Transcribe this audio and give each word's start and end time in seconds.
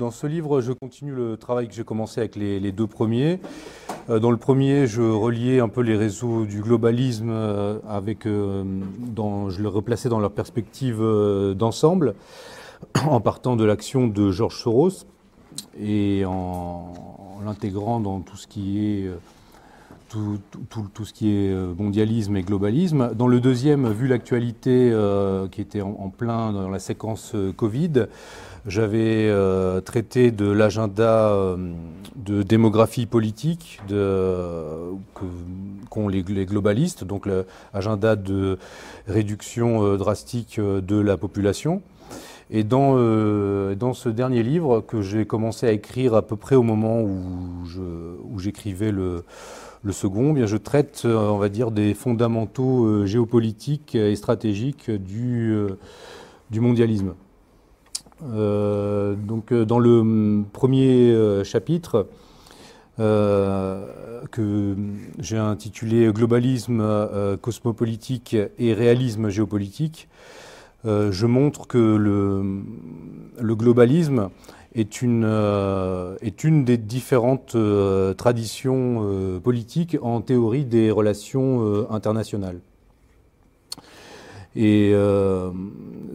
dans 0.00 0.10
ce 0.10 0.26
livre, 0.26 0.60
je 0.60 0.72
continue 0.72 1.12
le 1.12 1.36
travail 1.36 1.68
que 1.68 1.74
j'ai 1.74 1.84
commencé 1.84 2.20
avec 2.20 2.34
les, 2.34 2.72
deux 2.72 2.86
premiers. 2.86 3.38
Euh, 4.10 4.18
dans 4.18 4.30
le 4.30 4.36
premier, 4.36 4.86
je 4.86 5.02
reliais 5.02 5.60
un 5.60 5.68
peu 5.68 5.82
les 5.82 5.96
réseaux 5.96 6.44
du 6.44 6.60
globalisme 6.60 7.30
euh, 7.30 7.78
avec, 7.88 8.26
euh, 8.26 8.64
je 9.16 9.62
les 9.62 9.68
replaçais 9.68 10.08
dans 10.08 10.18
leur 10.18 10.32
perspective 10.32 11.00
d'ensemble, 11.56 12.14
en 13.06 13.20
partant 13.20 13.56
de 13.56 13.64
l'action 13.64 14.08
de 14.08 14.30
Georges 14.30 14.56
Soros 14.56 15.06
et 15.80 16.24
en, 16.26 16.92
l'intégrant 17.44 18.00
dans 18.00 18.20
tout 18.20 18.36
ce 18.36 18.46
qui 18.46 18.84
est 18.84 19.10
tout, 20.08 20.40
ce 21.04 21.12
qui 21.12 21.30
est 21.30 21.54
mondialisme 21.78 22.36
et 22.36 22.42
globalisme. 22.42 23.14
Dans 23.14 23.28
le 23.28 23.40
deuxième, 23.40 23.88
vu 23.90 24.08
l'actualité 24.08 24.92
qui 25.52 25.60
était 25.60 25.80
en, 25.80 26.10
plein 26.10 26.52
dans 26.52 26.68
la 26.68 26.80
séquence 26.80 27.34
Covid, 27.56 28.06
j'avais 28.66 29.28
euh, 29.28 29.80
traité 29.80 30.30
de 30.30 30.50
l'agenda 30.50 31.30
euh, 31.30 31.56
de 32.16 32.42
démographie 32.42 33.06
politique 33.06 33.80
qu'ont 35.88 36.08
les, 36.08 36.22
globalistes, 36.22 37.04
donc 37.04 37.26
l'agenda 37.26 38.16
de 38.16 38.58
réduction 39.06 39.84
euh, 39.84 39.96
drastique 39.96 40.60
de 40.60 41.00
la 41.00 41.16
population. 41.16 41.82
Et 42.52 42.64
dans, 42.64 42.96
dans 43.76 43.92
ce 43.92 44.08
dernier 44.08 44.42
livre 44.42 44.80
que 44.80 45.02
j'ai 45.02 45.24
commencé 45.24 45.68
à 45.68 45.72
écrire 45.72 46.14
à 46.14 46.22
peu 46.22 46.34
près 46.34 46.56
au 46.56 46.64
moment 46.64 47.00
où 47.00 48.38
j'écrivais 48.40 48.90
le, 48.90 49.22
le 49.84 49.92
second, 49.92 50.30
eh 50.30 50.32
bien 50.32 50.46
je 50.46 50.56
traite, 50.56 51.02
on 51.04 51.38
va 51.38 51.48
dire, 51.48 51.70
des 51.70 51.94
fondamentaux 51.94 53.06
géopolitiques 53.06 53.94
et 53.94 54.16
stratégiques 54.16 54.90
du, 54.90 55.54
du 56.50 56.58
mondialisme. 56.58 57.14
Euh, 58.22 59.14
donc 59.14 59.52
euh, 59.52 59.64
dans 59.64 59.78
le 59.78 60.00
hum, 60.00 60.46
premier 60.52 61.10
euh, 61.10 61.44
chapitre 61.44 62.08
que 62.98 64.76
j'ai 65.18 65.38
intitulé 65.38 66.12
Globalisme 66.12 66.84
cosmopolitique 67.40 68.36
et 68.58 68.74
réalisme 68.74 69.30
géopolitique, 69.30 70.06
je 70.84 71.24
montre 71.24 71.66
que 71.66 71.78
le, 71.78 72.62
le 73.40 73.54
globalisme 73.54 74.28
est 74.74 75.00
une, 75.00 75.24
est 76.20 76.44
une 76.44 76.66
des 76.66 76.76
différentes 76.76 77.56
traditions 78.18 79.40
politiques 79.42 79.96
en 80.02 80.20
théorie 80.20 80.66
des 80.66 80.90
relations 80.90 81.90
internationales. 81.90 82.60
Et 84.56 84.90
euh, 84.94 85.50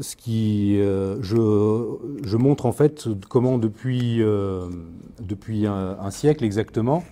ce 0.01 0.15
qui, 0.15 0.77
euh, 0.79 1.17
je, 1.21 2.37
montre 2.37 2.65
en 2.65 2.73
fait 2.73 3.07
comment 3.29 3.57
depuis, 3.57 4.21
euh, 4.21 4.67
depuis 5.21 5.65
un, 5.67 6.11
siècle 6.11 6.43
exactement, 6.43 7.03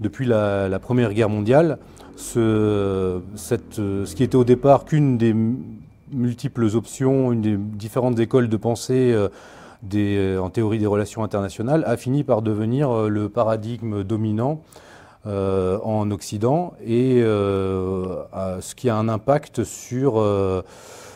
depuis 0.00 0.24
la, 0.24 0.78
Première 0.80 1.12
Guerre 1.12 1.28
mondiale, 1.28 1.78
ce, 2.16 3.20
ce 3.36 4.14
qui 4.14 4.22
était 4.22 4.36
au 4.36 4.44
départ 4.44 4.86
qu'une 4.86 5.18
des 5.18 5.34
multiples 6.12 6.64
options, 6.74 7.32
une 7.32 7.42
des 7.42 7.56
différentes 7.58 8.18
écoles 8.18 8.48
de 8.48 8.56
pensée 8.56 9.14
en 9.84 10.50
théorie 10.50 10.78
des 10.78 10.86
relations 10.86 11.22
internationales, 11.22 11.84
a 11.86 11.98
fini 11.98 12.24
par 12.24 12.40
devenir 12.40 13.10
le 13.10 13.28
paradigme 13.28 14.04
dominant 14.04 14.62
euh, 15.26 15.80
en 15.82 16.12
Occident 16.12 16.74
et 16.84 17.20
euh, 17.20 18.22
ce 18.60 18.76
qui 18.76 18.88
a 18.88 18.96
un 18.96 19.08
impact 19.08 19.64
sur, 19.64 20.18
euh, 20.18 20.62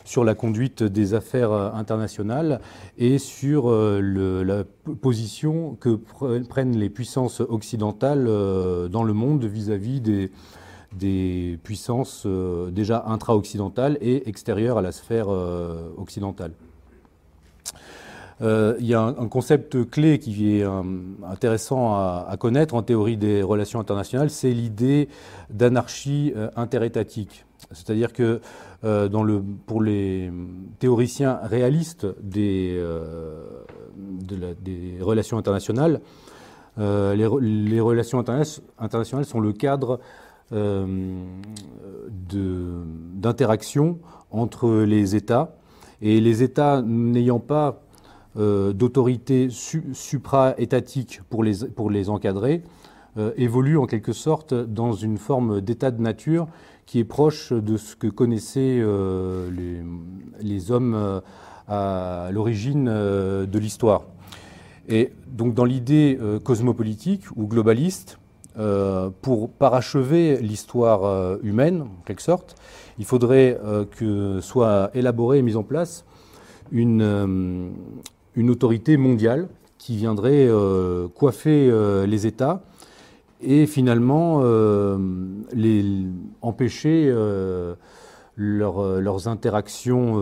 sur 0.04 0.25
la 0.25 0.34
conduite 0.34 0.82
des 0.82 1.15
affaires 1.15 1.53
internationales 1.53 2.60
et 2.98 3.19
sur 3.19 3.71
la 3.71 4.65
position 5.00 5.76
que 5.78 6.00
prennent 6.48 6.76
les 6.76 6.91
puissances 6.91 7.41
occidentales 7.41 8.25
dans 8.91 9.04
le 9.04 9.12
monde 9.12 9.44
vis-à-vis 9.44 10.00
des 10.00 11.59
puissances 11.62 12.27
déjà 12.27 13.04
intra-occidentales 13.06 13.97
et 14.00 14.28
extérieures 14.28 14.78
à 14.78 14.82
la 14.82 14.91
sphère 14.91 15.28
occidentale. 15.28 16.53
Euh, 18.42 18.74
il 18.80 18.86
y 18.86 18.94
a 18.94 19.02
un, 19.02 19.28
concept 19.28 19.90
clé 19.90 20.18
qui 20.18 20.56
est 20.56 20.64
euh, 20.64 20.82
intéressant 21.28 21.94
à, 21.94 22.34
connaître 22.38 22.74
en 22.74 22.82
théorie 22.82 23.18
des 23.18 23.42
relations 23.42 23.80
internationales, 23.80 24.30
c'est 24.30 24.52
l'idée 24.52 25.08
d'anarchie 25.50 26.32
euh, 26.36 26.48
interétatique. 26.56 27.44
C'est-à-dire 27.72 28.14
que 28.14 28.40
pour 29.66 29.82
les 29.82 30.32
théoriciens 30.78 31.38
réalistes 31.42 32.06
des, 32.22 32.82
relations 35.00 35.36
internationales, 35.36 36.00
les, 36.78 37.28
les, 37.40 37.80
relations 37.80 38.18
internationales 38.78 39.26
sont 39.26 39.40
le 39.40 39.52
cadre 39.52 40.00
d'interaction 43.20 43.98
entre 44.30 44.70
les 44.84 45.14
États. 45.14 45.54
Et 46.00 46.18
les 46.22 46.42
États 46.42 46.80
n'ayant 46.80 47.40
pas 47.40 47.82
euh, 48.36 48.72
d'autorité 48.72 49.48
supra-étatique 49.50 51.20
pour 51.30 51.42
les, 51.42 51.66
pour 51.66 51.91
les 51.91 52.08
encadrer, 52.08 52.62
euh, 53.18 53.32
évolue 53.36 53.76
en 53.76 53.86
quelque 53.86 54.12
sorte 54.12 54.54
dans 54.54 54.92
une 54.92 55.18
forme 55.18 55.60
d'état 55.60 55.91
de 55.91 56.00
nature 56.00 56.46
qui 56.86 57.00
est 57.00 57.04
proche 57.04 57.52
de 57.52 57.76
ce 57.76 57.96
que 57.96 58.06
connaissaient 58.06 58.78
euh, 58.80 59.50
les, 59.50 59.82
les, 60.48 60.70
hommes 60.70 61.22
à 61.66 62.28
l'origine 62.30 62.84
de 62.84 63.58
l'histoire. 63.58 64.04
Et 64.88 65.12
donc 65.26 65.54
dans 65.54 65.64
l'idée 65.64 66.16
cosmopolitique 66.44 67.24
ou 67.34 67.48
globaliste, 67.48 68.18
pour 69.22 69.50
parachever 69.50 70.41
l'histoire 70.41 71.38
humaine, 71.42 71.82
en 71.82 72.02
quelque 72.04 72.22
sorte, 72.22 72.54
il 72.98 73.04
faudrait 73.04 73.58
que 73.97 74.41
soit 74.41 74.91
élaborée 74.94 75.38
et 75.38 75.42
mise 75.42 75.56
en 75.56 75.62
place 75.64 76.04
une, 76.72 77.72
une 78.34 78.50
autorité 78.50 78.96
mondiale 78.96 79.48
qui 79.80 79.96
viendrait 79.96 80.46
euh, 80.46 81.08
coiffer 81.08 81.68
euh, 81.70 82.06
les 82.06 82.26
États 82.26 82.62
et 83.41 83.66
finalement 83.66 84.41
euh, 84.42 84.98
empêcher 86.42 87.10
leurs, 88.36 89.28
interactions, 89.28 90.14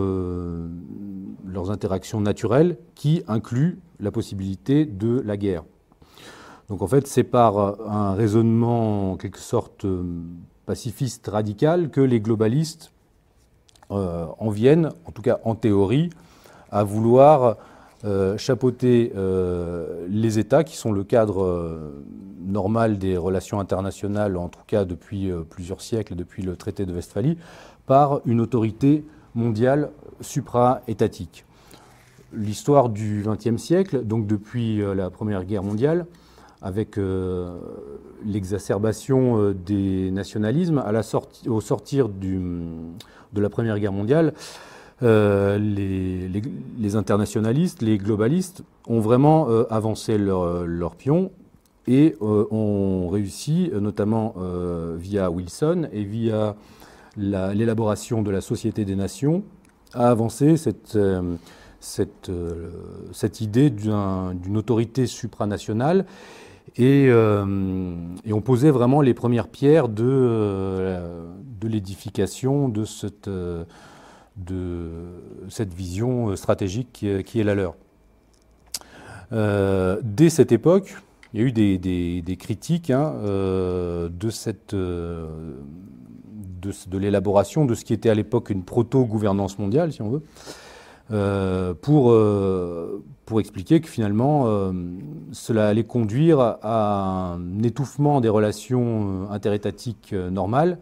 leurs 1.45 1.69
interactions 1.69 2.21
naturelles 2.21 2.77
qui 2.95 3.23
incluent 3.27 3.79
la 3.99 4.11
possibilité 4.11 4.85
de 4.85 5.21
la 5.25 5.35
guerre. 5.35 5.65
Donc 6.69 6.81
en 6.81 6.87
fait, 6.87 7.07
c'est 7.07 7.25
par 7.25 7.81
un 7.91 8.13
raisonnement 8.13 9.11
en 9.11 9.17
quelque 9.17 9.39
sorte 9.39 9.85
pacifiste 10.65 11.27
radical 11.27 11.89
que 11.89 11.99
les 11.99 12.21
globalistes 12.21 12.93
en 13.89 14.49
viennent, 14.49 14.91
en 15.05 15.11
tout 15.11 15.21
cas 15.21 15.39
en 15.43 15.55
théorie, 15.55 16.09
à 16.71 16.85
vouloir 16.85 17.57
euh, 18.05 18.37
chapeauter 18.37 19.11
euh, 19.17 20.05
les 20.07 20.39
États, 20.39 20.63
qui 20.63 20.77
sont 20.77 20.93
le 20.93 21.03
cadre 21.03 21.43
euh, 21.43 22.01
normal 22.45 22.97
des 22.97 23.17
relations 23.17 23.59
internationales, 23.59 24.37
en 24.37 24.47
tout 24.47 24.61
cas 24.65 24.85
depuis 24.85 25.29
plusieurs 25.49 25.81
siècles, 25.81 26.15
depuis 26.15 26.41
le 26.41 26.55
traité 26.55 26.85
de 26.85 26.93
Westphalie, 26.93 27.37
par 27.87 28.21
une 28.25 28.39
autorité 28.39 29.03
mondiale 29.35 29.89
supra-étatique. 30.21 31.45
L'histoire 32.31 32.87
du 32.87 33.25
XXe 33.25 33.61
siècle, 33.61 34.05
donc 34.05 34.27
depuis 34.27 34.81
la 34.95 35.09
Première 35.09 35.43
Guerre 35.45 35.63
mondiale, 35.63 36.05
avec 36.61 36.99
l'exacerbation 38.25 39.51
des 39.51 40.11
nationalismes, 40.11 40.77
à 40.79 40.91
la 40.91 41.01
au 41.47 41.61
sortir 41.61 42.09
du, 42.09 42.39
de 43.33 43.41
la 43.41 43.49
Première 43.49 43.77
Guerre 43.79 43.93
mondiale, 43.93 44.33
euh, 45.01 45.57
les, 45.57 46.95
internationalistes, 46.95 47.81
les 47.81 47.97
globalistes 47.97 48.63
ont 48.87 48.99
vraiment 48.99 49.49
euh, 49.49 49.63
avancé 49.69 50.17
leur, 50.17 50.65
leur, 50.65 50.95
pion 50.95 51.31
et 51.87 52.15
euh, 52.21 52.45
ont 52.51 53.07
réussi, 53.07 53.71
notamment 53.73 54.35
via 54.97 55.31
Wilson 55.31 55.87
et 55.93 56.03
via 56.03 56.55
l'élaboration 57.17 58.21
de 58.21 58.31
la 58.31 58.41
Société 58.41 58.85
des 58.85 58.95
Nations, 58.95 59.43
à 59.93 60.09
avancer 60.09 60.55
cette, 60.57 60.97
idée 63.41 63.69
d'une 63.69 64.57
autorité 64.57 65.07
supranationale 65.07 66.05
Et, 66.77 67.09
on 67.11 68.41
posait 68.41 68.71
vraiment 68.71 69.01
les 69.01 69.13
premières 69.13 69.47
pierres 69.47 69.87
de 69.87 70.99
l'édification 71.63 72.69
de 72.69 72.83
cette, 72.85 73.29
de 74.45 74.89
cette 75.49 75.73
vision 75.73 76.35
stratégique 76.35 77.05
qui 77.25 77.39
est 77.39 77.43
la 77.43 77.55
leur. 77.55 77.75
dès 80.03 80.29
cette 80.29 80.51
époque, 80.51 80.95
il 81.33 81.39
y 81.39 81.43
a 81.43 81.47
eu 81.47 81.51
des, 81.51 82.37
critiques 82.37 82.89
hein, 82.89 83.13
euh, 83.23 84.09
de, 84.09 84.29
cette, 84.29 84.73
euh, 84.73 85.27
de, 86.61 86.97
l'élaboration 86.97 87.65
de 87.65 87.75
ce 87.75 87.85
qui 87.85 87.93
était 87.93 88.09
à 88.09 88.15
l'époque 88.15 88.49
une 88.49 88.63
proto-gouvernance 88.63 89.59
mondiale, 89.59 89.93
si 89.93 90.01
on 90.01 90.09
veut, 90.09 90.23
euh, 91.11 91.73
pour 91.75 93.39
expliquer 93.39 93.79
que 93.79 93.87
finalement 93.87 94.71
cela 95.31 95.67
allait 95.67 95.83
conduire 95.83 96.39
à 96.39 97.35
un 97.35 97.61
étouffement 97.61 98.21
des 98.21 98.29
relations 98.29 99.29
interétatiques 99.29 100.13
normales 100.13 100.79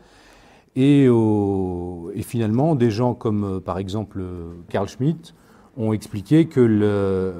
et, 0.77 1.05
et 1.05 2.21
finalement 2.21 2.75
des 2.75 2.91
gens 2.91 3.15
comme 3.15 3.59
par 3.59 3.79
exemple 3.79 4.21
Carl 4.69 4.87
Schmitt 4.87 5.33
ont 5.75 5.91
expliqué 5.91 6.45
que 6.45 7.33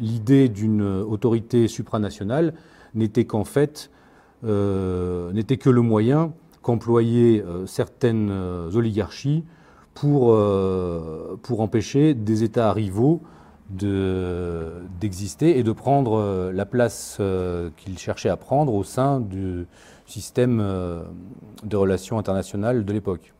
l'idée 0.00 0.48
d'une 0.48 0.82
autorité 0.82 1.68
supranationale 1.68 2.54
n'était 2.94 3.24
qu'en 3.24 3.44
fait 3.44 3.90
euh, 4.44 5.32
n'était 5.32 5.56
que 5.56 5.70
le 5.70 5.82
moyen 5.82 6.32
qu'employaient 6.62 7.44
euh, 7.46 7.64
certaines 7.66 8.28
euh, 8.30 8.70
oligarchies 8.74 9.44
pour, 9.94 10.34
pour 11.42 11.60
empêcher 11.60 12.14
des 12.14 12.44
États 12.44 12.72
rivaux 12.72 13.20
d'exister 13.68 15.58
et 15.58 15.62
de 15.62 15.72
prendre 15.72 16.50
la 16.50 16.64
place 16.64 17.20
qu'ils 17.76 17.98
cherchaient 17.98 18.30
à 18.30 18.38
prendre 18.38 18.72
au 18.72 18.84
sein 18.84 19.20
du 19.20 19.66
système 20.12 20.58
de 21.64 21.76
relations 21.76 22.18
internationales 22.18 22.84
de 22.84 22.92
l'époque. 22.92 23.32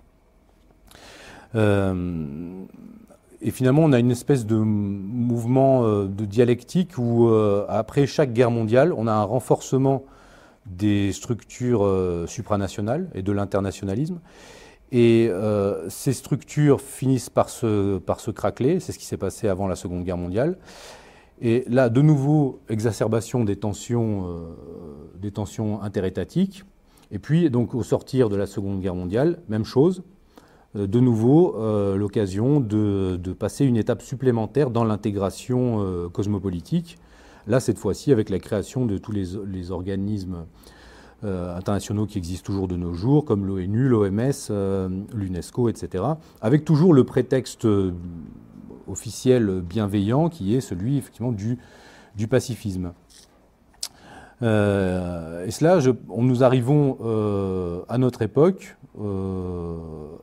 Et 3.45 3.51
finalement, 3.51 3.83
on 3.83 3.93
a 3.93 3.99
une 3.99 4.13
espèce 4.13 4.47
de 4.47 4.55
mouvement 4.55 5.85
euh, 5.85 6.07
de 6.07 6.25
dialectique 6.25 6.97
où, 6.97 7.29
euh, 7.29 7.67
après 7.69 8.07
chaque 8.07 8.33
guerre 8.33 8.53
mondiale, 8.53 8.95
on 8.97 9.09
a 9.09 9.13
un 9.13 9.25
renforcement 9.25 10.05
des 10.67 11.13
structures 11.13 11.85
euh, 11.85 12.29
supranationales 12.29 13.11
et 13.17 13.23
de 13.23 13.33
l'internationalisme. 13.33 14.21
Et 14.93 15.31
ces 15.89 16.13
structures 16.13 16.83
finissent 16.83 17.31
par 17.31 17.49
se, 17.49 17.97
par 17.97 18.21
se 18.21 18.31
craqueler. 18.31 18.79
C'est 18.79 18.93
ce 18.93 18.99
qui 18.99 19.07
s'est 19.07 19.17
passé 19.17 19.49
avant 19.49 19.67
la 19.67 19.75
Seconde 19.75 20.05
Guerre 20.05 20.19
mondiale. 20.19 20.59
Et 21.41 21.65
là, 21.69 21.89
de 21.89 22.03
nouveau, 22.03 22.61
exacerbation 22.69 23.45
des 23.45 23.57
tensions, 23.57 24.45
des 25.21 25.33
tensions 25.33 25.83
interétatiques. 25.83 26.65
Et 27.11 27.19
puis, 27.19 27.51
donc, 27.51 27.75
au 27.75 27.83
sortir 27.83 28.29
de 28.29 28.37
la 28.37 28.47
Seconde 28.47 28.81
Guerre 28.81 28.95
mondiale, 28.95 29.41
même 29.49 29.65
chose, 29.65 30.03
euh, 30.77 30.87
de 30.87 31.01
nouveau 31.01 31.57
euh, 31.57 31.97
l'occasion 31.97 32.61
de, 32.61 33.19
passer 33.39 33.65
une 33.65 33.77
étape 33.77 34.03
supplémentaire 34.03 34.71
dans 34.71 34.85
l'intégration 34.85 35.81
euh, 35.81 36.09
cosmopolitique. 36.09 36.99
Là, 37.47 37.61
cette 37.61 37.79
fois-ci, 37.79 38.13
avec 38.13 38.31
la 38.31 38.39
création 38.39 38.87
de 38.87 38.99
tous 38.99 39.13
les, 39.13 39.71
organismes 39.71 40.45
internationaux 41.25 42.07
qui 42.07 42.19
existent 42.19 42.47
toujours 42.47 42.67
de 42.67 42.77
nos 42.77 42.95
jours, 42.95 43.25
comme 43.25 43.47
l'ONU, 43.47 43.89
l'OMS, 43.89 44.33
l'UNESCO, 45.15 45.69
etc., 45.69 46.05
avec 46.41 46.65
toujours 46.65 46.93
le 46.93 47.05
prétexte 47.05 47.65
officiel 48.87 49.61
bienveillant 49.61 50.29
qui 50.29 50.55
est 50.55 50.61
celui 50.61 50.99
effectivement 50.99 51.33
du, 51.33 51.59
du 52.17 52.29
pacifisme. 52.29 52.93
et 54.43 55.51
cela, 55.51 55.79
nous 56.17 56.43
arrivons 56.45 57.85
à 57.89 57.99
notre 57.99 58.23
époque 58.23 58.77
euh, 59.01 59.79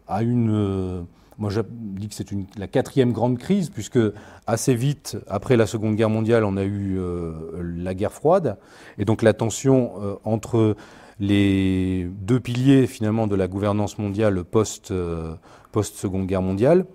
à 0.08 0.22
une. 0.22 0.52
Euh, 0.52 1.02
moi, 1.38 1.50
je 1.50 1.62
dis 1.72 2.10
que 2.10 2.16
c'est 2.16 2.28
la 2.58 2.68
quatrième 2.68 3.14
grande 3.14 3.38
crise, 3.38 3.70
puisque 3.70 4.00
assez 4.46 4.76
vite, 4.76 5.18
après 5.28 5.56
la 5.56 5.68
Seconde 5.68 5.96
Guerre 5.96 6.10
mondiale, 6.10 6.44
on 6.44 6.58
a 6.58 6.66
eu 6.66 7.00
euh, 7.00 7.32
la 7.64 7.94
guerre 7.94 8.12
froide. 8.12 8.58
Et 8.98 9.06
donc 9.06 9.22
la 9.22 9.34
tension 9.34 10.20
entre 10.26 10.76
les 11.22 12.10
deux 12.22 12.42
piliers, 12.42 12.88
finalement, 12.88 13.26
de 13.26 13.36
la 13.36 13.48
gouvernance 13.48 13.98
mondiale 13.98 14.44
post-Seconde 14.44 16.28
Guerre 16.28 16.42
mondiale, 16.42 16.86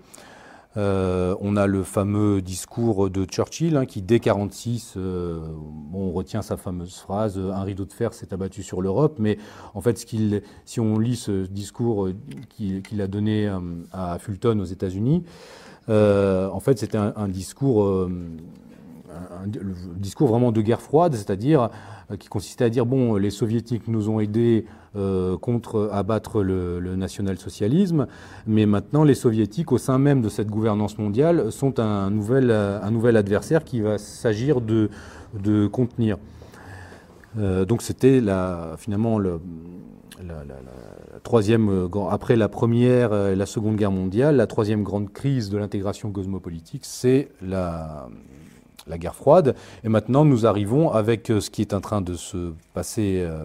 euh, 0.77 1.35
on 1.39 1.55
a 1.55 1.67
le 1.67 1.83
fameux 1.83 2.41
discours 2.41 3.09
de 3.09 3.25
Churchill 3.25 3.77
hein, 3.77 3.85
qui, 3.85 4.01
dès 4.01 4.15
1946, 4.15 4.93
euh, 4.97 5.39
on 5.93 6.11
retient 6.11 6.41
sa 6.41 6.57
fameuse 6.57 6.97
phrase 6.97 7.37
Un 7.37 7.63
rideau 7.63 7.85
de 7.85 7.93
fer 7.93 8.13
s'est 8.13 8.33
abattu 8.33 8.63
sur 8.63 8.81
l'Europe. 8.81 9.17
Mais 9.19 9.37
en 9.73 9.81
fait, 9.81 9.97
si 10.65 10.79
on 10.79 10.99
lit 10.99 11.15
ce 11.15 11.45
discours 11.45 12.07
euh, 12.07 12.15
qu'il, 12.49 13.01
a 13.01 13.07
donné 13.07 13.51
à 13.91 14.17
Fulton 14.19 14.59
aux 14.59 14.65
États-Unis, 14.65 15.23
en 15.87 16.59
fait, 16.59 16.79
c'était 16.79 16.97
un, 16.97 17.27
discours 17.27 18.09
un, 19.15 19.47
discours 19.95 20.27
vraiment 20.27 20.51
de 20.51 20.61
guerre 20.61 20.81
froide, 20.81 21.13
c'est-à-dire 21.13 21.69
euh, 22.11 22.17
qui 22.17 22.27
consistait 22.27 22.65
à 22.65 22.69
dire 22.69 22.85
bon, 22.85 23.15
les 23.15 23.29
soviétiques 23.29 23.87
nous 23.87 24.09
ont 24.09 24.19
aidés 24.19 24.65
euh, 24.95 25.37
contre 25.37 25.89
abattre 25.91 26.41
le, 26.41 26.95
national-socialisme, 26.95 28.07
mais 28.47 28.65
maintenant 28.65 29.03
les 29.03 29.15
soviétiques, 29.15 29.71
au 29.71 29.77
sein 29.77 29.97
même 29.97 30.21
de 30.21 30.29
cette 30.29 30.49
gouvernance 30.49 30.97
mondiale, 30.97 31.51
sont 31.51 31.79
un 31.79 32.09
nouvel, 32.09 32.53
nouvel 32.91 33.17
adversaire 33.17 33.63
qui 33.63 33.81
va 33.81 33.97
s'agir 33.97 34.61
de, 34.61 34.89
contenir. 35.67 36.17
Euh, 37.37 37.65
donc 37.65 37.81
c'était 37.81 38.21
finalement 38.77 39.19
le, 39.19 39.41
la, 40.25 40.43
troisième, 41.23 41.89
après 42.09 42.35
la 42.35 42.47
première 42.47 43.13
et 43.13 43.35
la 43.35 43.45
seconde 43.45 43.75
guerre 43.75 43.91
mondiale, 43.91 44.37
la 44.37 44.47
troisième 44.47 44.83
grande 44.83 45.11
crise 45.11 45.49
de 45.49 45.57
l'intégration 45.57 46.11
cosmopolitique, 46.11 46.85
c'est 46.85 47.29
la, 47.41 48.07
la 48.87 48.97
guerre 48.97 49.15
froide. 49.15 49.55
Et 49.83 49.89
maintenant, 49.89 50.25
nous 50.25 50.45
arrivons 50.45 50.91
avec 50.91 51.29
euh, 51.29 51.39
ce 51.39 51.49
qui 51.49 51.61
est 51.61 51.73
en 51.73 51.81
train 51.81 52.01
de 52.01 52.13
se 52.13 52.53
passer 52.73 53.21
euh, 53.23 53.43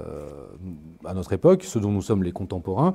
à 1.04 1.14
notre 1.14 1.32
époque, 1.32 1.64
ce 1.64 1.78
dont 1.78 1.90
nous 1.90 2.02
sommes 2.02 2.22
les 2.22 2.32
contemporains. 2.32 2.94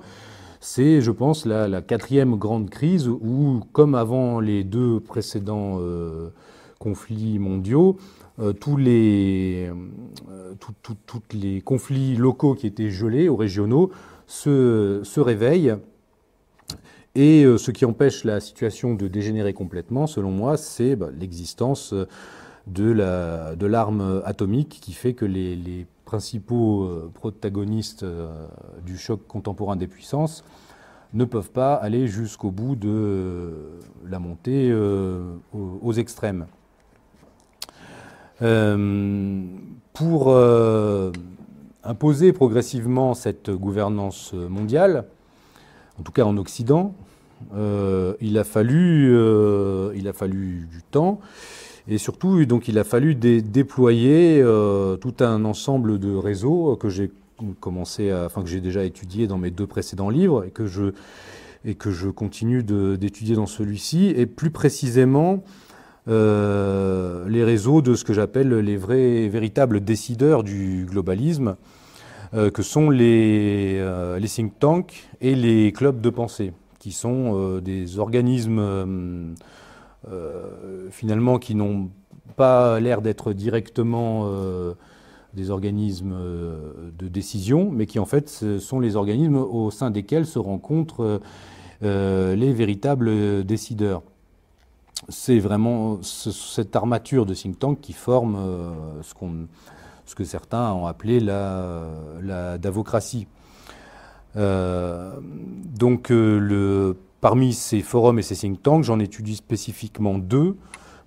C'est, 0.60 1.02
je 1.02 1.12
pense, 1.12 1.46
la, 1.46 1.82
quatrième 1.82 2.36
grande 2.36 2.70
crise 2.70 3.08
où, 3.08 3.62
comme 3.72 3.94
avant 3.94 4.40
les 4.40 4.64
deux 4.64 5.00
précédents 5.00 5.78
euh, 5.80 6.30
conflits 6.80 7.38
mondiaux, 7.40 7.98
tous, 8.60 8.76
les, 8.76 9.72
conflits 11.64 12.16
locaux 12.16 12.56
qui 12.56 12.68
étaient 12.68 12.90
gelés 12.90 13.30
ou 13.30 13.36
régionaux 13.36 13.92
se 14.28 15.20
réveillent. 15.20 15.76
Et 17.16 17.46
ce 17.58 17.72
qui 17.72 17.86
empêche 17.86 18.26
la 18.26 18.42
situation 18.42 18.94
de 18.94 19.08
dégénérer 19.08 19.54
complètement, 19.54 20.06
selon 20.06 20.32
moi, 20.32 20.58
c'est 20.58 20.98
bah, 20.98 21.08
l'existence 21.18 21.94
de 22.68 23.66
l'arme 23.66 24.22
atomique 24.26 24.80
qui 24.82 24.92
fait 24.92 25.14
que 25.14 25.26
les, 25.26 25.88
principaux 26.06 26.84
euh, 26.84 27.12
protagonistes 27.14 28.04
euh, 28.04 28.48
du 28.86 28.98
choc 28.98 29.28
contemporain 29.28 29.76
des 29.76 29.88
puissances 29.88 30.46
ne 31.14 31.26
peuvent 31.26 31.52
pas 31.52 31.74
aller 31.74 32.08
jusqu'au 32.08 32.52
bout 32.52 32.76
de 32.76 33.52
la 34.08 34.20
montée 34.20 34.70
euh, 34.72 35.36
aux, 35.54 35.94
extrêmes. 35.94 36.46
pour 39.94 40.38
imposer 41.84 42.34
progressivement 42.34 43.14
cette 43.14 43.50
gouvernance 43.50 44.34
mondiale, 44.34 45.06
en 45.98 46.04
tout 46.04 46.12
cas 46.12 46.26
en 46.26 46.36
Occident, 46.36 46.94
il, 48.22 48.38
a 48.38 48.44
fallu, 48.44 49.12
il 49.96 50.08
a 50.08 50.14
fallu 50.14 50.68
du 50.72 50.82
temps. 50.84 51.20
Et 51.88 52.00
surtout, 52.00 52.44
il 52.68 52.80
a 52.80 52.84
fallu 52.84 53.14
déployer 53.14 54.42
euh, 54.42 54.98
tout 54.98 55.14
un 55.20 55.46
ensemble 55.46 56.00
de 56.00 56.16
réseaux 56.16 56.76
que 56.76 56.90
j'ai 56.90 57.12
commencé, 57.60 58.12
enfin 58.14 58.42
que 58.42 58.50
j'ai 58.50 58.62
déjà 58.62 58.84
étudié 58.84 59.28
dans 59.28 59.38
mes 59.38 59.52
deux 59.52 59.68
précédents 59.68 60.10
livres 60.10 60.46
et 60.46 60.50
que 60.50 60.66
je 60.66 62.10
continue 62.10 62.64
d'étudier 62.64 63.36
dans 63.36 63.46
celui-ci, 63.46 64.08
et 64.16 64.26
plus 64.26 64.50
précisément 64.50 65.44
euh, 66.08 67.28
les 67.30 67.44
réseaux 67.44 67.82
de 67.82 67.94
ce 67.94 68.04
que 68.04 68.14
j'appelle 68.14 68.50
les 68.50 68.78
vrais, 68.78 69.28
véritables 69.28 69.82
décideurs 69.82 70.44
du 70.44 70.88
globalisme, 70.90 71.56
euh, 72.34 72.50
que 72.50 72.64
sont 72.64 72.90
les 72.90 73.80
think 74.28 74.58
tanks 74.58 75.08
et 75.22 75.36
les 75.36 75.72
clubs 75.72 76.02
de 76.02 76.10
pensée, 76.10 76.52
qui 76.86 76.92
sont 76.92 77.58
des 77.62 77.98
organismes 77.98 78.60
euh, 80.12 80.88
finalement 80.92 81.40
qui 81.40 81.56
n'ont 81.56 81.90
pas 82.36 82.80
l'air 82.80 83.02
d'être 83.02 83.34
directement 83.34 84.26
euh, 84.26 84.76
des 85.34 85.50
organismes 85.50 86.14
euh, 86.14 86.92
de 87.00 87.08
décision, 87.08 87.72
mais 87.72 87.88
qui 87.88 87.98
en 87.98 88.06
fait 88.06 88.30
sont 88.60 88.80
les 88.80 88.98
organismes 88.98 89.38
au 89.38 89.72
sein 89.72 89.90
desquels 89.90 90.28
se 90.28 90.38
rencontrent 90.38 91.22
les 91.82 92.54
véritables 92.54 93.44
décideurs. 93.44 94.04
C'est 95.10 95.40
vraiment 95.40 96.00
cette 96.04 96.76
armature 96.76 97.26
de 97.26 97.34
think 97.34 97.58
tank 97.58 97.82
qui 97.82 97.94
forme 97.94 98.38
ce 99.02 99.16
qu'on 99.16 99.48
ce 100.06 100.14
que 100.14 100.24
certains 100.24 100.72
ont 100.72 100.86
appelé 100.86 101.20
la, 101.20 102.60
davocratie. 102.60 103.26
Donc 104.36 106.10
le, 106.10 106.96
parmi 107.22 107.54
ces 107.54 107.82
forums 107.82 108.20
et 108.20 108.22
ces 108.22 108.36
think 108.36 108.62
tanks, 108.62 108.84
j'en 108.84 109.00
étudie 109.00 109.36
spécifiquement 109.36 110.18
deux 110.18 110.56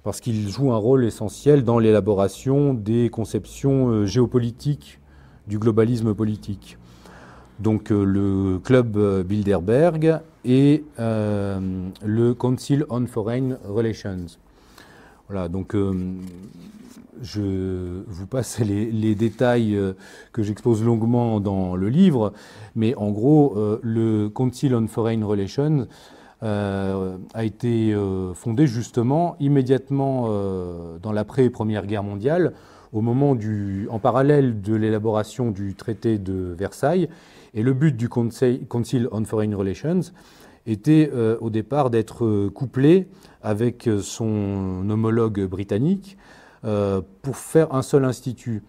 parce 0.03 0.21
qu'ils 0.21 0.49
jouent 0.49 0.73
un 0.73 0.79
rôle 0.79 1.05
essentiel 1.05 1.65
dans 1.65 1.79
l'élaboration 1.79 2.73
des 2.73 3.11
conceptions 3.11 4.07
géopolitiques 4.07 5.01
du 5.47 5.59
globalisme 5.59 6.15
politique 6.15 6.79
donc 7.59 7.91
euh, 7.91 8.05
le 8.05 8.59
club 8.59 8.97
euh, 8.97 9.23
Bilderberg 9.23 10.21
et 10.45 10.85
euh, 10.99 11.89
le 12.05 12.35
Council 12.35 12.85
on 12.89 13.07
Foreign 13.07 13.59
Relations. 13.69 14.27
Voilà, 15.29 15.49
donc 15.49 15.77
je 17.23 18.03
vous 18.07 18.27
passe 18.27 18.59
les, 18.61 19.15
détails 19.15 19.79
que 20.33 20.43
j'expose 20.43 20.85
longuement 20.85 21.41
dans 21.41 21.77
le 21.77 21.89
livre, 21.89 22.33
mais 22.75 22.95
en 22.95 23.11
gros, 23.11 23.55
le 23.83 24.29
Council 24.29 24.75
on 24.75 24.87
Foreign 24.87 25.25
Relations 25.25 25.87
a 26.41 27.45
été 27.45 27.97
fondé 28.35 28.67
justement 28.67 29.37
immédiatement 29.41 30.29
dans 31.03 31.13
l'après-première 31.13 31.87
guerre 31.87 32.05
mondiale, 32.05 32.53
au 32.93 33.01
moment 33.01 33.35
du, 33.35 33.89
en 33.91 33.99
parallèle 33.99 34.61
de 34.61 34.75
l'élaboration 34.75 35.51
du 35.51 35.75
traité 35.75 36.19
de 36.19 36.55
Versailles 36.57 37.09
et 37.55 37.63
le 37.63 37.73
but 37.75 37.97
du 37.97 38.09
Council 38.09 39.09
on 39.13 39.25
Foreign 39.25 39.55
Relations 39.55 40.01
était 40.67 41.11
euh, 41.13 41.37
au 41.41 41.51
départ 41.51 41.91
d'être 41.91 42.25
euh, 42.25 42.51
couplé 42.51 43.07
avec 43.43 43.89
euh, 43.89 44.01
son 44.01 44.89
homologue 44.89 45.45
britannique 45.47 46.19
pour 46.63 47.37
faire 47.37 47.75
un 47.75 47.83
seul 47.83 48.05
institut. 48.05 48.63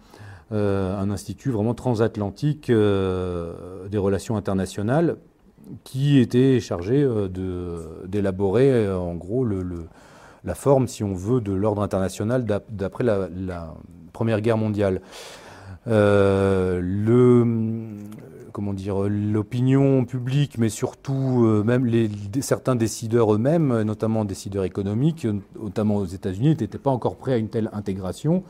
un 0.50 1.10
institut 1.10 1.50
vraiment 1.50 1.74
transatlantique 1.74 2.68
des 2.68 3.98
relations 3.98 4.36
internationales 4.36 5.16
qui 5.84 6.18
était 6.18 6.58
chargé 6.60 7.08
d'élaborer 8.06 8.90
en 8.90 9.14
gros 9.14 9.46
la 10.44 10.54
forme, 10.54 10.88
si 10.88 11.04
on 11.04 11.14
veut, 11.14 11.40
de 11.40 11.52
l'ordre 11.52 11.82
international 11.82 12.44
d'après 12.68 13.04
la, 13.04 13.74
Première 14.12 14.40
Guerre 14.40 14.58
mondiale. 14.58 15.00
le, 15.86 17.44
comment 18.52 18.72
dire, 18.72 19.08
l'opinion 19.08 20.04
publique, 20.04 20.58
mais 20.58 20.68
surtout 20.68 21.44
euh, 21.44 21.62
même 21.62 21.90
certains 22.40 22.76
décideurs 22.76 23.34
eux-mêmes, 23.34 23.82
notamment 23.82 24.24
décideurs 24.24 24.64
économiques, 24.64 25.26
notamment 25.60 25.96
aux 25.96 26.06
États-Unis, 26.06 26.56
n'étaient 26.60 26.78
pas 26.78 26.90
encore 26.90 27.16
prêts 27.16 27.34
à 27.34 27.36
une 27.36 27.48
telle 27.48 27.70
intégration. 27.72 28.42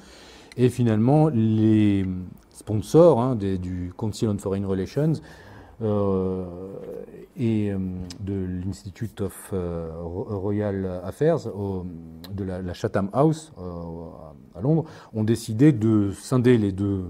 Et 0.57 0.69
finalement, 0.69 1.29
les 1.29 2.07
sponsors 2.51 3.21
hein, 3.21 3.37
du 3.37 3.93
Council 3.97 4.29
on 4.29 4.39
Foreign 4.39 4.67
Relations 4.67 5.13
euh, 5.83 6.45
et 7.37 7.71
euh, 7.71 7.79
de 8.21 8.47
l'Institute 8.65 9.21
of 9.23 9.53
Royal 9.53 11.01
Affairs 11.05 11.39
de 12.33 12.45
la, 12.45 12.75
Chatham 12.75 13.09
House 13.13 13.53
à 14.55 14.61
Londres 14.61 14.85
ont 15.15 15.25
décidé 15.25 15.73
de 15.73 16.11
scinder 16.13 16.59
les 16.59 16.73
deux 16.73 17.05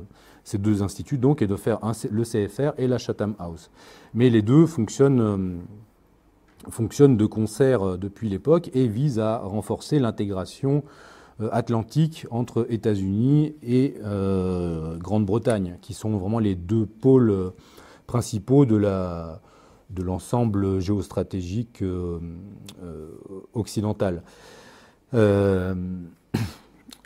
ces 0.50 0.58
deux 0.58 0.82
instituts, 0.82 1.18
donc, 1.18 1.42
et 1.42 1.46
de 1.46 1.56
faire 1.56 1.78
le 2.10 2.24
CFR 2.24 2.72
et 2.76 2.88
la 2.88 2.98
Chatham 2.98 3.34
House. 3.38 3.70
Mais 4.14 4.30
les 4.30 4.42
deux 4.42 4.66
fonctionnent, 4.66 5.20
euh, 5.20 5.58
fonctionnent 6.70 7.16
de 7.16 7.26
concert 7.26 7.82
euh, 7.82 7.96
depuis 7.96 8.28
l'époque 8.28 8.70
et 8.74 8.88
visent 8.88 9.20
à 9.20 9.38
renforcer 9.38 10.00
l'intégration 10.00 10.82
euh, 11.40 11.48
atlantique 11.52 12.26
entre 12.30 12.66
États-Unis 12.68 13.54
et 13.62 13.94
Grande-Bretagne, 14.98 15.78
qui 15.80 15.94
sont 15.94 16.16
vraiment 16.16 16.40
les 16.40 16.56
deux 16.56 16.86
pôles 16.86 17.52
principaux 18.06 18.66
de 18.66 20.02
l'ensemble 20.02 20.80
géostratégique 20.80 21.84
occidental. 23.54 24.22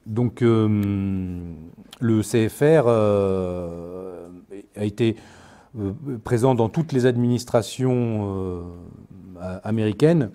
Donc 0.07 0.43
le 2.01 2.23
CFR 2.23 2.85
euh, 2.87 4.29
a 4.77 4.85
été 4.85 5.17
euh, 5.79 5.93
présent 6.23 6.55
dans 6.55 6.69
toutes 6.69 6.93
les 6.93 7.07
administrations 7.07 8.63
euh, 9.41 9.59
américaines 9.63 10.31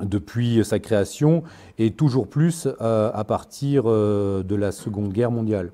depuis 0.00 0.64
sa 0.64 0.80
création 0.80 1.44
et 1.78 1.92
toujours 1.92 2.26
plus 2.26 2.66
à 2.80 3.24
partir 3.24 3.84
de 3.84 4.54
la 4.56 4.72
Seconde 4.72 5.12
Guerre 5.12 5.30
mondiale. 5.30 5.70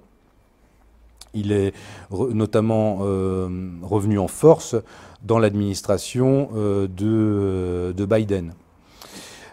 Il 1.33 1.53
est 1.53 1.73
notamment 2.11 2.97
revenu 2.97 4.19
en 4.19 4.29
force 4.29 4.77
dans 5.23 5.39
l'administration 5.39 6.51
de, 6.53 7.95
Biden. 7.97 8.53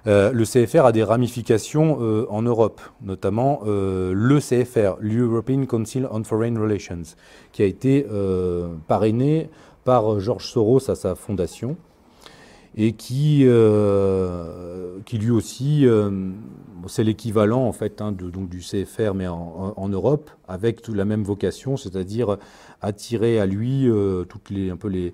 Euh, 0.07 0.31
le 0.31 0.45
CFR 0.45 0.85
a 0.85 0.91
des 0.91 1.03
ramifications 1.03 1.97
euh, 2.01 2.25
en 2.29 2.41
Europe, 2.41 2.79
notamment 3.01 3.61
euh, 3.65 4.13
le 4.13 4.39
CFR, 4.39 4.97
l'European 5.01 5.65
Council 5.65 6.07
on 6.11 6.23
Foreign 6.23 6.57
Relations, 6.57 7.03
qui 7.51 7.61
a 7.61 7.65
été 7.65 8.05
parrainé 8.87 9.49
par 9.83 10.19
George 10.19 10.45
Soros 10.45 10.89
à 10.89 10.95
sa 10.95 11.15
fondation 11.15 11.77
et 12.77 12.93
qui, 12.93 13.46
qui 15.05 15.17
lui 15.17 15.31
aussi, 15.31 15.86
c'est 16.88 17.03
l'équivalent 17.03 17.63
en 17.63 17.72
fait 17.72 18.01
hein, 18.01 18.12
donc 18.12 18.50
du 18.50 18.60
CFR 18.60 19.13
mais 19.15 19.27
en, 19.27 19.89
Europe, 19.89 20.29
avec 20.48 20.88
la 20.88 21.03
même 21.03 21.24
vocation, 21.24 21.75
c'est-à-dire 21.75 22.38
attirer 22.81 23.39
à 23.39 23.46
lui 23.46 23.89
toutes 24.29 24.51
les 24.51 24.69
un 24.69 24.77
peu 24.77 24.89
les 24.89 25.13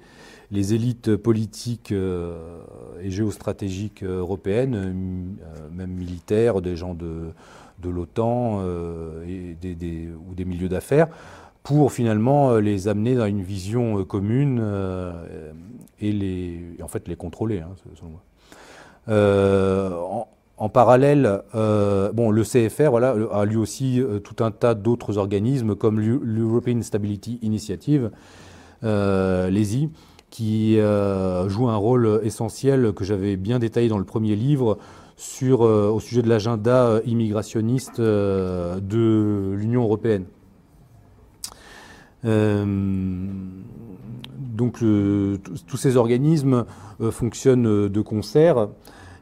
les 0.53 0.75
élites 0.75 1.15
politiques 1.15 1.91
euh, 1.91 2.61
et 3.01 3.09
géostratégiques 3.09 4.03
européennes, 4.03 4.75
euh, 4.75 5.69
même 5.71 5.89
militaires, 5.89 6.61
des 6.61 6.75
gens 6.75 6.93
de, 6.93 7.31
de 7.81 7.89
l'OTAN 7.89 8.59
euh, 8.61 9.53
ou 10.29 10.35
des 10.35 10.45
milieux 10.45 10.69
d'affaires, 10.69 11.07
pour 11.63 11.91
finalement 11.91 12.57
les 12.57 12.87
amener 12.87 13.15
dans 13.15 13.25
une 13.25 13.41
vision 13.41 14.03
commune 14.03 14.61
et 15.99 16.11
les, 16.11 16.59
en 16.83 16.87
fait 16.87 17.07
les 17.07 17.15
contrôler, 17.15 17.59
hein, 17.59 17.71
selon 17.95 18.11
moi. 18.11 18.21
En, 20.57 20.69
parallèle, 20.69 21.41
bon, 21.53 22.31
le 22.31 22.43
CFR 22.43 22.89
voilà, 22.89 23.15
a 23.31 23.45
lui 23.45 23.57
aussi 23.57 24.01
tout 24.23 24.43
un 24.43 24.51
tas 24.51 24.75
d'autres 24.75 25.17
organismes 25.17 25.75
comme 25.75 25.99
l'European 25.99 26.81
Stability 26.81 27.39
Initiative, 27.41 28.11
l'ESI, 28.83 29.89
qui 30.33 30.79
euh, 30.79 31.47
joue 31.47 31.69
un 31.69 31.75
rôle 31.75 32.19
essentiel 32.23 32.91
que 32.93 33.03
j'avais 33.03 33.35
bien 33.35 33.59
détaillé 33.59 33.87
dans 33.87 33.99
le 33.99 34.03
premier 34.03 34.35
livre 34.35 34.79
sur, 35.15 35.61
euh, 35.61 35.89
au 35.89 35.99
sujet 35.99 36.23
de 36.23 36.27
l'agenda 36.27 36.87
euh, 36.87 37.01
immigrationniste 37.05 38.01
de 38.01 39.53
l'Union 39.55 39.83
européenne. 39.83 40.25
Donc 44.53 44.79
tous 44.79 45.77
ces 45.77 45.97
organismes 45.97 46.65
fonctionnent 47.11 47.89
de 47.89 48.01
concert 48.01 48.69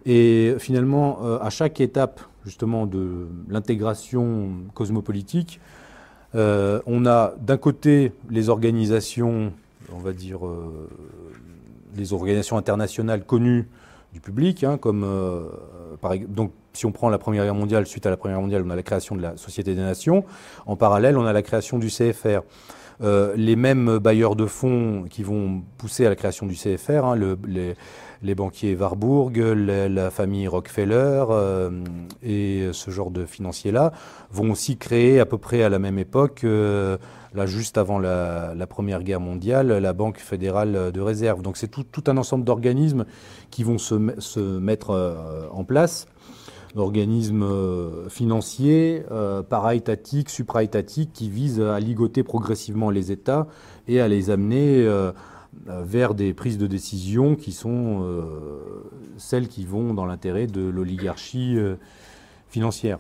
et 0.05 0.55
finalement 0.59 1.19
à 1.41 1.49
chaque 1.49 1.81
étape 1.81 2.21
justement 2.45 2.85
de 2.85 3.27
l'intégration 3.49 4.49
cosmopolitique, 4.73 5.59
on 6.33 7.05
a 7.05 7.33
d'un 7.39 7.57
côté 7.57 8.11
les 8.29 8.49
organisations 8.49 9.51
on 9.93 9.99
va 9.99 10.13
dire, 10.13 10.45
euh, 10.45 10.89
les 11.95 12.13
organisations 12.13 12.57
internationales 12.57 13.23
connues 13.25 13.67
du 14.13 14.19
public, 14.19 14.63
hein, 14.63 14.77
comme 14.77 15.03
euh, 15.03 15.43
par, 16.01 16.17
donc 16.17 16.51
si 16.73 16.85
on 16.85 16.91
prend 16.91 17.09
la 17.09 17.17
Première 17.17 17.43
Guerre 17.43 17.55
mondiale, 17.55 17.85
suite 17.85 18.05
à 18.05 18.09
la 18.09 18.17
Première 18.17 18.37
Guerre 18.37 18.43
mondiale, 18.43 18.63
on 18.65 18.69
a 18.69 18.75
la 18.75 18.83
création 18.83 19.15
de 19.15 19.21
la 19.21 19.37
Société 19.37 19.73
des 19.75 19.81
Nations. 19.81 20.23
En 20.65 20.75
parallèle, 20.75 21.17
on 21.17 21.25
a 21.25 21.33
la 21.33 21.41
création 21.41 21.79
du 21.79 21.87
CFR. 21.87 22.41
Euh, 23.01 23.33
les 23.35 23.55
mêmes 23.55 23.97
bailleurs 23.97 24.35
de 24.35 24.45
fonds 24.45 25.05
qui 25.09 25.23
vont 25.23 25.63
pousser 25.77 26.05
à 26.05 26.09
la 26.09 26.15
création 26.15 26.45
du 26.45 26.55
CFR, 26.55 27.05
hein, 27.05 27.15
les, 28.21 28.35
banquiers 28.35 28.75
Warburg, 28.75 29.37
la 29.37 30.11
famille 30.11 30.47
Rockefeller 30.47 31.25
et 32.21 32.69
ce 32.71 32.91
genre 32.91 33.09
de 33.09 33.25
financiers-là, 33.25 33.91
vont 34.31 34.51
aussi 34.51 34.77
créer 34.77 35.19
à 35.19 35.25
peu 35.25 35.39
près 35.39 35.63
à 35.63 35.69
la 35.69 35.79
même 35.79 35.97
époque 35.97 36.45
là 37.33 37.45
juste 37.45 37.77
avant 37.77 37.99
la, 37.99 38.55
Première 38.69 39.03
Guerre 39.03 39.19
mondiale, 39.19 39.67
la 39.67 39.93
Banque 39.93 40.17
fédérale 40.17 40.91
de 40.91 41.01
réserve. 41.01 41.41
Donc 41.41 41.57
c'est 41.57 41.67
tout, 41.67 42.03
un 42.07 42.17
ensemble 42.17 42.43
d'organismes 42.43 43.05
qui 43.49 43.63
vont 43.63 43.77
se, 43.77 43.95
mettre 44.59 44.91
euh, 44.91 45.47
en 45.51 45.63
place, 45.63 46.07
d'organismes 46.75 47.43
euh, 47.43 48.09
financiers, 48.09 49.03
euh, 49.11 49.43
para-étatiques, 49.43 50.29
supra-étatiques, 50.29 51.11
qui 51.13 51.29
visent 51.29 51.61
à 51.61 51.79
ligoter 51.79 52.23
progressivement 52.23 52.89
les 52.89 53.11
États 53.11 53.47
et 53.87 53.99
à 53.99 54.07
les 54.07 54.29
amener 54.29 54.87
vers 55.67 56.13
des 56.13 56.33
prises 56.33 56.57
de 56.57 56.67
décision 56.67 57.35
qui 57.35 57.51
sont 57.51 58.05
celles 59.17 59.47
qui 59.47 59.65
vont 59.65 59.93
dans 59.93 60.05
l'intérêt 60.05 60.47
de 60.47 60.61
l'oligarchie 60.61 61.57
financière. 62.49 62.99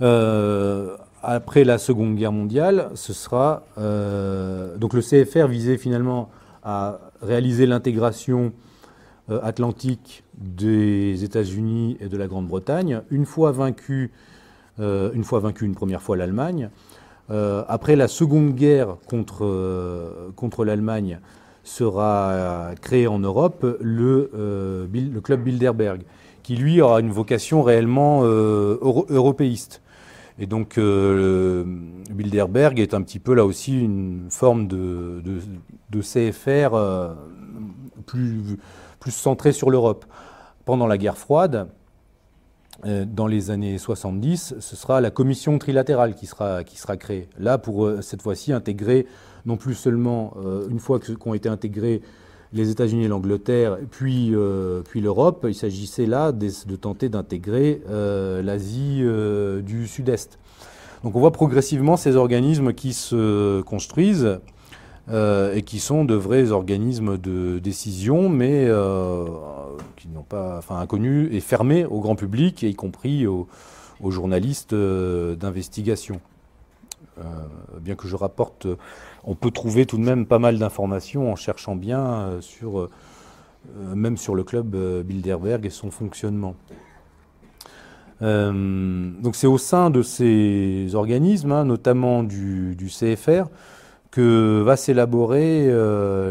Après 0.00 1.64
la 1.64 1.78
Seconde 1.78 2.16
Guerre 2.16 2.32
mondiale, 2.32 2.90
ce 2.94 3.12
sera 3.12 3.62
donc 3.76 4.94
le 4.94 5.00
CFR 5.00 5.46
visait 5.46 5.76
finalement 5.76 6.30
à 6.64 6.98
réaliser 7.22 7.66
l'intégration 7.66 8.52
atlantique 9.42 10.24
des 10.36 11.24
États-Unis 11.24 11.96
et 12.00 12.08
de 12.08 12.16
la 12.16 12.26
Grande-Bretagne. 12.26 13.02
Une 13.10 13.26
fois 13.26 13.52
vaincu, 13.52 14.10
une 14.78 15.24
fois 15.24 15.40
vaincu 15.40 15.64
une 15.64 15.74
première 15.74 16.02
fois 16.02 16.16
l'Allemagne, 16.16 16.70
après 17.28 17.96
la 17.96 18.08
Seconde 18.08 18.54
Guerre 18.54 18.96
contre, 19.06 20.64
l'Allemagne, 20.64 21.20
sera 21.62 22.72
créé 22.80 23.06
en 23.06 23.18
Europe 23.18 23.66
le, 23.80 24.30
euh, 24.34 24.86
club 25.22 25.44
Bilderberg, 25.44 26.02
qui 26.42 26.56
lui 26.56 26.80
aura 26.80 27.00
une 27.00 27.10
vocation 27.10 27.62
réellement 27.62 28.20
euh, 28.24 28.78
européiste. 29.08 29.82
Et 30.38 30.46
donc 30.46 30.78
euh, 30.78 31.64
Bilderberg 32.10 32.80
est 32.80 32.94
un 32.94 33.02
petit 33.02 33.18
peu 33.18 33.34
là 33.34 33.44
aussi 33.44 33.78
une 33.78 34.28
forme 34.30 34.68
de, 34.68 35.22
de, 35.90 36.00
CFR 36.00 36.70
plus, 38.06 38.56
plus 39.00 39.10
centrée 39.10 39.52
sur 39.52 39.70
l'Europe. 39.70 40.04
Pendant 40.64 40.86
la 40.86 40.98
guerre 40.98 41.18
froide, 41.18 41.68
dans 42.84 43.26
les 43.26 43.50
années 43.50 43.76
70, 43.76 44.54
ce 44.58 44.76
sera 44.76 45.00
la 45.02 45.10
commission 45.10 45.58
trilatérale 45.58 46.14
qui 46.14 46.26
sera, 46.26 46.64
qui 46.64 46.78
sera 46.78 46.96
créée. 46.96 47.28
Là, 47.38 47.58
pour 47.58 47.90
cette 48.00 48.22
fois-ci 48.22 48.52
intégrer 48.52 49.06
non 49.46 49.56
plus 49.56 49.74
seulement 49.74 50.34
euh, 50.36 50.68
une 50.68 50.78
fois 50.78 50.98
qu'ont 51.00 51.34
été 51.34 51.48
intégrés 51.48 52.02
les 52.52 52.70
États-Unis 52.70 53.04
et 53.04 53.08
l'Angleterre, 53.08 53.78
puis, 53.90 54.34
euh, 54.34 54.82
puis 54.82 55.00
l'Europe, 55.00 55.46
il 55.48 55.54
s'agissait 55.54 56.06
là 56.06 56.32
de, 56.32 56.50
tenter 56.76 57.08
d'intégrer 57.08 57.80
euh, 57.88 58.42
l'Asie 58.42 59.02
du 59.62 59.86
Sud-Est. 59.86 60.38
Donc 61.04 61.14
on 61.14 61.20
voit 61.20 61.32
progressivement 61.32 61.96
ces 61.96 62.16
organismes 62.16 62.72
qui 62.72 62.92
se 62.92 63.60
construisent 63.62 64.40
et 65.12 65.62
qui 65.62 65.80
sont 65.80 66.04
de 66.04 66.14
vrais 66.14 66.52
organismes 66.52 67.18
de 67.18 67.58
décision, 67.58 68.28
mais 68.28 68.68
qui 69.96 70.08
n'ont 70.08 70.22
pas, 70.22 70.58
enfin 70.58 70.76
inconnus 70.76 71.28
et 71.32 71.40
fermés 71.40 71.84
au 71.84 72.00
grand 72.00 72.14
public, 72.14 72.62
y 72.62 72.74
compris 72.74 73.26
aux 73.26 73.46
journalistes 74.10 74.74
d'investigation. 74.74 76.20
bien 77.80 77.96
que 77.96 78.06
je 78.06 78.14
rapporte 78.14 78.68
on 79.24 79.34
peut 79.34 79.50
trouver 79.50 79.86
tout 79.86 79.96
de 79.96 80.02
même 80.02 80.26
pas 80.26 80.38
mal 80.38 80.58
d'informations 80.58 81.30
en 81.30 81.36
cherchant 81.36 81.76
bien 81.76 82.00
euh, 82.00 82.40
sur, 82.40 82.80
euh, 82.80 82.90
même 83.94 84.16
sur 84.16 84.34
le 84.34 84.44
club 84.44 84.74
euh, 84.74 85.02
Bilderberg 85.02 85.66
et 85.66 85.70
son 85.70 85.90
fonctionnement. 85.90 86.54
donc 88.20 89.34
c'est 89.34 89.46
au 89.46 89.58
sein 89.58 89.88
de 89.88 90.02
ces 90.02 90.94
organismes, 90.94 91.52
hein, 91.52 91.64
notamment 91.64 92.22
du, 92.22 92.76
CFR, 92.88 93.48
que 94.10 94.62
va 94.62 94.76
s'élaborer 94.76 95.68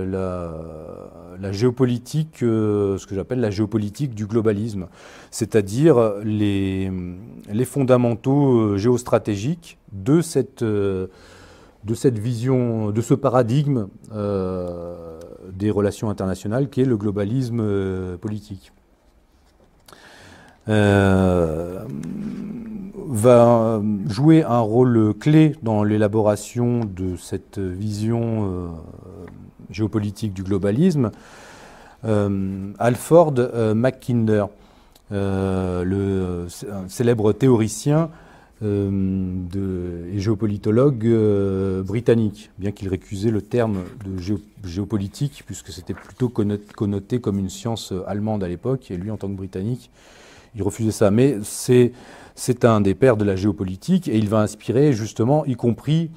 la, 0.07 0.51
géopolitique, 1.51 2.37
ce 2.39 3.05
que 3.05 3.15
j'appelle 3.15 3.39
la 3.39 3.49
géopolitique 3.49 4.13
du 4.13 4.25
globalisme, 4.25 4.87
c'est-à-dire 5.31 6.15
les, 6.23 6.91
fondamentaux 7.65 8.77
géostratégiques 8.77 9.77
de 9.93 10.21
cette 10.21 10.63
de 11.83 11.93
cette 11.93 12.19
vision, 12.19 12.91
de 12.91 13.01
ce 13.01 13.13
paradigme 13.13 13.87
euh, 14.11 15.19
des 15.51 15.71
relations 15.71 16.09
internationales 16.09 16.69
qui 16.69 16.81
est 16.81 16.85
le 16.85 16.97
globalisme 16.97 17.61
euh, 17.61 18.17
politique. 18.17 18.71
Euh, 20.67 21.79
va 23.11 23.81
jouer 24.07 24.43
un 24.43 24.59
rôle 24.59 25.13
clé 25.19 25.55
dans 25.63 25.83
l'élaboration 25.83 26.81
de 26.85 27.15
cette 27.15 27.57
vision 27.57 28.71
géopolitique 29.71 30.33
du 30.33 30.43
globalisme. 30.43 31.09
Alford 32.03 33.33
Mackinder, 33.73 34.45
le 35.09 36.47
célèbre 36.87 37.33
théoricien 37.33 38.11
euh, 38.61 40.13
et 40.13 40.19
géopolitologue 40.19 41.05
euh, 41.05 41.81
britannique, 41.81 42.51
bien 42.57 42.71
qu'il 42.71 42.89
récusait 42.89 43.31
le 43.31 43.41
terme 43.41 43.83
de 44.03 44.17
géopolitique, 44.67 45.43
puisque 45.45 45.71
c'était 45.71 45.93
plutôt 45.93 46.27
connoté 46.29 47.21
comme 47.21 47.39
une 47.39 47.49
science 47.49 47.93
euh, 47.93 48.03
allemande 48.05 48.43
à 48.43 48.49
l'époque, 48.49 48.91
et 48.91 48.97
lui, 48.97 49.11
en 49.11 49.17
tant 49.17 49.29
que 49.29 49.35
britannique, 49.35 49.89
il 50.55 50.63
refusait 50.63 50.91
ça. 50.91 51.11
Mais 51.11 51.37
c'est, 51.43 51.93
un 52.63 52.81
des 52.81 52.95
pères 52.95 53.17
de 53.17 53.25
la 53.25 53.35
géopolitique, 53.35 54.07
et 54.07 54.17
il 54.17 54.29
va 54.29 54.39
inspirer 54.39 54.93
justement, 54.93 55.45
y 55.45 55.55
compris 55.55 56.11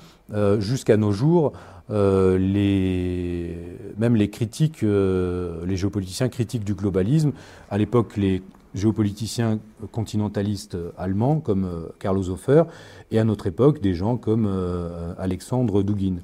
jusqu'à 0.59 0.97
nos 0.97 1.13
jours, 1.13 1.53
les, 1.91 3.57
même 3.99 4.17
les 4.17 4.31
critiques, 4.31 4.83
les 4.83 5.77
géopoliticiens 5.77 6.29
critiques 6.29 6.65
du 6.65 6.75
globalisme. 6.75 7.33
À 7.71 7.77
l'époque, 7.77 8.17
les 8.17 8.43
géopoliticiens 8.75 9.59
continentalistes 9.91 10.77
allemands 10.97 11.41
comme 11.41 11.65
euh, 11.65 11.89
Carlos 11.99 12.29
Hofer 12.31 12.65
et 13.11 13.19
à 13.19 13.25
notre 13.25 13.47
époque 13.47 13.81
des 13.81 13.95
gens 13.95 14.17
comme 14.17 14.47
euh, 14.49 15.15
Alexandre 15.19 15.83
Dugin. 15.83 16.17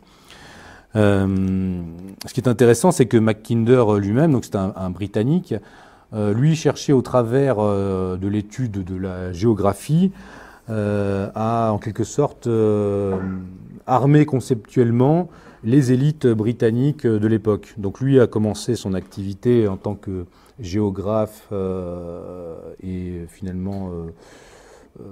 Euh, 0.97 1.83
ce 2.27 2.33
qui 2.33 2.41
est 2.41 2.49
intéressant, 2.49 2.91
c'est 2.91 3.07
que 3.07 3.19
Mackinder 3.19 3.85
lui-même, 3.99 4.33
donc 4.33 4.45
c'est 4.45 4.57
un, 4.57 4.91
Britannique, 4.91 5.55
lui 6.13 6.57
cherchait 6.57 6.93
au 6.93 7.03
travers 7.03 7.57
de 7.57 8.29
l'étude 8.29 8.85
de 8.85 8.97
la 8.97 9.33
géographie 9.33 10.11
à 10.69 11.71
en 11.73 11.79
quelque 11.79 12.05
sorte 12.05 12.49
armer 13.87 14.27
conceptuellement 14.27 15.29
les 15.65 15.93
élites 15.93 16.27
britanniques 16.27 17.07
de 17.07 17.27
l'époque. 17.27 17.75
Donc 17.79 18.01
lui 18.01 18.21
a 18.21 18.27
commencé 18.27 18.77
son 18.77 18.95
activité 18.95 19.69
en 19.69 19.77
tant 19.77 19.95
que 19.95 20.27
géographe 20.61 21.49
euh, 21.53 22.57
et 22.83 23.25
finalement 23.29 23.91
euh, 23.91 24.07
euh, 25.01 25.03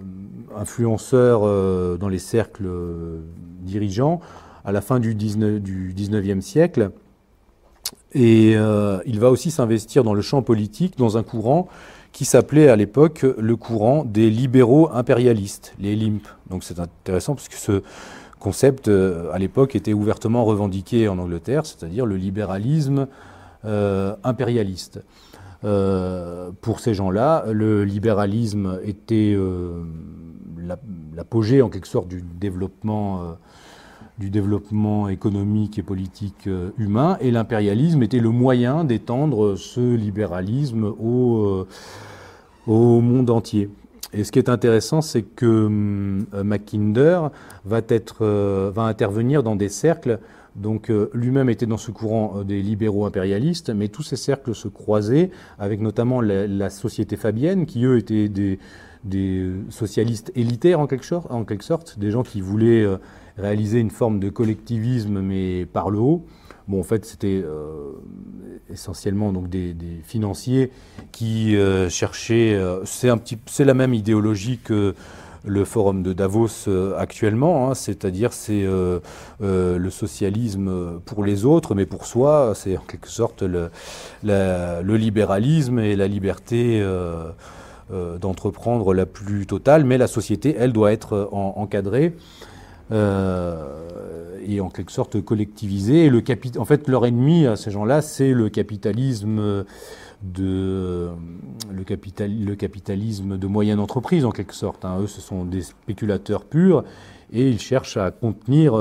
influenceur 0.57 1.41
dans 1.99 2.09
les 2.09 2.19
cercles 2.19 2.69
dirigeants 3.61 4.21
à 4.65 4.73
la 4.73 4.81
fin 4.81 4.99
du 4.99 5.15
19e 5.15 6.41
siècle. 6.41 6.91
Et 8.15 8.53
il 8.53 9.21
va 9.21 9.31
aussi 9.31 9.51
s'investir 9.51 10.05
dans 10.05 10.15
le 10.15 10.23
champ 10.23 10.41
politique, 10.43 10.97
dans 10.97 11.19
un 11.19 11.23
courant 11.23 11.69
qui 12.13 12.25
s'appelait 12.25 12.69
à 12.69 12.77
l'époque 12.77 13.27
le 13.37 13.57
courant 13.57 14.05
des 14.05 14.31
libéraux 14.31 14.89
impérialistes, 14.93 15.75
les 15.79 15.95
LIMP. 15.95 16.23
Donc 16.49 16.65
c'est 16.65 16.79
intéressant 16.81 17.35
parce 17.35 17.49
que 17.49 17.57
ce 17.57 17.83
concept, 18.39 18.89
à 18.89 19.39
l'époque, 19.39 19.77
était 19.77 19.93
ouvertement 19.93 20.45
revendiqué 20.45 21.09
en 21.09 21.19
Angleterre, 21.19 21.67
c'est-à-dire 21.67 22.07
le 22.07 22.17
libéralisme 22.17 23.07
impérialiste. 23.63 25.01
Euh, 25.65 26.51
pour 26.61 26.81
ces 26.81 26.95
gens-là, 26.95 27.45
le 27.51 27.85
libéralisme 27.85 28.79
était 28.85 29.35
euh, 29.35 29.85
l'apogée 31.15 31.63
en 31.63 31.69
quelque 31.69 31.89
sorte 31.89 32.09
du 32.09 32.23
développement, 32.23 33.23
euh, 33.23 33.33
du 34.19 34.31
développement 34.31 35.09
économique 35.09 35.79
et 35.79 35.83
politique 35.83 36.49
humain, 36.79 37.19
et 37.21 37.31
l'impérialisme 37.31 38.03
était 38.03 38.19
le 38.19 38.31
moyen 38.31 38.85
d'étendre 38.85 39.57
ce 39.57 39.95
libéralisme 39.95 40.85
au, 40.85 41.67
au, 42.67 43.01
monde 43.01 43.29
entier. 43.29 43.69
Et 44.15 44.25
ce 44.25 44.33
qui 44.33 44.39
est 44.39 44.49
intéressant, 44.49 45.03
c'est 45.03 45.23
que 45.23 45.69
Mackinder 46.43 47.29
va, 47.67 47.83
intervenir 48.77 49.43
dans 49.43 49.57
des 49.57 49.69
cercles 49.69 50.19
donc 50.57 50.91
euh, 50.91 51.11
lui-même 51.13 51.51
était 51.51 51.67
dans 51.67 51.77
ce 51.77 51.91
courant 51.91 52.39
euh, 52.39 52.45
des 52.45 52.63
libéraux 52.63 53.05
impérialistes, 53.05 53.71
mais 53.71 53.89
tous 53.89 54.03
ces 54.03 54.17
cercles 54.17 54.55
se 54.55 54.69
croisaient 54.69 55.31
avec 55.59 55.81
notamment 55.81 56.21
la, 56.21 56.71
société 56.71 57.17
fabienne, 57.17 57.67
qui 57.67 57.85
eux 57.85 57.99
étaient 57.99 58.29
des, 58.29 58.59
socialistes 59.69 60.33
élitaires 60.35 60.81
en 60.81 60.87
quelque, 60.87 61.05
sorte, 61.05 61.99
des 61.99 62.11
gens 62.11 62.23
qui 62.23 62.41
voulaient 62.41 62.83
euh, 62.83 62.97
réaliser 63.37 63.81
une 63.81 63.91
forme 63.91 64.21
de 64.21 64.29
collectivisme 64.29 65.21
mais 65.21 65.67
par 65.67 65.91
le 65.91 65.99
haut. 65.99 66.27
Bon, 66.69 66.81
en 66.81 66.83
fait, 66.83 67.05
c'était 67.05 67.45
essentiellement 68.69 69.33
donc 69.33 69.49
des, 69.49 69.77
financiers 70.03 70.73
qui 71.13 71.57
cherchaient. 71.89 72.61
c'est 72.85 73.09
un 73.09 73.19
petit, 73.19 73.39
c'est 73.47 73.65
la 73.65 73.75
même 73.75 73.95
idéologie 73.95 74.59
que 74.59 74.95
le 75.47 75.65
forum 75.65 76.03
de 76.03 76.13
Davos 76.13 76.69
euh, 76.69 76.99
actuellement, 76.99 77.71
hein, 77.71 77.75
c'est-à-dire 77.75 78.33
c'est 78.33 78.65
euh, 78.65 78.99
euh, 79.43 79.79
le 79.79 79.91
socialisme 79.91 81.01
pour 81.05 81.25
les 81.25 81.45
autres, 81.45 81.75
mais 81.75 81.87
pour 81.87 82.05
soi, 82.07 82.53
c'est 82.55 82.77
en 82.77 82.83
quelque 82.83 83.09
sorte 83.09 83.43
le, 83.43 83.71
libéralisme 84.83 85.79
et 85.79 85.95
la 85.95 86.09
liberté 86.09 86.85
d'entreprendre 88.21 88.93
la 88.95 89.07
plus 89.07 89.47
totale, 89.47 89.85
mais 89.85 89.99
la 89.99 90.09
société, 90.09 90.57
elle, 90.59 90.73
doit 90.73 90.93
être 90.93 91.29
encadrée. 91.33 92.15
Et 92.91 94.61
en 94.61 94.71
quelque 94.71 94.93
sorte 94.93 95.21
collectivisée. 95.21 96.07
Et 96.07 96.11
le 96.11 96.23
en 96.59 96.65
fait, 96.65 96.89
leur 96.89 97.07
ennemi 97.07 97.47
à 97.47 97.57
ces 97.57 97.71
gens-là, 97.71 98.03
c'est 98.03 98.33
le 98.33 98.49
capitalisme 98.49 99.65
de 100.23 101.11
le, 101.71 101.85
capital, 101.85 102.33
le, 102.33 102.55
capitalisme 102.55 103.37
de 103.37 103.47
moyenne 103.47 103.81
entreprise 103.81 104.25
en 104.25 104.31
quelque 104.31 104.55
sorte. 104.55 104.85
Hein. 104.85 105.01
Eux, 105.01 105.07
ce 105.07 105.21
sont 105.21 105.45
des 105.45 105.63
spéculateurs 105.63 106.45
purs 106.45 106.85
et 107.33 107.49
il 107.49 107.61
cherche 107.61 107.97
à 107.97 108.11
contenir 108.11 108.73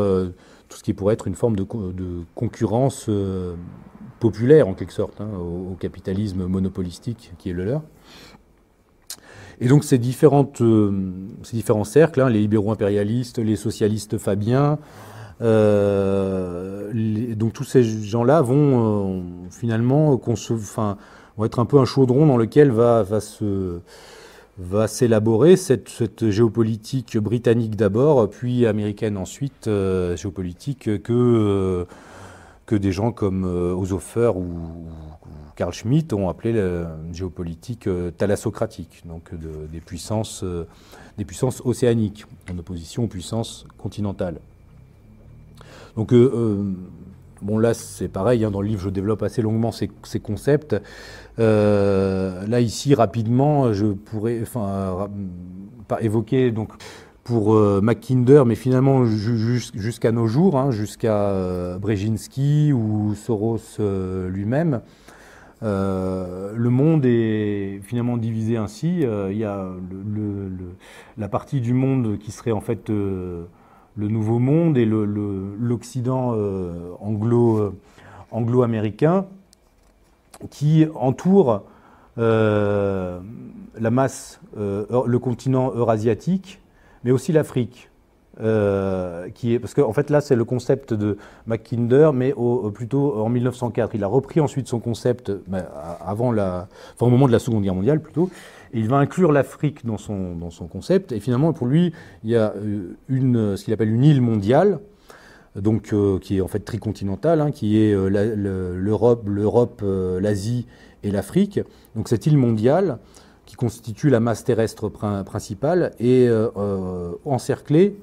tout 0.70 0.78
ce 0.78 0.84
qui 0.84 0.94
pourrait 0.94 1.16
être 1.16 1.28
une 1.28 1.36
forme 1.36 1.56
de, 1.56 1.66
concurrence 2.36 3.10
populaire 4.20 4.68
en 4.68 4.74
quelque 4.74 4.94
sorte 4.94 5.20
hein, 5.20 5.30
au, 5.38 5.76
capitalisme 5.76 6.46
monopolistique 6.46 7.34
qui 7.38 7.50
est 7.50 7.54
le 7.54 7.66
leur. 7.66 7.82
Et 9.62 9.68
donc 9.68 9.84
ces, 9.84 9.98
différentes, 9.98 10.62
ces 11.44 11.56
différents 11.56 11.84
cercles, 11.84 12.22
hein, 12.22 12.30
les 12.30 12.40
libéraux 12.40 12.72
impérialistes, 12.72 13.40
les 13.40 13.56
socialistes 13.56 14.18
fabiens, 14.18 14.78
donc 15.40 15.48
tous 17.54 17.64
ces 17.64 17.84
gens-là 17.84 18.42
vont 18.42 19.24
finalement 19.52 20.20
enfin, 20.28 20.98
vont 21.38 21.46
être 21.46 21.60
un 21.60 21.66
peu 21.66 21.78
un 21.80 21.86
chaudron 21.86 22.26
dans 22.26 22.38
lequel 22.38 22.72
va, 22.72 23.04
va 23.04 23.20
se 23.20 23.80
va 24.58 24.88
s'élaborer 24.88 25.58
cette, 25.58 26.30
géopolitique 26.30 27.18
britannique 27.18 27.76
d'abord, 27.76 28.30
puis 28.30 28.66
américaine 28.66 29.18
ensuite, 29.18 29.68
euh, 29.68 30.16
géopolitique 30.16 31.02
que, 31.04 31.14
euh, 31.14 31.86
que 32.66 32.76
des 32.76 32.92
gens 32.92 33.12
comme 33.12 33.46
euh, 33.46 33.76
Oshofer 33.76 34.32
ou, 34.36 34.88
Carl 35.56 35.74
Schmitt 35.74 36.12
ont 36.14 36.30
appelé 36.30 36.54
la 36.54 36.98
géopolitique 37.14 37.88
thalassocratique, 38.18 39.04
donc 39.06 39.32
des, 39.34 39.80
puissances, 39.80 40.44
des 41.18 41.26
puissances 41.26 41.62
océaniques, 41.64 42.26
en 42.52 42.58
opposition 42.58 43.06
aux 43.06 43.08
puissances 43.08 43.66
continentales. 43.78 44.40
Donc 45.96 46.12
Bon, 47.42 47.58
là, 47.58 47.74
c'est 47.74 48.08
pareil, 48.08 48.44
hein, 48.44 48.52
dans 48.52 48.62
le 48.62 48.68
livre, 48.68 48.82
je 48.82 48.90
développe 48.90 49.22
assez 49.22 49.42
longuement 49.42 49.72
ces, 49.72 49.90
concepts. 50.20 50.76
Euh, 51.38 52.46
là, 52.48 52.60
ici, 52.62 52.96
rapidement, 52.96 53.74
je 53.74 53.86
pourrais 53.88 54.42
évoquer 56.00 56.52
donc, 56.52 56.70
pour 57.24 57.54
euh, 57.54 57.82
Mackinder, 57.82 58.44
mais 58.46 58.56
finalement 58.56 59.06
jusqu'à 59.06 60.12
nos 60.12 60.28
jours, 60.28 60.58
hein, 60.58 60.72
jusqu'à 60.72 61.30
euh, 61.30 61.78
Brzezinski 61.78 62.72
ou 62.74 63.14
Soros 63.16 63.60
lui-même. 64.30 64.82
Le 65.62 66.70
monde 66.70 67.06
est 67.06 67.80
finalement 67.84 68.18
divisé 68.18 68.58
ainsi. 68.58 69.02
Il 69.02 69.38
y 69.38 69.46
a 69.46 69.68
la 71.18 71.28
partie 71.28 71.62
du 71.62 71.74
monde 71.74 72.18
qui 72.20 72.32
serait 72.32 72.52
en 72.52 72.62
fait 72.62 72.90
le 73.98 74.08
Nouveau 74.08 74.40
Monde 74.40 74.78
et 74.78 74.86
l'Occident 74.86 76.34
euh, 76.36 76.92
anglo, 77.00 77.58
euh, 77.58 77.74
anglo-américain 78.32 79.26
qui 80.50 80.86
entoure 80.96 81.64
euh, 82.18 83.20
la 83.80 83.90
masse, 83.90 84.42
le 84.58 85.18
continent 85.18 85.74
eurasiatique, 85.74 86.60
mais 87.04 87.12
aussi 87.12 87.32
l'Afrique. 87.32 87.90
Qui 88.38 89.54
est, 89.54 89.60
parce 89.60 89.74
qu'en 89.74 89.88
en 89.88 89.94
fait 89.94 90.10
là 90.10 90.22
c'est 90.22 90.36
le 90.36 90.46
concept 90.46 90.94
de 90.94 91.18
Mackinder, 91.48 92.12
mais 92.14 92.34
plutôt 92.74 93.18
en 93.20 93.30
1904. 93.30 93.96
Il 93.96 94.04
a 94.04 94.08
repris 94.08 94.40
ensuite 94.40 94.68
son 94.68 94.80
concept 94.80 95.32
ben, 95.48 95.66
avant 96.06 96.32
la, 96.32 96.68
enfin, 96.94 97.06
au 97.06 97.10
moment 97.10 97.28
de 97.28 97.32
la 97.32 97.40
Seconde 97.40 97.64
Guerre 97.64 97.76
mondiale 97.76 98.00
plutôt, 98.02 98.30
il 98.76 98.90
va 98.90 98.98
inclure 98.98 99.32
l'Afrique 99.32 99.86
dans 99.86 99.98
son, 99.98 100.36
dans 100.36 100.52
son 100.52 100.68
concept. 100.68 101.14
Et 101.14 101.20
finalement, 101.20 101.54
pour 101.54 101.66
lui, 101.66 101.94
il 102.24 102.30
y 102.30 102.36
a 102.36 102.54
euh, 102.58 102.96
une, 103.08 103.58
ce 103.58 103.64
qu'il 103.64 103.74
appelle 103.74 103.90
une 103.90 104.04
île 104.04 104.22
mondiale, 104.22 104.80
donc, 105.56 105.94
euh, 105.94 106.20
qui 106.20 106.38
est 106.38 106.42
en 106.42 106.50
fait 106.50 106.60
tricontinentale, 106.60 107.40
hein, 107.40 107.52
qui 107.52 107.80
est 107.80 107.94
euh, 107.94 108.76
l'Europe, 108.76 109.24
l'Europe, 109.28 109.82
l'Asie 109.84 110.68
et 111.04 111.12
l'Afrique. 111.12 111.62
Donc 111.96 112.10
cette 112.10 112.26
île 112.26 112.38
mondiale, 112.38 112.98
qui 113.46 113.56
constitue 113.56 114.10
la 114.10 114.20
masse 114.20 114.44
terrestre 114.44 114.90
principale, 114.90 115.94
est 116.00 116.28
encerclée 117.26 117.96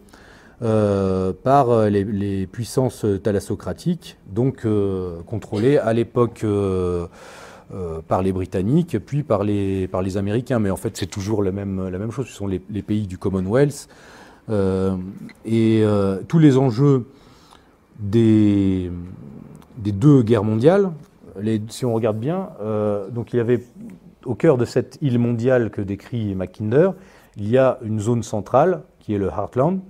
par 0.62 1.90
les, 1.90 2.04
les, 2.04 2.46
puissances 2.46 3.04
thalassocratiques, 3.22 4.16
donc 4.30 4.66
contrôlées 5.26 5.78
à 5.78 5.92
l'époque 5.92 6.44
euh, 7.74 8.02
par 8.06 8.20
les 8.20 8.32
Britanniques, 8.32 8.98
puis 8.98 9.22
par 9.22 9.44
les, 9.44 9.88
par 9.88 10.02
les 10.02 10.18
Américains. 10.18 10.58
Mais 10.58 10.68
en 10.68 10.76
fait, 10.76 10.94
c'est 10.94 11.06
toujours 11.06 11.42
la 11.42 11.52
même, 11.52 11.88
la 11.88 11.98
même 11.98 12.10
chose. 12.10 12.26
Ce 12.26 12.34
sont 12.34 12.46
les, 12.46 12.58
pays 12.58 13.06
du 13.06 13.16
Commonwealth. 13.16 13.88
Euh, 14.50 14.94
et 15.46 15.80
euh, 15.82 16.20
tous 16.28 16.38
les 16.38 16.58
enjeux 16.58 17.06
des, 17.98 18.92
des 19.78 19.92
deux 19.92 20.22
guerres 20.22 20.44
mondiales, 20.44 20.90
les, 21.40 21.62
si 21.68 21.86
on 21.86 21.94
regarde 21.94 22.18
bien, 22.18 22.50
donc 23.10 23.32
il 23.32 23.36
y 23.36 23.40
avait 23.40 23.62
au 24.26 24.34
cœur 24.34 24.58
de 24.58 24.66
cette 24.66 24.98
île 25.00 25.18
mondiale 25.18 25.70
que 25.70 25.80
décrit 25.80 26.34
Mackinder, 26.34 26.90
il 27.38 27.48
y 27.48 27.56
a 27.56 27.78
une 27.82 28.00
zone 28.00 28.22
centrale 28.22 28.82
qui 29.00 29.14
est 29.14 29.18
le 29.18 29.28
Heartland, 29.28 29.80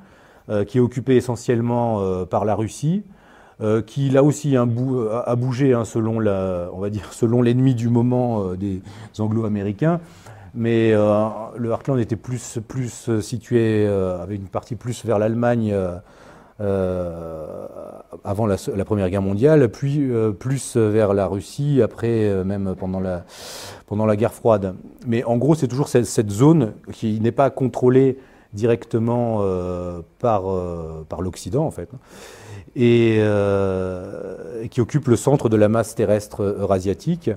qui 0.66 0.78
est 0.78 0.80
occupée 0.80 1.16
essentiellement 1.16 2.24
par 2.26 2.44
la 2.44 2.54
Russie, 2.54 3.04
euh, 3.62 3.80
qui 3.80 4.08
là 4.08 4.24
aussi 4.24 4.56
euh, 4.56 5.22
a 5.24 5.36
bougé 5.36 5.72
hein, 5.72 5.84
selon 5.84 6.16
on 6.16 6.80
va 6.80 6.90
dire 6.90 7.08
selon 7.12 7.42
l'ennemi 7.42 7.76
du 7.76 7.88
moment 7.88 8.42
euh, 8.42 8.56
des 8.56 8.82
Anglo-Américains. 9.18 10.00
Mais 10.54 10.90
le 10.92 11.70
Heartland 11.70 11.98
était 11.98 12.16
plus, 12.16 12.58
plus 12.68 13.08
situé, 13.22 13.86
avec 13.86 14.38
une 14.38 14.48
partie 14.48 14.74
plus 14.74 15.02
vers 15.02 15.18
l'Allemagne 15.18 15.74
avant 18.22 18.46
la, 18.46 18.84
Première 18.84 19.08
Guerre 19.08 19.22
mondiale, 19.22 19.70
puis 19.70 20.10
plus 20.38 20.76
vers 20.76 21.14
la 21.14 21.26
Russie, 21.26 21.80
après 21.80 22.44
même 22.44 22.74
pendant 22.78 23.00
la, 23.00 23.24
pendant 23.86 24.04
la 24.04 24.14
guerre 24.14 24.34
froide. 24.34 24.74
Mais 25.06 25.24
en 25.24 25.38
gros, 25.38 25.54
c'est 25.54 25.68
toujours 25.68 25.88
cette, 25.88 26.30
zone 26.30 26.74
qui 26.92 27.18
n'est 27.20 27.32
pas 27.32 27.48
contrôlée 27.48 28.18
directement 28.52 29.42
par, 30.18 30.42
par 31.08 31.22
l'Occident, 31.22 31.64
en 31.64 31.70
fait 31.70 31.88
et 32.74 33.16
euh, 33.20 34.66
qui 34.68 34.80
occupe 34.80 35.08
le 35.08 35.16
centre 35.16 35.48
de 35.48 35.56
la 35.56 35.68
masse 35.68 35.94
terrestre 35.94 36.42
eurasiatique. 36.42 37.30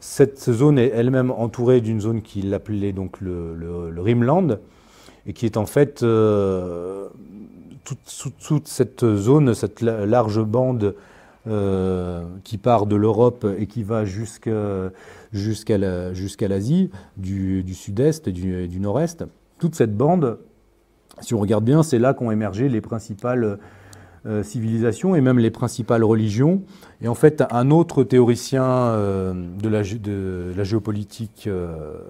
Cette 0.00 0.50
zone 0.50 0.78
est 0.78 0.88
elle-même 0.94 1.30
entourée 1.30 1.80
d'une 1.80 2.00
zone 2.00 2.22
qu'il 2.22 2.54
appelait 2.54 2.92
donc 2.92 3.20
le, 3.20 3.92
Rimland, 3.98 4.58
et 5.26 5.32
qui 5.32 5.44
est 5.44 5.56
en 5.56 5.66
fait 5.66 6.02
euh, 6.02 7.08
toute, 7.84 8.68
cette 8.68 9.04
zone, 9.16 9.54
cette 9.54 9.80
large 9.82 10.42
bande 10.42 10.94
euh, 11.48 12.24
qui 12.44 12.58
part 12.58 12.86
de 12.86 12.96
l'Europe 12.96 13.46
et 13.58 13.66
qui 13.66 13.82
va 13.82 14.04
jusqu'à 14.04 15.78
l'Asie, 15.78 16.90
du, 17.16 17.64
du 17.64 17.74
sud-est 17.74 18.28
et 18.28 18.32
du, 18.32 18.68
du 18.68 18.80
nord-est. 18.80 19.24
Toute 19.58 19.74
cette 19.74 19.96
bande, 19.96 20.38
si 21.20 21.34
on 21.34 21.38
regarde 21.38 21.64
bien, 21.64 21.82
c'est 21.82 21.98
là 21.98 22.14
qu'ont 22.14 22.30
émergé 22.30 22.68
les 22.68 22.80
principales 22.80 23.58
euh, 24.26 24.42
civilisations 24.42 25.14
et 25.14 25.20
même 25.20 25.38
les 25.38 25.50
principales 25.50 26.02
religions. 26.02 26.62
Et 27.00 27.06
en 27.06 27.14
fait, 27.14 27.44
un 27.50 27.70
autre 27.70 28.02
théoricien 28.02 28.64
euh, 28.64 29.32
de, 29.32 29.68
la, 29.68 30.64
géopolitique 30.64 31.44
euh, 31.46 32.00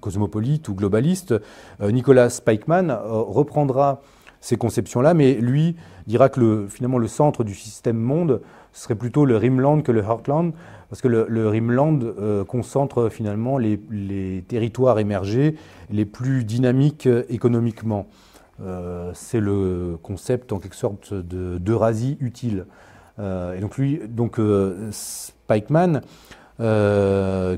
cosmopolite 0.00 0.68
ou 0.68 0.74
globaliste, 0.74 1.34
Nicolas 1.80 2.28
Spikeman, 2.28 2.90
reprendra 3.04 4.02
ces 4.40 4.56
conceptions-là, 4.56 5.14
mais 5.14 5.34
lui 5.34 5.76
dira 6.06 6.28
que 6.28 6.40
le, 6.40 6.66
finalement 6.68 6.98
le 6.98 7.08
centre 7.08 7.44
du 7.44 7.54
système 7.54 7.98
monde 7.98 8.42
serait 8.72 8.96
plutôt 8.96 9.24
le 9.24 9.36
Rimland 9.36 9.82
que 9.82 9.92
le 9.92 10.02
Heartland, 10.02 10.52
parce 10.90 11.00
que 11.00 11.08
le, 11.08 11.48
Rimland 11.48 12.00
concentre 12.46 13.10
finalement 13.10 13.58
les, 13.58 14.44
territoires 14.48 14.98
émergés 14.98 15.54
les 15.90 16.04
plus 16.04 16.44
dynamiques 16.44 17.08
économiquement. 17.28 18.06
Euh, 18.60 19.12
c'est 19.14 19.40
le 19.40 19.98
concept 20.02 20.52
en 20.52 20.58
quelque 20.58 20.76
sorte 20.76 21.14
d'Eurasie 21.14 22.16
utile. 22.20 22.66
Euh, 23.18 23.56
et 23.56 23.60
donc 23.60 23.76
lui, 23.76 24.00
donc 24.08 24.38
euh, 24.38 24.88
Spikeman, 24.90 26.02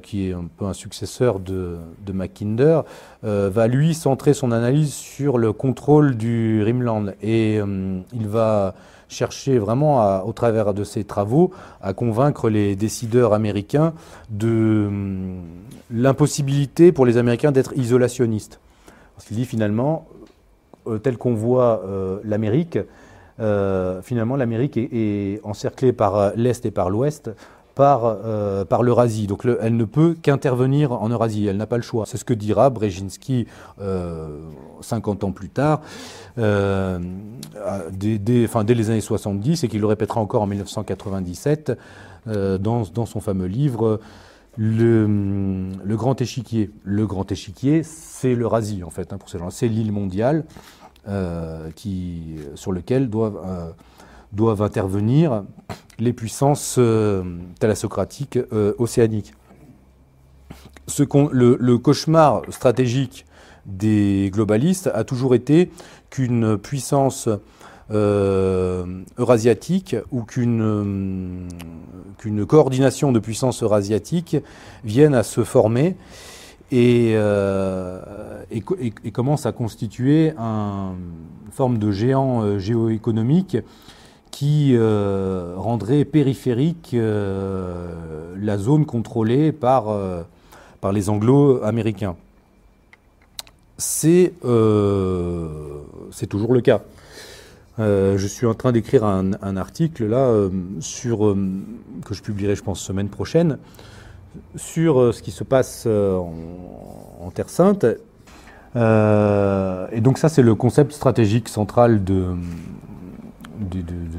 qui 0.02 0.28
est 0.28 0.34
un 0.34 0.44
peu 0.58 0.66
un 0.66 0.74
successeur 0.74 1.40
de, 1.40 1.78
de 2.04 2.12
Mackinder, 2.12 2.82
va 3.22 3.66
lui 3.66 3.94
centrer 3.94 4.34
son 4.34 4.52
analyse 4.52 4.92
sur 4.92 5.38
le 5.38 5.54
contrôle 5.54 6.16
du 6.16 6.62
Rimland 6.62 7.06
et 7.22 7.60
il 8.12 8.28
va 8.28 8.74
chercher 9.08 9.58
vraiment, 9.58 10.22
au 10.26 10.32
travers 10.34 10.74
de 10.74 10.84
ses 10.84 11.04
travaux, 11.04 11.50
à 11.80 11.94
convaincre 11.94 12.50
les 12.50 12.76
décideurs 12.76 13.32
américains 13.32 13.94
de 14.28 14.90
l'impossibilité 15.90 16.92
pour 16.92 17.06
les 17.06 17.16
Américains 17.16 17.52
d'être 17.52 17.72
isolationnistes. 17.76 18.60
Parce 19.16 19.28
qu'il 19.28 19.38
dit 19.38 19.46
finalement, 19.46 20.06
tel 21.02 21.16
qu'on 21.18 21.34
voit 21.34 21.82
euh, 21.84 22.18
l'Amérique, 22.24 22.78
euh, 23.40 24.02
finalement, 24.02 24.36
l'Amérique 24.36 24.76
est, 24.76 25.40
encerclée 25.44 25.92
par 25.92 26.32
l'Est 26.36 26.66
et 26.66 26.70
par 26.70 26.90
l'Ouest 26.90 27.30
par, 27.76 28.18
par 28.66 28.82
l'Eurasie. 28.82 29.26
Donc 29.26 29.46
elle 29.62 29.76
ne 29.76 29.84
peut 29.84 30.14
qu'intervenir 30.20 30.92
en 30.92 31.08
Eurasie, 31.08 31.46
elle 31.46 31.56
n'a 31.56 31.66
pas 31.66 31.78
le 31.78 31.82
choix. 31.82 32.04
C'est 32.04 32.18
ce 32.18 32.26
que 32.26 32.34
dira 32.34 32.68
Brzezinski 32.68 33.46
50 34.82 35.24
ans 35.24 35.32
plus 35.32 35.48
tard, 35.48 35.80
dès, 36.36 36.98
dès, 38.18 38.74
les 38.74 38.90
années 38.90 39.00
70, 39.00 39.64
et 39.64 39.68
qu'il 39.68 39.80
le 39.80 39.86
répétera 39.86 40.20
encore 40.20 40.42
en 40.42 40.46
1997 40.46 41.72
dans, 42.26 42.58
dans, 42.58 43.06
son 43.06 43.20
fameux 43.20 43.46
livre 43.46 43.98
le, 44.62 45.06
le, 45.82 45.96
grand 45.96 46.20
échiquier. 46.20 46.70
Le 46.84 47.06
grand 47.06 47.32
échiquier, 47.32 47.82
c'est 47.82 48.34
l'Eurasie, 48.34 48.84
en 48.84 48.90
fait, 48.90 49.12
hein, 49.12 49.18
pour 49.18 49.30
ces 49.30 49.38
gens 49.38 49.48
C'est 49.48 49.68
l'île 49.68 49.92
mondiale 49.92 50.44
qui, 51.74 52.36
sur 52.54 52.70
lequel 52.70 53.08
doivent, 53.08 53.74
doivent 54.32 54.62
intervenir 54.62 55.44
les 55.98 56.12
puissances 56.12 56.78
thalassocratiques 57.58 58.38
océaniques. 58.78 59.32
Le, 61.32 61.76
cauchemar 61.76 62.42
stratégique 62.50 63.26
des 63.66 64.30
globalistes 64.32 64.90
a 64.92 65.04
toujours 65.04 65.34
été 65.34 65.70
qu'une 66.10 66.58
puissance 66.58 67.28
euh, 67.28 67.36
eurasiatique 67.92 69.96
ou 70.12 70.22
qu'une 70.22 71.48
qu'une 72.18 72.44
coordination 72.44 73.12
de 73.12 73.18
puissances 73.18 73.62
eurasiatiques 73.62 74.36
vienne 74.84 75.14
à 75.14 75.22
se 75.22 75.42
former 75.42 75.96
et, 76.70 77.12
euh, 77.14 78.44
et, 78.50 79.10
commence 79.10 79.46
à 79.46 79.52
constituer 79.52 80.32
un, 80.38 80.92
une 81.46 81.52
forme 81.52 81.78
de 81.78 81.90
géant 81.90 82.42
euh, 82.42 82.58
géoéconomique 82.58 83.56
qui 84.30 84.78
rendrait 84.78 86.04
périphérique 86.04 86.94
la 86.94 88.58
zone 88.58 88.86
contrôlée 88.86 89.50
par, 89.50 89.86
par 90.80 90.92
les 90.92 91.10
anglo-américains. 91.10 92.14
C'est 93.76 94.32
toujours 96.28 96.54
le 96.54 96.60
cas. 96.60 96.80
Euh, 97.78 98.18
je 98.18 98.26
suis 98.26 98.46
en 98.46 98.54
train 98.54 98.72
d'écrire 98.72 99.04
un, 99.04 99.56
article 99.56 100.06
là 100.06 100.18
euh, 100.18 100.50
sur 100.80 101.26
euh, 101.26 101.36
que 102.04 102.14
je 102.14 102.22
publierai, 102.22 102.56
je 102.56 102.62
pense, 102.62 102.80
semaine 102.80 103.08
prochaine, 103.08 103.58
sur 104.56 105.14
ce 105.14 105.22
qui 105.22 105.30
se 105.30 105.44
passe 105.44 105.86
en, 105.86 107.30
Terre 107.34 107.48
Sainte. 107.48 107.84
et 107.84 110.00
donc 110.00 110.18
ça, 110.18 110.28
c'est 110.28 110.42
le 110.42 110.54
concept 110.54 110.92
stratégique 110.92 111.48
central 111.48 112.04
de, 112.04 112.24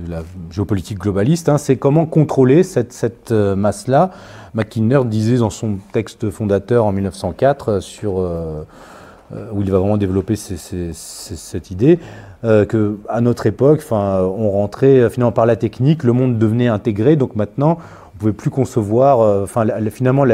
la 0.07 0.23
géopolitique 0.49 0.99
globaliste. 0.99 1.49
Hein. 1.49 1.57
c'est 1.57 1.77
comment 1.77 2.05
contrôler 2.05 2.63
cette, 2.63 2.93
cette 2.93 3.31
masse-là. 3.31 4.11
McKinner 4.53 5.01
disait 5.05 5.37
dans 5.37 5.49
son 5.49 5.77
texte 5.93 6.29
fondateur 6.29 6.85
en 6.85 6.91
1904 6.91 7.79
sur 7.79 8.17
où 9.53 9.61
il 9.61 9.71
va 9.71 9.79
vraiment 9.79 9.97
développer 9.97 10.35
cette 10.35 11.71
idée. 11.71 11.99
Euh, 12.43 12.65
que 12.65 12.97
à 13.07 13.21
notre 13.21 13.45
époque, 13.45 13.81
enfin, 13.83 14.21
on 14.21 14.49
rentrait 14.49 14.99
euh, 14.99 15.09
finalement 15.09 15.31
par 15.31 15.45
la 15.45 15.55
technique, 15.55 16.03
le 16.03 16.11
monde 16.11 16.39
devenait 16.39 16.67
intégré, 16.67 17.15
donc 17.15 17.35
maintenant 17.35 17.77
on 18.15 18.17
pouvait 18.17 18.33
plus 18.33 18.49
concevoir. 18.49 19.19
Euh, 19.21 19.43
enfin, 19.43 19.67
finalement, 19.91 20.25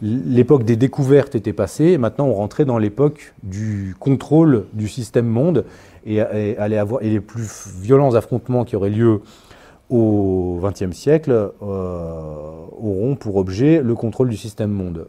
l'époque 0.00 0.64
des 0.64 0.74
découvertes 0.74 1.36
était 1.36 1.52
passée, 1.52 1.84
et 1.86 1.98
maintenant 1.98 2.26
on 2.26 2.34
rentrait 2.34 2.64
dans 2.64 2.78
l'époque 2.78 3.32
du 3.44 3.94
contrôle 4.00 4.64
du 4.72 4.88
système 4.88 5.26
monde 5.26 5.64
et, 6.04 6.20
allait 6.20 6.78
avoir 6.78 7.00
et 7.02 7.10
les 7.10 7.20
plus 7.20 7.68
violents 7.80 8.16
affrontements 8.16 8.64
qui 8.64 8.74
auraient 8.74 8.90
lieu 8.90 9.20
au 9.88 10.58
XXe 10.62 10.96
siècle 10.96 11.52
auront 11.60 13.14
pour 13.14 13.36
objet 13.36 13.82
le 13.82 13.94
contrôle 13.94 14.30
du 14.30 14.36
système 14.36 14.70
monde. 14.70 15.06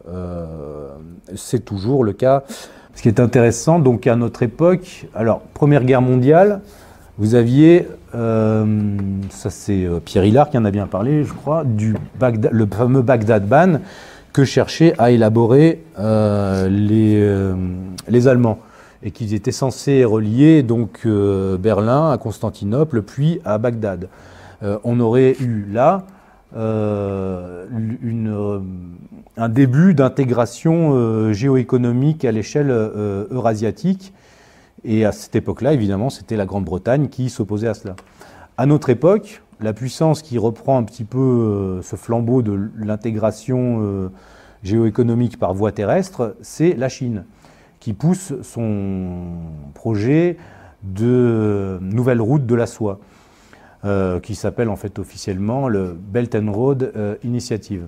C'est 1.34 1.64
toujours 1.64 2.04
le 2.04 2.12
cas 2.12 2.44
ce 2.94 3.02
qui 3.02 3.08
est 3.08 3.20
intéressant, 3.20 3.78
donc 3.78 4.06
à 4.06 4.16
notre 4.16 4.42
époque, 4.42 5.06
alors 5.14 5.40
Première 5.52 5.84
Guerre 5.84 6.02
mondiale, 6.02 6.60
vous 7.16 7.36
aviez, 7.36 7.86
euh, 8.14 8.96
ça 9.30 9.48
c'est 9.50 9.84
euh, 9.84 10.00
Pierre 10.00 10.24
Hillard 10.24 10.50
qui 10.50 10.58
en 10.58 10.64
a 10.64 10.70
bien 10.72 10.88
parlé, 10.88 11.22
je 11.22 11.32
crois, 11.32 11.62
du 11.64 11.94
le 12.50 12.66
fameux 12.66 13.02
Bagdad 13.02 13.46
Ban 13.46 13.78
que 14.32 14.44
cherchaient 14.44 14.94
à 14.98 15.12
élaborer 15.12 15.84
euh, 16.00 16.68
les, 16.68 17.24
les 18.08 18.28
Allemands 18.28 18.58
et 19.04 19.12
qu'ils 19.12 19.32
étaient 19.32 19.52
censés 19.52 20.04
relier 20.04 20.64
donc 20.64 21.06
Berlin 21.06 22.10
à 22.10 22.18
Constantinople 22.18 23.02
puis 23.02 23.38
à 23.44 23.58
Bagdad. 23.58 24.08
on 24.82 24.98
aurait 24.98 25.36
eu 25.38 25.66
là 25.70 26.04
une 26.54 28.30
un 29.36 29.48
début 29.48 29.94
d'intégration 29.94 30.92
euh, 30.92 31.32
géoéconomique 31.32 32.24
à 32.24 32.32
l'échelle 32.32 32.70
euh, 32.70 33.26
eurasiatique. 33.30 34.12
Et 34.84 35.04
à 35.04 35.12
cette 35.12 35.34
époque-là, 35.34 35.72
évidemment, 35.72 36.10
c'était 36.10 36.36
la 36.36 36.46
Grande-Bretagne 36.46 37.08
qui 37.08 37.30
s'opposait 37.30 37.68
à 37.68 37.74
cela. 37.74 37.96
À 38.58 38.66
notre 38.66 38.90
époque, 38.90 39.42
la 39.60 39.72
puissance 39.72 40.22
qui 40.22 40.38
reprend 40.38 40.78
un 40.78 40.84
petit 40.84 41.04
peu 41.04 41.18
euh, 41.18 41.82
ce 41.82 41.96
flambeau 41.96 42.42
de 42.42 42.70
l'intégration 42.76 44.10
géoéconomique 44.62 45.38
par 45.38 45.54
voie 45.54 45.72
terrestre, 45.72 46.36
c'est 46.40 46.74
la 46.74 46.88
Chine, 46.88 47.24
qui 47.80 47.92
pousse 47.92 48.34
son 48.42 49.36
projet 49.74 50.36
de 50.82 51.78
nouvelle 51.80 52.20
route 52.20 52.46
de 52.46 52.54
la 52.54 52.66
soie, 52.66 52.98
qui 54.22 54.34
s'appelle 54.34 54.68
en 54.68 54.76
fait 54.76 54.98
officiellement 54.98 55.68
le 55.68 55.94
Belt 55.94 56.34
and 56.34 56.50
Road 56.52 56.92
Initiative. 57.22 57.86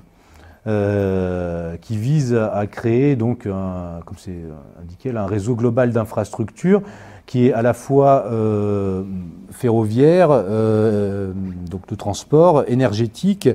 Euh, 0.69 1.77
qui 1.77 1.97
vise 1.97 2.35
à 2.35 2.67
créer 2.67 3.15
donc, 3.15 3.47
un, 3.47 4.01
comme 4.05 4.17
c'est 4.19 4.43
indiqué, 4.83 5.17
un 5.17 5.27
réseau 5.27 5.55
global 5.55 5.93
d'infrastructures 5.93 6.83
qui 7.25 7.47
est 7.47 7.53
à 7.53 7.63
la 7.63 7.73
fois 7.73 8.25
euh, 8.33 9.05
ferroviaire, 9.53 10.29
euh, 10.33 11.33
donc 11.71 11.87
de 11.87 11.95
transport, 11.95 12.65
énergétique, 12.67 13.49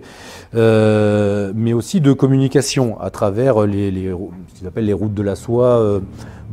mais 0.53 1.73
aussi 1.73 1.99
de 1.99 2.13
communication 2.13 2.97
à 3.01 3.09
travers 3.09 3.67
les, 3.67 3.91
les 3.91 4.15
ce 4.47 4.59
qu'ils 4.59 4.67
appellent 4.67 4.85
les 4.85 4.93
routes 4.93 5.13
de 5.13 5.23
la 5.23 5.35
soie 5.35 5.99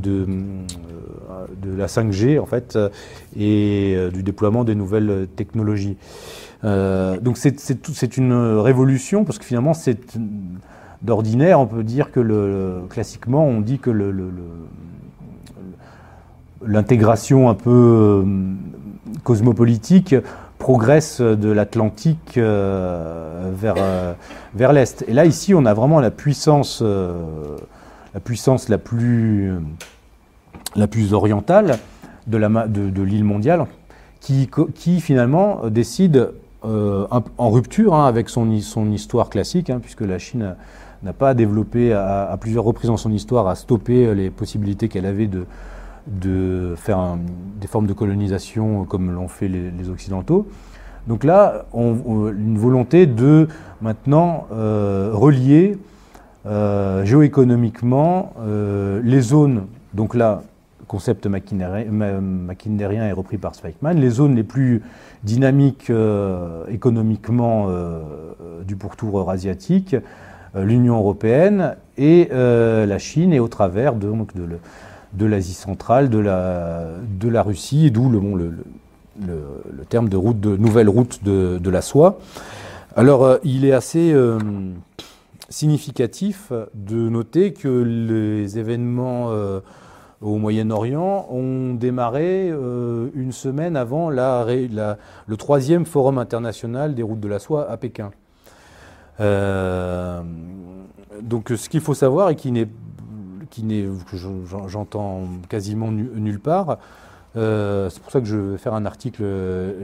de, 0.03 0.27
de 1.61 1.75
la 1.77 1.87
5G 1.87 2.39
en 2.39 2.47
fait 2.47 2.79
et 3.37 3.97
du 4.13 4.23
déploiement 4.23 4.65
des 4.65 4.75
nouvelles 4.75 5.27
technologies. 5.37 5.97
Euh, 6.65 7.21
donc 7.21 7.37
c'est 7.39 8.17
une 8.17 8.33
révolution 8.33 9.25
parce 9.25 9.39
que 9.39 9.45
finalement 9.45 9.75
c'est 9.75 10.19
d'ordinaire 11.03 11.61
on 11.61 11.67
peut 11.69 11.85
dire 11.85 12.11
que 12.11 12.81
classiquement 12.89 13.47
on 13.47 13.61
dit 13.61 13.79
que 13.79 13.93
l'intégration 16.67 17.49
un 17.49 17.55
peu 17.55 17.71
euh, 17.71 18.25
cosmopolitique 19.23 20.17
progresse 20.59 21.21
de 21.21 21.53
l'Atlantique 21.53 22.37
euh, 22.37 23.53
vers, 23.55 24.73
l'Est. 24.73 25.05
Et 25.07 25.13
là, 25.13 25.25
ici, 25.25 25.55
on 25.55 25.65
a 25.65 25.73
vraiment 25.73 26.01
la, 26.01 26.11
puissance 26.11 26.83
la, 26.83 28.21
plus, 28.21 29.53
la 30.77 30.87
plus 30.87 31.13
orientale 31.13 31.79
de 32.27 33.03
l'île 33.03 33.25
mondiale 33.25 33.67
qui, 34.21 35.01
finalement 35.01 35.69
décide 35.69 36.33
euh, 36.65 37.07
en 37.39 37.51
rupture 37.51 37.95
hein, 37.95 38.07
avec 38.07 38.29
son, 38.29 38.51
histoire 38.51 39.31
classique, 39.31 39.71
hein, 39.71 39.79
puisque 39.81 40.01
la 40.01 40.19
Chine 40.19 40.57
n'a 41.03 41.13
pas 41.13 41.35
développé 41.35 41.93
à, 41.93 42.37
plusieurs 42.41 42.65
reprises 42.65 42.91
dans 42.91 42.97
son 42.97 43.13
histoire 43.13 43.47
à 43.47 43.55
stopper 43.55 44.15
les 44.15 44.31
possibilités 44.31 44.89
qu'elle 44.89 45.07
avait 45.07 45.29
de, 45.29 46.75
faire 46.77 47.17
des 47.61 47.67
formes 47.67 47.87
de 47.87 47.93
colonisation 47.93 48.85
comme 48.85 49.13
l'ont 49.13 49.29
fait 49.29 49.49
les, 49.49 49.89
Occidentaux. 49.89 50.49
Donc 51.07 51.25
là, 51.25 51.67
on, 51.73 52.29
une 52.29 52.59
volonté 52.59 53.07
de 53.07 53.49
maintenant 53.81 54.47
euh, 54.53 55.11
relier 55.15 55.79
euh, 56.47 57.05
géoéconomiquement 57.05 58.35
les 59.05 59.21
zones, 59.21 59.67
donc 59.99 60.15
là, 60.15 60.43
concept 60.87 61.27
mackinderien 61.27 63.05
est 63.05 63.13
repris 63.13 63.37
par 63.37 63.57
Zweigman, 63.57 63.99
les 63.99 64.11
zones 64.11 64.37
les 64.37 64.45
plus 64.45 64.81
dynamiques 65.25 65.91
euh, 65.91 66.65
économiquement 66.69 67.67
euh, 67.69 68.01
du 68.65 68.77
pourtour 68.77 69.19
eurasiatique, 69.19 69.97
euh, 70.55 70.65
l'Union 70.65 70.99
européenne 70.99 71.75
et 71.97 72.29
la 72.31 72.99
Chine, 73.01 73.33
et 73.33 73.41
au 73.41 73.49
travers 73.49 73.97
de, 73.97 74.07
donc, 74.07 74.31
de, 74.37 75.27
l'Asie 75.27 75.53
centrale, 75.53 76.11
de 76.11 76.19
la, 76.21 77.43
Russie, 77.43 77.91
d'où 77.91 78.09
le, 78.09 78.21
le, 78.21 78.55
le, 79.27 79.85
terme 79.85 80.09
de, 80.09 80.17
route 80.17 80.39
de 80.39 80.57
nouvelle 80.57 80.89
route 80.89 81.25
de 81.25 81.71
la 81.71 81.83
soie. 81.83 82.21
Alors, 82.95 83.39
il 83.43 83.65
est 83.65 83.73
assez 83.73 84.15
significatif 85.49 86.53
de 86.75 87.09
noter 87.09 87.53
que 87.53 87.83
les 87.83 88.61
événements 88.61 89.33
au 90.21 90.37
Moyen-Orient 90.37 91.27
ont 91.31 91.75
démarré 91.75 92.51
euh, 92.51 93.09
une 93.15 93.33
semaine 93.33 93.77
avant 93.77 94.11
le 94.11 94.97
troisième 95.37 95.87
forum 95.87 96.19
international 96.19 96.95
des 96.95 97.03
routes 97.03 97.21
de 97.21 97.29
la 97.29 97.39
soie 97.39 97.71
à 97.71 97.77
Pékin. 97.77 98.11
Euh, 99.21 100.23
donc 101.23 101.53
ce 101.55 101.69
qu'il 101.69 101.81
faut 101.81 101.95
savoir 101.95 102.31
et 102.31 102.37
qui 102.37 102.51
n'est, 102.51 102.69
qui 103.51 103.63
n'est, 103.63 103.87
que 104.11 104.17
j'entends 104.67 105.23
quasiment 105.49 105.91
nulle 105.93 106.41
part, 106.41 106.79
euh, 107.37 107.89
c'est 107.91 108.03
pour 108.03 108.11
ça 108.11 108.21
que 108.21 108.27
je 108.27 108.37
vais 108.37 108.59
faire 108.59 108.75
un 108.75 108.87
article 108.87 109.23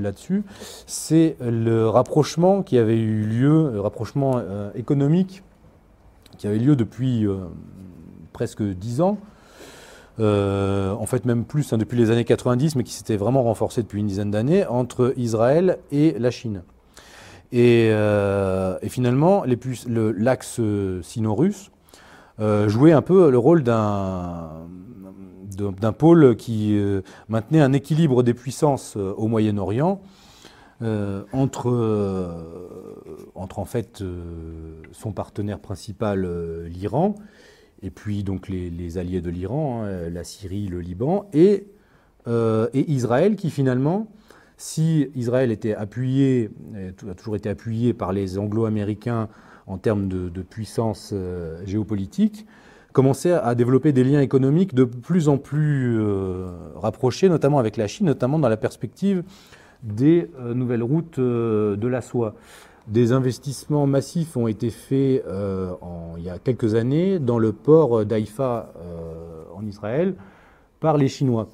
là-dessus, 0.01 0.43
c'est 0.87 1.37
le 1.41 1.89
rapprochement 1.89 2.63
qui 2.63 2.79
avait 2.79 2.99
eu 2.99 3.23
lieu, 3.25 3.71
le 3.73 3.81
rapprochement 3.81 4.43
économique 4.75 5.45
qui 6.39 6.49
avait 6.49 6.59
lieu 6.59 6.75
depuis 6.75 7.27
presque 8.33 8.63
dix 8.63 9.01
ans 9.01 9.19
en 10.19 11.07
fait 11.07 11.25
même 11.25 11.45
plus 11.45 11.73
hein, 11.73 11.79
depuis 11.79 11.97
les 11.99 12.11
années 12.11 12.25
90, 12.25 12.77
mais 12.77 12.85
qui 12.85 12.93
s'était 12.93 13.17
vraiment 13.17 13.43
renforcé 13.43 13.83
depuis 13.83 14.01
une 14.01 14.07
dizaine 14.07 14.31
d'années, 14.31 14.67
entre 14.67 15.13
Israël 15.17 15.79
et 15.91 16.15
la 16.19 16.31
Chine. 16.31 16.63
Et, 17.53 17.91
finalement, 18.89 19.45
l'axe 19.47 20.61
sino-russe 21.03 21.71
jouait 22.39 22.93
un 22.93 23.03
peu 23.03 23.31
le 23.31 23.39
rôle 23.39 23.63
d'un 23.63 24.63
pôle 25.97 26.37
qui 26.37 26.81
maintenait 27.29 27.61
un 27.61 27.73
équilibre 27.73 28.23
des 28.23 28.35
puissances 28.35 28.97
au 28.97 29.29
Moyen-Orient 29.29 30.01
euh, 30.83 31.23
entre, 31.33 31.71
euh, 31.71 32.35
en 33.35 33.65
fait 33.65 34.03
euh, 34.03 34.83
son 34.93 35.13
partenaire 35.13 35.61
principal, 35.61 36.27
l'Iran, 36.67 37.15
et 37.85 37.91
puis 37.91 38.25
donc 38.25 38.49
les, 38.49 38.99
alliés 38.99 39.21
de 39.21 39.31
l'Iran, 39.31 39.85
hein, 39.85 40.11
la 40.11 40.25
Syrie, 40.25 40.67
le 40.67 40.81
Liban, 40.81 41.29
et, 41.33 41.67
et, 42.27 42.91
Israël 42.91 43.37
qui 43.37 43.51
finalement, 43.51 44.11
si 44.57 45.09
Israël 45.15 45.53
était 45.53 45.75
appuyé, 45.75 46.51
a 47.09 47.15
toujours 47.15 47.37
été 47.37 47.49
appuyé 47.49 47.93
par 47.93 48.13
les 48.13 48.39
anglo-américains 48.39 49.29
en 49.67 49.79
termes 49.79 50.09
de, 50.09 50.43
puissance 50.43 51.13
géopolitique, 51.67 52.47
commençait 52.93 53.33
à 53.33 53.55
développer 53.55 53.93
des 53.93 54.05
liens 54.05 54.21
économiques 54.21 54.75
de 54.75 54.85
plus 54.85 55.29
en 55.29 55.37
plus 55.37 56.01
rapprochés, 56.77 57.29
notamment 57.29 57.59
avec 57.59 57.77
la 57.77 57.87
Chine, 57.87 58.07
notamment 58.07 58.39
dans 58.39 58.49
la 58.49 58.57
perspective 58.57 59.23
des 59.85 60.31
euh, 60.41 60.55
nouvelles 60.55 60.83
routes 60.83 61.19
euh, 61.19 61.77
de 61.77 61.87
la 61.87 62.01
soie. 62.01 62.35
Des 62.87 63.13
investissements 63.13 63.87
massifs 63.87 64.37
ont 64.37 64.47
été 64.47 64.71
faits 64.71 65.25
euh, 65.27 65.73
il 66.19 66.25
y 66.25 66.29
a 66.29 66.39
quelques 66.39 66.75
années 66.75 67.19
dans 67.19 67.39
le 67.39 67.53
port 67.53 68.05
d'Haïfa 68.05 68.73
en 69.55 69.65
Israël 69.67 70.15
par 70.81 70.99
les 70.99 71.09
Chinois. 71.09 71.49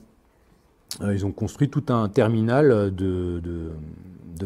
ils 1.03 1.25
ont 1.25 1.31
construit 1.31 1.71
tout 1.71 1.85
un 1.88 2.09
terminal 2.09 2.93
de, 2.93 3.71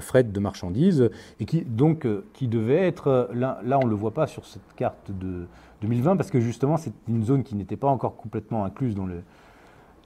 fret 0.00 0.24
de 0.24 0.40
marchandises 0.40 1.08
et 1.40 1.46
qui 1.46 1.62
donc 1.62 2.06
qui 2.34 2.48
devait 2.48 2.86
être 2.86 3.30
là, 3.32 3.60
là 3.64 3.78
on 3.82 3.86
le 3.86 3.94
voit 3.94 4.12
pas 4.12 4.26
sur 4.26 4.44
cette 4.44 4.74
carte 4.76 5.10
de 5.10 5.46
2020 5.84 6.16
parce 6.16 6.30
que 6.30 6.40
justement 6.40 6.76
c'est 6.76 6.92
une 7.08 7.24
zone 7.24 7.42
qui 7.42 7.54
n'était 7.56 7.76
pas 7.76 7.88
encore 7.88 8.16
complètement 8.16 8.64
incluse 8.64 8.94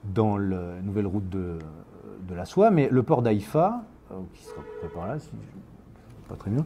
dans 0.03 0.37
la 0.37 0.81
nouvelle 0.83 1.07
route 1.07 1.29
de, 1.29 1.57
la 2.35 2.45
soie, 2.45 2.69
mais 2.69 2.89
le 2.91 3.01
port 3.01 3.21
d'Haïfa, 3.21 3.83
euh, 4.11 4.15
qui 4.33 4.43
sera 4.43 4.61
par 4.93 5.07
là, 5.07 5.19
si 5.19 5.29
pas 6.29 6.35
très 6.35 6.51
bien, 6.51 6.65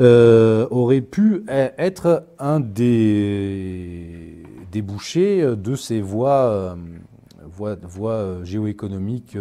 euh, 0.00 0.66
aurait 0.70 1.00
pu 1.00 1.44
e-, 1.48 1.70
être 1.78 2.26
un 2.38 2.60
des 2.60 4.42
débouchés 4.70 5.42
de 5.56 5.74
ces 5.74 6.00
voies, 6.00 6.76
euh, 7.58 7.76
voies, 7.82 8.44
géoéconomiques 8.44 9.36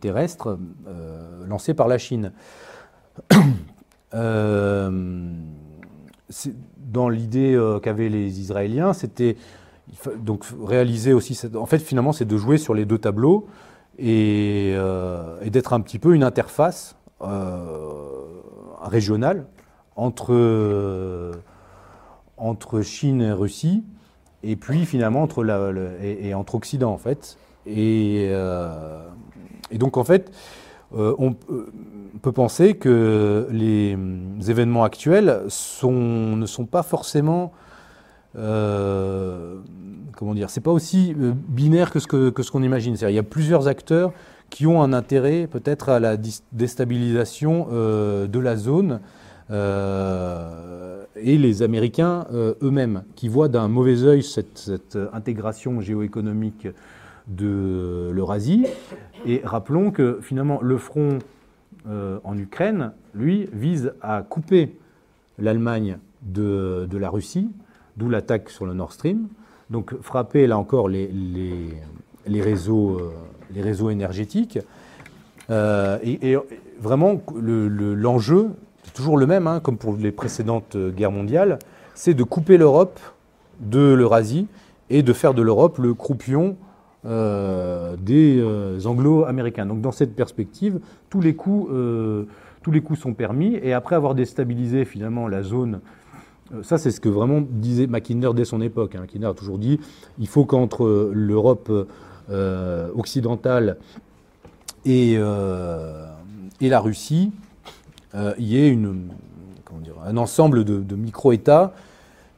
terrestres 0.00 0.58
lancées 1.46 1.74
par 1.74 1.88
la 1.88 1.98
Chine. 1.98 2.32
dans 6.92 7.08
l'idée 7.08 7.58
qu'avaient 7.82 8.08
les 8.08 8.40
Israéliens, 8.40 8.92
c'était 8.92 9.36
donc 10.18 10.44
réaliser 10.64 11.12
aussi, 11.12 11.40
en 11.54 11.66
fait 11.66 11.78
finalement 11.78 12.12
c'est 12.12 12.24
de 12.24 12.36
jouer 12.36 12.58
sur 12.58 12.74
les 12.74 12.84
deux 12.84 12.98
tableaux, 12.98 13.48
euh, 14.02 15.38
et, 15.42 15.50
d'être 15.50 15.72
un 15.72 15.80
petit 15.80 15.98
peu 15.98 16.14
une 16.14 16.24
interface 16.24 16.96
euh, 17.22 18.33
régionale 18.84 19.46
entre, 19.96 20.32
euh, 20.32 21.32
entre 22.36 22.82
Chine 22.82 23.20
et 23.20 23.32
Russie, 23.32 23.84
et 24.42 24.56
puis 24.56 24.86
finalement 24.86 25.22
entre, 25.22 25.42
la, 25.42 25.70
et, 26.02 26.34
entre 26.34 26.54
Occident 26.54 26.92
en 26.92 26.98
fait. 26.98 27.38
Et, 27.66 28.26
et 29.70 29.78
donc 29.78 29.96
en 29.96 30.04
fait, 30.04 30.30
on 30.92 31.34
peut 32.20 32.32
penser 32.32 32.74
que 32.74 33.48
les 33.50 33.96
événements 34.50 34.84
actuels 34.84 35.44
sont, 35.48 36.36
ne 36.36 36.44
sont 36.44 36.66
pas 36.66 36.82
forcément 36.82 37.52
comment 40.16 40.34
dire, 40.34 40.50
c'est 40.50 40.60
pas 40.60 40.70
aussi 40.70 41.14
euh, 41.20 41.32
binaire 41.34 41.90
que 41.90 41.98
ce 41.98 42.06
qu'on 42.06 42.30
que 42.30 42.42
ce 42.42 42.50
qu'on 42.50 42.62
imagine. 42.62 42.96
Il 43.00 43.14
y 43.14 43.18
a 43.18 43.22
plusieurs 43.22 43.68
acteurs 43.68 44.12
qui 44.54 44.68
ont 44.68 44.82
un 44.82 44.92
intérêt 44.92 45.48
peut-être 45.48 45.88
à 45.88 45.98
la 45.98 46.16
déstabilisation 46.52 47.66
euh, 47.72 48.28
de 48.28 48.38
la 48.38 48.54
zone. 48.54 49.00
Euh, 49.50 51.02
et 51.16 51.36
les 51.38 51.62
Américains 51.62 52.26
eux-mêmes, 52.62 53.02
qui 53.14 53.28
voient 53.28 53.48
d'un 53.48 53.68
mauvais 53.68 54.02
œil 54.02 54.22
cette, 54.22 54.98
intégration 55.12 55.80
géoéconomique 55.80 56.66
de 57.28 58.10
l'Eurasie. 58.12 58.66
Et 59.26 59.40
rappelons 59.44 59.90
que 59.90 60.18
finalement 60.22 60.60
le 60.60 60.76
front 60.78 61.18
en 61.86 62.36
Ukraine, 62.36 62.92
lui, 63.14 63.48
vise 63.52 63.92
à 64.02 64.22
couper 64.22 64.76
l'Allemagne 65.38 65.98
de, 66.22 66.88
de, 66.90 66.98
la 66.98 67.10
Russie, 67.10 67.50
d'où 67.96 68.08
l'attaque 68.08 68.50
sur 68.50 68.66
le 68.66 68.74
Nord 68.74 68.92
Stream, 68.92 69.28
donc 69.70 69.94
frapper, 70.00 70.46
là 70.46 70.58
encore, 70.58 70.88
les, 70.88 71.10
les, 72.26 72.42
réseaux, 72.42 72.98
euh, 72.98 73.10
les 73.52 73.62
réseaux 73.62 73.90
énergétiques. 73.90 74.58
Euh, 75.50 75.98
et, 76.02 76.36
vraiment, 76.80 77.20
l'enjeu, 77.36 78.50
c'est 78.82 78.94
toujours 78.94 79.16
le 79.16 79.26
même, 79.26 79.46
hein, 79.46 79.60
comme 79.60 79.76
pour 79.76 79.96
les 79.96 80.12
précédentes 80.12 80.76
guerres 80.76 81.12
mondiales, 81.12 81.58
c'est 81.94 82.14
de 82.14 82.22
couper 82.22 82.56
l'Europe 82.56 82.98
de 83.60 83.92
l'Eurasie 83.92 84.46
et 84.90 85.02
de 85.02 85.12
faire 85.12 85.34
de 85.34 85.42
l'Europe 85.42 85.78
le 85.78 85.94
croupion 85.94 86.56
euh, 87.06 87.96
des 87.96 88.42
anglo-américains. 88.86 89.66
Donc 89.66 89.80
dans 89.80 89.92
cette 89.92 90.14
perspective, 90.14 90.80
tous 91.10 91.20
les 91.20 91.34
coups, 91.34 91.70
tous 92.62 92.70
les 92.70 92.80
coups 92.80 92.98
sont 92.98 93.14
permis, 93.14 93.58
et 93.62 93.72
après 93.72 93.94
avoir 93.94 94.14
déstabilisé 94.14 94.84
finalement 94.84 95.28
la 95.28 95.42
zone 95.42 95.80
euh, 96.52 96.62
ça, 96.62 96.78
c'est 96.78 96.90
ce 96.90 97.00
que 97.00 97.08
vraiment 97.08 97.42
disait 97.42 97.86
Mackinder 97.86 98.30
dès 98.34 98.44
son 98.44 98.60
époque. 98.60 98.94
Hein. 98.94 99.00
Mackinder 99.00 99.26
a 99.26 99.34
toujours 99.34 99.58
dit 99.58 99.80
il 100.18 100.28
faut 100.28 100.44
qu'entre 100.44 101.10
l'Europe 101.12 101.68
euh, 101.70 101.86
occidentale 102.30 103.76
et, 104.84 105.14
euh, 105.16 106.06
et, 106.60 106.68
la 106.68 106.80
Russie, 106.80 107.32
il 108.38 108.46
y 108.46 108.58
ait 108.58 108.68
une, 108.68 109.08
un 110.04 110.16
ensemble 110.16 110.64
de, 110.64 110.94
micro-États 110.94 111.72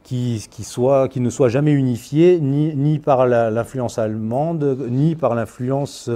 qui, 0.03 0.47
qui, 0.51 0.65
qui, 1.11 1.21
ne 1.21 1.31
soient 1.31 1.49
jamais 1.49 1.73
unifiés 1.73 2.41
ni, 2.41 2.75
ni 2.77 2.99
par 2.99 3.27
l'influence 3.27 3.99
allemande, 3.99 4.79
ni 4.89 5.17
par 5.17 5.35
l'influence 5.35 6.09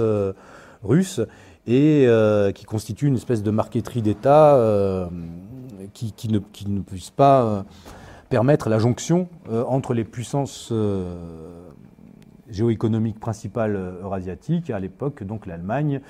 russe, 0.83 1.21
et 1.67 2.07
qui 2.55 2.65
constituent 2.65 3.07
une 3.07 3.15
espèce 3.15 3.43
de 3.43 3.51
marqueterie 3.51 4.01
d'État 4.01 4.57
qui, 5.93 6.29
ne, 6.29 6.39
qui, 6.39 6.69
ne, 6.69 6.81
puisse 6.81 7.09
pas 7.09 7.43
euh, 7.43 7.63
permettre 8.29 8.69
la 8.69 8.79
jonction 8.79 9.27
euh, 9.49 9.63
entre 9.65 9.93
les 9.93 10.03
puissances 10.03 10.71
euh, 12.51 12.53
géoéconomiques 12.53 13.19
principales 13.19 13.75
eurasiatiques, 14.01 14.69
à 14.69 14.79
l'époque 14.79 15.23
donc 15.23 15.45
l'Allemagne, 15.45 16.01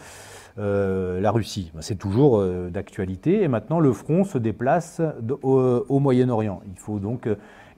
la 0.57 1.31
Russie. 1.31 1.71
C'est 1.79 1.97
toujours 1.97 2.43
d'actualité 2.69 3.41
et 3.41 3.47
maintenant 3.47 3.79
le 3.79 3.93
front 3.93 4.23
se 4.25 4.37
déplace 4.37 5.01
au, 5.41 5.99
Moyen-Orient. 5.99 6.61
Il 6.67 6.77
faut 6.77 6.99
donc 6.99 7.29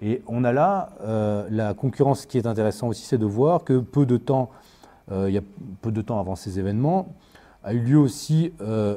et 0.01 0.21
on 0.27 0.43
a 0.43 0.51
là 0.51 0.89
la 1.49 1.73
concurrence 1.75 2.25
qui 2.25 2.37
est 2.37 2.47
intéressante 2.47 2.89
aussi, 2.89 3.05
c'est 3.05 3.19
de 3.19 3.27
voir 3.27 3.63
que 3.63 3.77
peu 3.77 4.05
de 4.07 4.17
temps, 4.17 4.49
il 5.11 5.29
y 5.29 5.37
a 5.37 5.43
peu 5.81 5.91
de 5.91 6.01
temps 6.01 6.19
avant 6.19 6.35
ces 6.35 6.59
événements, 6.59 7.13
a 7.63 7.73
eu 7.73 7.79
lieu 7.79 7.99
aussi 7.99 8.51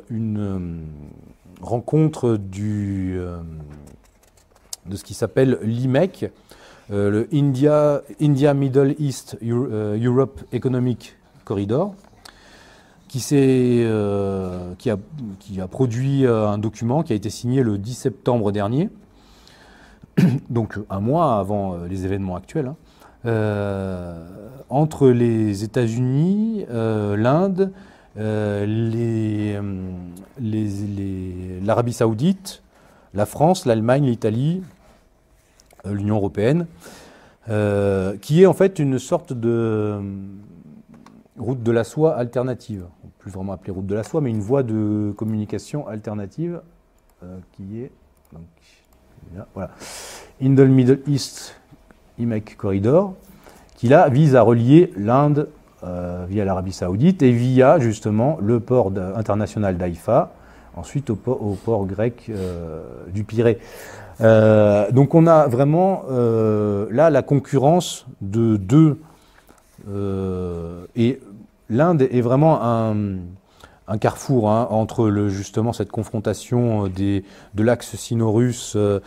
une 0.08 0.86
rencontre 1.60 2.36
du, 2.36 3.14
euh, 3.18 3.38
de 4.86 4.96
ce 4.96 5.04
qui 5.04 5.14
s'appelle 5.14 5.58
l'IMEC, 5.62 6.30
euh, 6.90 7.10
le 7.10 7.28
India, 7.32 8.02
India 8.20 8.54
Middle 8.54 8.94
East 8.98 9.38
euh, 9.42 9.98
Europe 10.02 10.40
Economic 10.52 11.16
Corridor, 11.44 11.94
qui, 13.08 13.20
qui, 14.78 14.90
a, 14.90 15.68
produit 15.68 16.26
un 16.26 16.58
document 16.58 17.02
qui 17.02 17.12
a 17.12 17.16
été 17.16 17.30
signé 17.30 17.62
le 17.62 17.78
10 17.78 17.94
septembre 17.94 18.52
dernier, 18.52 18.90
donc 20.50 20.78
un 20.90 21.00
mois 21.00 21.38
avant 21.38 21.76
les 21.88 22.04
événements 22.04 22.36
actuels, 22.36 22.72
hein, 23.24 24.14
entre 24.68 25.08
les 25.08 25.64
États-Unis, 25.64 26.66
l'Inde, 26.68 27.72
euh, 28.18 28.64
euh, 30.40 31.60
l'Arabie 31.64 31.92
saoudite, 31.92 32.62
la 33.14 33.26
France, 33.26 33.66
l'Allemagne, 33.66 34.06
l'Italie, 34.06 34.62
euh, 34.62 34.75
l'Union 35.90 36.16
européenne, 36.16 36.66
qui 38.20 38.42
est 38.42 38.46
en 38.46 38.54
fait 38.54 38.78
une 38.78 38.98
sorte 38.98 39.32
de 39.32 40.00
route 41.38 41.62
de 41.62 41.72
la 41.72 41.84
soie 41.84 42.16
alternative. 42.16 42.86
Plus 43.18 43.30
vraiment 43.30 43.52
appelée 43.52 43.72
route 43.72 43.86
de 43.86 43.94
la 43.94 44.04
soie, 44.04 44.20
mais 44.20 44.30
une 44.30 44.40
voie 44.40 44.62
de 44.62 45.12
communication 45.16 45.88
alternative 45.88 46.60
qui 47.52 47.80
est 47.82 47.90
voilà, 49.54 49.70
Indel 50.40 50.68
Middle 50.68 51.00
East 51.06 51.56
IMEC 52.18 52.56
Corridor, 52.56 53.14
qui 53.74 53.88
là 53.88 54.08
vise 54.08 54.36
à 54.36 54.42
relier 54.42 54.92
l'Inde 54.96 55.48
via 56.28 56.44
l'Arabie 56.44 56.72
saoudite 56.72 57.22
et 57.22 57.32
via 57.32 57.78
justement 57.78 58.38
le 58.40 58.60
port 58.60 58.92
international 59.14 59.76
d'Haïfa, 59.76 60.32
ensuite 60.76 61.10
au 61.10 61.16
port, 61.16 61.86
grec 61.86 62.30
du 63.12 63.24
Pirée. 63.24 63.58
Donc 64.18 65.14
on 65.14 65.26
a 65.26 65.46
vraiment 65.46 66.04
là 66.90 67.10
la 67.10 67.22
concurrence 67.22 68.06
de 68.20 68.56
deux 68.56 68.98
et 70.96 71.20
l'Inde 71.68 72.02
est 72.02 72.20
vraiment 72.20 72.62
un, 72.62 73.98
carrefour 73.98 74.50
hein, 74.50 74.66
entre 74.70 75.28
justement 75.28 75.72
cette 75.72 75.90
confrontation 75.90 76.88
de 76.88 77.22
l'axe 77.62 77.94
sino-russe 77.96 78.74
euh, 78.76 79.00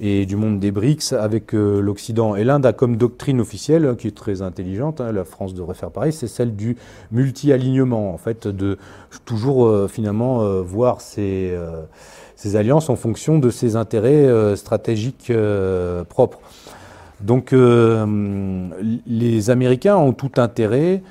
et 0.00 0.26
du 0.26 0.34
monde 0.34 0.58
des 0.58 0.72
BRICS 0.72 1.12
avec 1.12 1.54
euh, 1.54 1.80
l'Occident. 1.80 2.34
Et 2.34 2.42
l'Inde 2.42 2.66
a 2.66 2.72
comme 2.72 2.96
doctrine 2.96 3.40
officielle, 3.40 3.94
qui 3.96 4.08
est 4.08 4.16
très 4.16 4.42
intelligente, 4.42 5.00
hein, 5.00 5.12
la 5.12 5.24
France 5.24 5.54
devrait 5.54 5.76
faire 5.76 5.92
pareil, 5.92 6.12
c'est 6.12 6.26
celle 6.26 6.56
du 6.56 6.76
multi-alignement, 7.12 8.12
en 8.12 8.18
fait, 8.18 8.48
de 8.48 8.76
toujours 9.24 9.66
euh, 9.66 9.86
finalement 9.86 10.62
voir 10.62 11.00
ces, 11.00 11.56
ces, 12.36 12.56
alliances 12.56 12.90
en 12.90 12.96
fonction 12.96 13.38
de 13.38 13.50
ses 13.50 13.76
intérêts 13.76 14.56
stratégiques 14.56 15.32
propres. 16.08 16.40
Donc 17.20 17.54
les 19.06 19.50
Américains 19.50 19.96
ont 19.96 20.12
tout 20.12 20.32
intérêt 20.36 21.02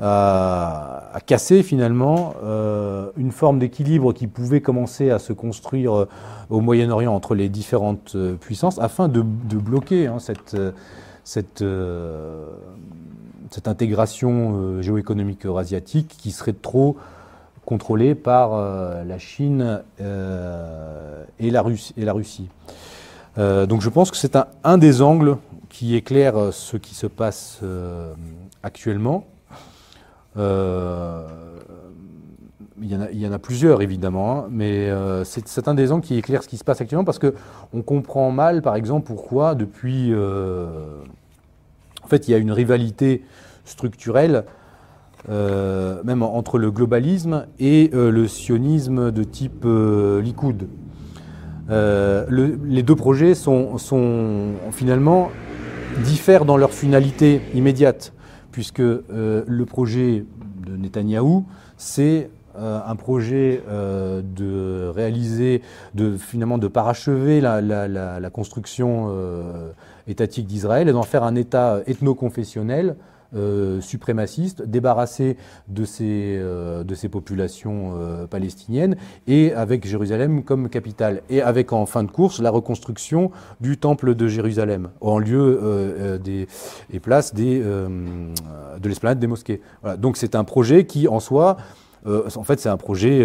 à, 0.00 1.18
casser 1.26 1.62
finalement 1.62 2.34
euh, 2.44 3.10
une 3.16 3.32
forme 3.32 3.58
d'équilibre 3.58 4.12
qui 4.12 4.26
pouvait 4.26 4.60
commencer 4.60 5.10
à 5.10 5.18
se 5.18 5.32
construire 5.32 5.94
euh, 5.94 6.08
au 6.50 6.60
Moyen-Orient 6.60 7.12
entre 7.12 7.34
les 7.34 7.48
différentes 7.48 8.12
euh, 8.14 8.36
puissances 8.36 8.78
afin 8.78 9.08
de, 9.08 9.22
bloquer 9.22 10.06
hein, 10.06 10.18
cette, 10.20 10.56
cette, 11.24 11.64
intégration 13.66 14.80
géoéconomique 14.80 15.44
eurasiatique 15.44 16.14
qui 16.18 16.30
serait 16.30 16.52
trop 16.52 16.96
contrôlée 17.68 18.14
par 18.14 18.50
la 19.04 19.18
Chine 19.18 19.82
et, 20.00 21.50
la 21.50 21.62
Russie, 21.62 21.92
et 21.98 22.04
la 22.04 22.14
Russie. 22.14 22.48
donc 23.36 23.82
je 23.82 23.88
pense 23.90 24.10
que 24.10 24.16
c'est 24.16 24.36
un, 24.64 24.78
des 24.78 25.02
angles 25.02 25.36
qui 25.68 25.94
éclaire 25.94 26.52
ce 26.52 26.78
qui 26.78 26.94
se 26.94 27.06
passe 27.06 27.60
actuellement. 28.62 29.24
Euh, 30.36 31.26
il 32.80 33.20
y, 33.20 33.26
en 33.26 33.32
a, 33.32 33.38
plusieurs 33.40 33.82
évidemment, 33.82 34.38
hein, 34.38 34.46
mais 34.50 34.88
euh, 34.88 35.24
c'est 35.24 35.66
un 35.66 35.74
des 35.74 35.90
angles 35.90 36.04
qui 36.04 36.16
éclaire 36.16 36.44
ce 36.44 36.48
qui 36.48 36.56
se 36.56 36.62
passe 36.62 36.80
actuellement 36.80 37.04
parce 37.04 37.18
qu'on 37.18 37.82
comprend 37.82 38.30
mal, 38.30 38.62
par 38.62 38.76
exemple, 38.76 39.08
pourquoi 39.08 39.56
depuis. 39.56 40.12
Euh, 40.12 41.00
en 42.04 42.06
fait, 42.06 42.28
il 42.28 42.30
y 42.30 42.34
a 42.34 42.38
une 42.38 42.52
rivalité 42.52 43.24
structurelle, 43.64 44.44
même 45.28 46.22
entre 46.22 46.58
le 46.58 46.70
globalisme 46.70 47.46
et 47.58 47.90
le 47.92 48.28
sionisme 48.28 49.10
de 49.10 49.24
type 49.24 49.64
Likoud. 49.64 50.68
Le, 51.68 52.58
les 52.64 52.82
deux 52.82 52.96
projets 52.96 53.34
sont, 53.34 53.76
finalement 54.72 55.30
diffèrent 56.04 56.44
dans 56.44 56.56
leur 56.56 56.72
finalité 56.72 57.40
immédiate 57.54 58.12
puisque 58.58 58.80
euh, 58.80 59.44
le 59.46 59.66
projet 59.66 60.24
de 60.66 60.76
Netanyahou, 60.76 61.44
c'est 61.76 62.28
euh, 62.58 62.80
un 62.84 62.96
projet 62.96 63.62
euh, 63.68 64.20
de 64.20 64.88
réaliser, 64.88 65.62
de 65.94 66.16
finalement 66.16 66.58
de 66.58 66.66
parachever 66.66 67.40
la, 67.40 68.30
construction 68.32 69.14
étatique 70.08 70.46
d'Israël 70.46 70.88
et 70.88 70.92
d'en 70.92 71.02
faire 71.02 71.22
un 71.22 71.34
État 71.34 71.80
ethno-confessionnel 71.86 72.96
euh, 73.34 73.82
suprémacistes, 73.82 74.62
débarrassés 74.62 75.36
de 75.68 75.84
ces, 75.84 76.38
euh, 76.38 76.82
de 76.82 76.94
ces 76.94 77.10
populations 77.10 77.92
euh, 77.98 78.26
palestiniennes, 78.26 78.96
et 79.26 79.52
avec 79.52 79.86
Jérusalem 79.86 80.42
comme 80.42 80.70
capitale, 80.70 81.20
et 81.28 81.42
avec 81.42 81.74
en 81.74 81.84
fin 81.84 82.04
de 82.04 82.10
course 82.10 82.40
la 82.40 82.50
reconstruction 82.50 83.30
du 83.60 83.76
temple 83.76 84.14
de 84.14 84.28
Jérusalem, 84.28 84.88
en 85.02 85.18
lieu 85.18 86.18
des, 86.24 86.46
et 86.90 87.00
place 87.00 87.34
des, 87.34 87.60
de 87.60 88.88
l'esplanade 88.88 89.18
des 89.18 89.26
mosquées. 89.26 89.60
Donc 89.98 90.16
c'est 90.16 90.34
un 90.34 90.44
projet 90.44 90.86
qui, 90.86 91.06
en 91.06 91.20
soi, 91.20 91.58
en 92.06 92.44
fait 92.44 92.58
c'est 92.60 92.70
un 92.70 92.78
projet 92.78 93.24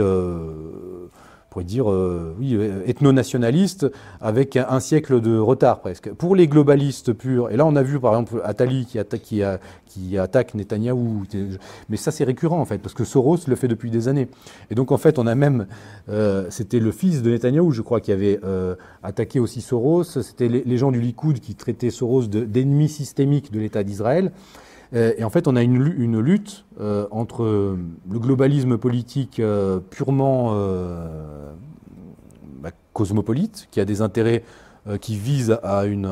pourrait 1.54 1.66
dire, 1.66 1.90
euh, 1.90 2.36
oui, 2.40 2.56
euh, 2.56 2.82
ethno-nationaliste, 2.88 3.86
avec 4.20 4.58
un, 4.58 4.80
siècle 4.80 5.22
de 5.22 5.38
retard 5.38 5.82
presque. 5.82 6.12
Pour 6.12 6.36
les 6.36 6.48
globalistes 6.48 7.14
purs, 7.14 7.52
et 7.52 7.58
là 7.58 7.66
on 7.68 7.76
a 7.76 7.84
vu 7.84 8.00
par 8.00 8.14
exemple 8.14 8.42
Attali 8.44 8.88
qui, 8.88 8.98
attaque, 8.98 9.22
qui, 9.22 9.44
a, 9.44 9.60
qui 9.86 10.18
attaque 10.18 10.56
Netanyahou, 10.56 11.24
mais 11.90 11.98
ça 11.98 12.10
c'est 12.10 12.24
récurrent 12.24 12.60
en 12.60 12.66
fait, 12.66 12.80
parce 12.80 12.96
que 12.96 13.04
Soros 13.04 13.38
le 13.48 13.56
fait 13.56 13.68
depuis 13.68 13.92
des 13.92 14.08
années. 14.08 14.28
Et 14.72 14.76
donc 14.76 14.92
en 14.92 14.98
fait 14.98 15.20
on 15.20 15.28
a 15.28 15.36
même, 15.36 15.68
euh, 16.10 16.48
c'était 16.50 16.80
le 16.80 16.92
fils 16.92 17.22
de 17.22 17.30
Netanyahou, 17.30 17.70
je 17.70 17.84
crois, 17.84 18.02
qui 18.02 18.12
avait 18.12 18.40
attaqué 19.04 19.40
aussi 19.40 19.62
Soros, 19.62 20.04
c'était 20.04 20.48
les, 20.48 20.64
les, 20.66 20.78
gens 20.78 20.92
du 20.92 21.00
Likoud 21.00 21.40
qui 21.40 21.54
traitaient 21.54 21.92
Soros 21.92 22.24
d'ennemi 22.24 22.90
systémique 22.90 23.52
de 23.52 23.60
l'État 23.60 23.84
d'Israël. 23.84 24.32
Euh, 24.94 25.14
et 25.18 25.24
en 25.24 25.30
fait, 25.30 25.48
on 25.48 25.56
a 25.56 25.62
une, 25.62 26.20
lutte 26.20 26.66
euh, 26.80 27.08
entre 27.12 27.46
le 27.46 28.20
globalisme 28.20 28.78
politique 28.78 29.40
euh, 29.40 29.80
purement 29.90 30.54
bah, 32.62 32.72
cosmopolite, 32.94 33.68
qui 33.72 33.80
a 33.80 33.86
des 33.86 34.02
intérêts 34.02 34.44
qui 35.00 35.16
visent 35.16 35.58
à 35.64 35.86
une, 35.86 36.06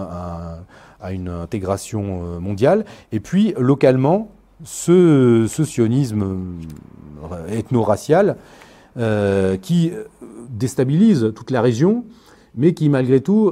intégration 1.29 2.39
mondiale, 2.39 2.85
et 3.11 3.19
puis 3.19 3.53
localement, 3.57 4.29
ce, 4.63 5.45
sionnisme 5.47 6.37
ethno-racial 7.49 8.37
qui 9.61 9.91
déstabilise 10.49 11.33
toute 11.35 11.51
la 11.51 11.61
région, 11.61 12.05
mais 12.55 12.73
qui 12.73 12.87
malgré 12.87 13.19
tout 13.19 13.51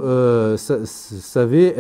savait 0.55 1.75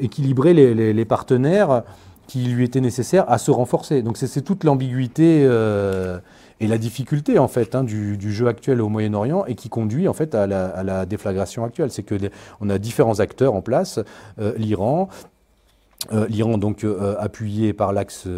équilibrer 0.00 0.54
les, 0.54 1.04
partenaires 1.04 1.82
qui 2.26 2.44
lui 2.44 2.64
étaient 2.64 2.80
nécessaires 2.80 3.30
à 3.30 3.38
se 3.38 3.50
renforcer. 3.50 4.02
Donc 4.02 4.16
c'est 4.16 4.42
toute 4.42 4.64
l'ambiguïté 4.64 5.44
euh, 5.44 6.18
et 6.60 6.66
la 6.66 6.78
difficulté 6.78 7.38
en 7.38 7.48
fait 7.48 7.74
hein, 7.74 7.84
du, 7.84 8.32
jeu 8.32 8.48
actuel 8.48 8.80
au 8.80 8.88
Moyen-Orient 8.88 9.44
et 9.46 9.54
qui 9.54 9.68
conduit 9.68 10.08
en 10.08 10.14
fait 10.14 10.34
à 10.34 10.46
la, 10.46 11.06
déflagration 11.06 11.64
actuelle. 11.64 11.90
C'est 11.90 12.02
que 12.02 12.14
on 12.60 12.70
a 12.70 12.78
différents 12.78 13.20
acteurs 13.20 13.54
en 13.54 13.62
place, 13.62 14.00
euh, 14.38 14.52
l'Iran, 14.56 15.08
L'Iran 16.28 16.58
donc 16.58 16.84
appuyé 17.18 17.72
par 17.72 17.94
l'axe 17.94 18.28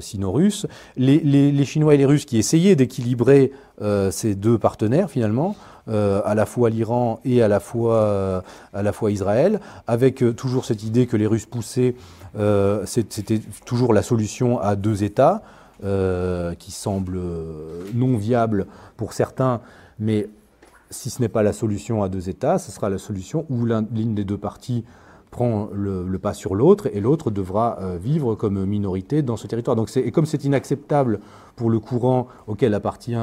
sino-russe, 0.00 0.66
les, 0.98 1.64
Chinois 1.64 1.94
et 1.94 1.96
les 1.96 2.04
Russes 2.04 2.26
qui 2.26 2.36
essayaient 2.36 2.76
d'équilibrer 2.76 3.52
ces 4.10 4.34
deux 4.34 4.58
partenaires 4.58 5.08
finalement, 5.08 5.56
euh, 5.88 6.20
à 6.24 6.34
la 6.34 6.46
fois 6.46 6.68
l'Iran 6.68 7.20
et 7.24 7.42
à 7.42 7.48
la 7.48 7.60
fois, 7.60 7.94
euh, 7.94 8.40
à 8.74 8.82
la 8.82 8.92
fois 8.92 9.12
Israël, 9.12 9.60
avec 9.86 10.20
euh, 10.20 10.32
toujours 10.32 10.64
cette 10.64 10.82
idée 10.82 11.06
que 11.06 11.16
les 11.16 11.28
Russes 11.28 11.46
poussaient, 11.46 11.94
c'était 12.84 13.40
toujours 13.64 13.94
la 13.94 14.02
solution 14.02 14.58
à 14.58 14.76
deux 14.76 15.04
États, 15.04 15.42
qui 16.58 16.70
semble 16.70 17.18
non 17.94 18.18
viable 18.18 18.66
pour 18.98 19.14
certains, 19.14 19.62
mais 19.98 20.28
si 20.90 21.08
ce 21.08 21.22
n'est 21.22 21.30
pas 21.30 21.42
la 21.42 21.54
solution 21.54 22.02
à 22.02 22.10
deux 22.10 22.28
États, 22.28 22.58
ce 22.58 22.70
sera 22.70 22.90
la 22.90 22.98
solution 22.98 23.46
où 23.48 23.64
l'une 23.64 24.14
des 24.14 24.24
deux 24.24 24.36
parties 24.36 24.84
prend 25.30 25.70
le, 25.72 26.18
pas 26.18 26.34
sur 26.34 26.54
l'autre 26.54 26.88
et 26.92 27.00
l'autre 27.00 27.30
devra 27.30 27.78
vivre 27.98 28.34
comme 28.34 28.66
minorité 28.66 29.22
dans 29.22 29.38
ce 29.38 29.46
territoire. 29.46 29.76
Donc 29.76 29.90
et 29.96 30.10
comme 30.10 30.26
c'est 30.26 30.44
inacceptable 30.44 31.20
pour 31.56 31.70
le 31.70 31.78
courant 31.78 32.26
auquel 32.46 32.74
appartient 32.74 33.16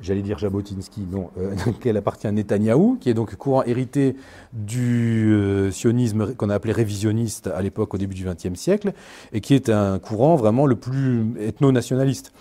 j'allais 0.00 0.22
dire 0.22 0.38
Jabotinsky, 0.38 1.06
non, 1.10 1.30
euh, 1.38 1.54
appartient 1.96 2.26
à 2.26 2.32
Netanyahou, 2.32 2.98
qui 3.00 3.10
est 3.10 3.14
donc 3.14 3.34
courant 3.36 3.64
hérité 3.64 4.16
du 4.52 5.32
euh, 5.32 5.70
sionisme 5.70 6.34
qu'on 6.34 6.50
a 6.50 6.54
appelé 6.54 6.72
révisionniste 6.72 7.48
à 7.48 7.60
l'époque, 7.62 7.94
au 7.94 7.98
début 7.98 8.14
du 8.14 8.24
XXe 8.24 8.58
siècle, 8.58 8.92
et 9.32 9.40
qui 9.40 9.54
est 9.54 9.68
un 9.68 9.98
courant 9.98 10.36
vraiment 10.36 10.66
le 10.66 10.76
plus 10.76 11.34
ethno-nationaliste. 11.40 12.32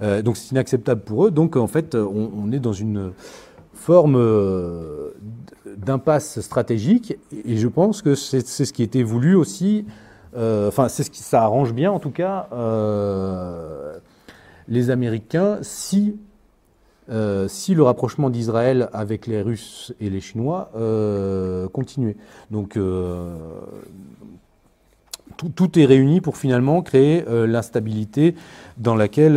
Euh, 0.00 0.22
donc 0.22 0.36
c'est 0.36 0.52
inacceptable 0.52 1.02
pour 1.02 1.26
eux. 1.26 1.30
Donc 1.30 1.56
en 1.56 1.66
fait, 1.66 1.94
on, 1.94 2.52
est 2.52 2.60
dans 2.60 2.72
une 2.72 3.12
forme 3.72 4.20
d'impasse 5.76 6.40
stratégique, 6.40 7.16
et 7.44 7.56
je 7.56 7.68
pense 7.68 8.02
que 8.02 8.14
c'est 8.14 8.46
ce 8.46 8.72
qui 8.72 8.82
était 8.82 9.02
voulu 9.02 9.34
aussi. 9.34 9.86
Enfin, 10.36 10.88
c'est 10.88 11.02
ce 11.02 11.10
qui 11.10 11.22
ça 11.22 11.42
arrange 11.42 11.72
bien, 11.72 11.90
en 11.90 11.98
tout 11.98 12.10
cas, 12.10 12.48
les 14.68 14.90
Américains 14.90 15.58
si 15.62 16.18
euh, 17.10 17.48
si 17.48 17.74
le 17.74 17.82
rapprochement 17.82 18.28
d'Israël 18.28 18.90
avec 18.92 19.26
les 19.26 19.40
Russes 19.40 19.94
et 19.98 20.10
les 20.10 20.20
Chinois 20.20 20.70
euh, 20.76 21.66
continuait. 21.68 22.16
Donc, 22.50 22.76
euh, 22.76 23.34
tout, 25.54 25.78
est 25.78 25.86
réuni 25.86 26.20
pour 26.20 26.36
finalement 26.36 26.82
créer 26.82 27.24
l'instabilité 27.28 28.34
dans 28.76 28.96
laquelle 28.96 29.34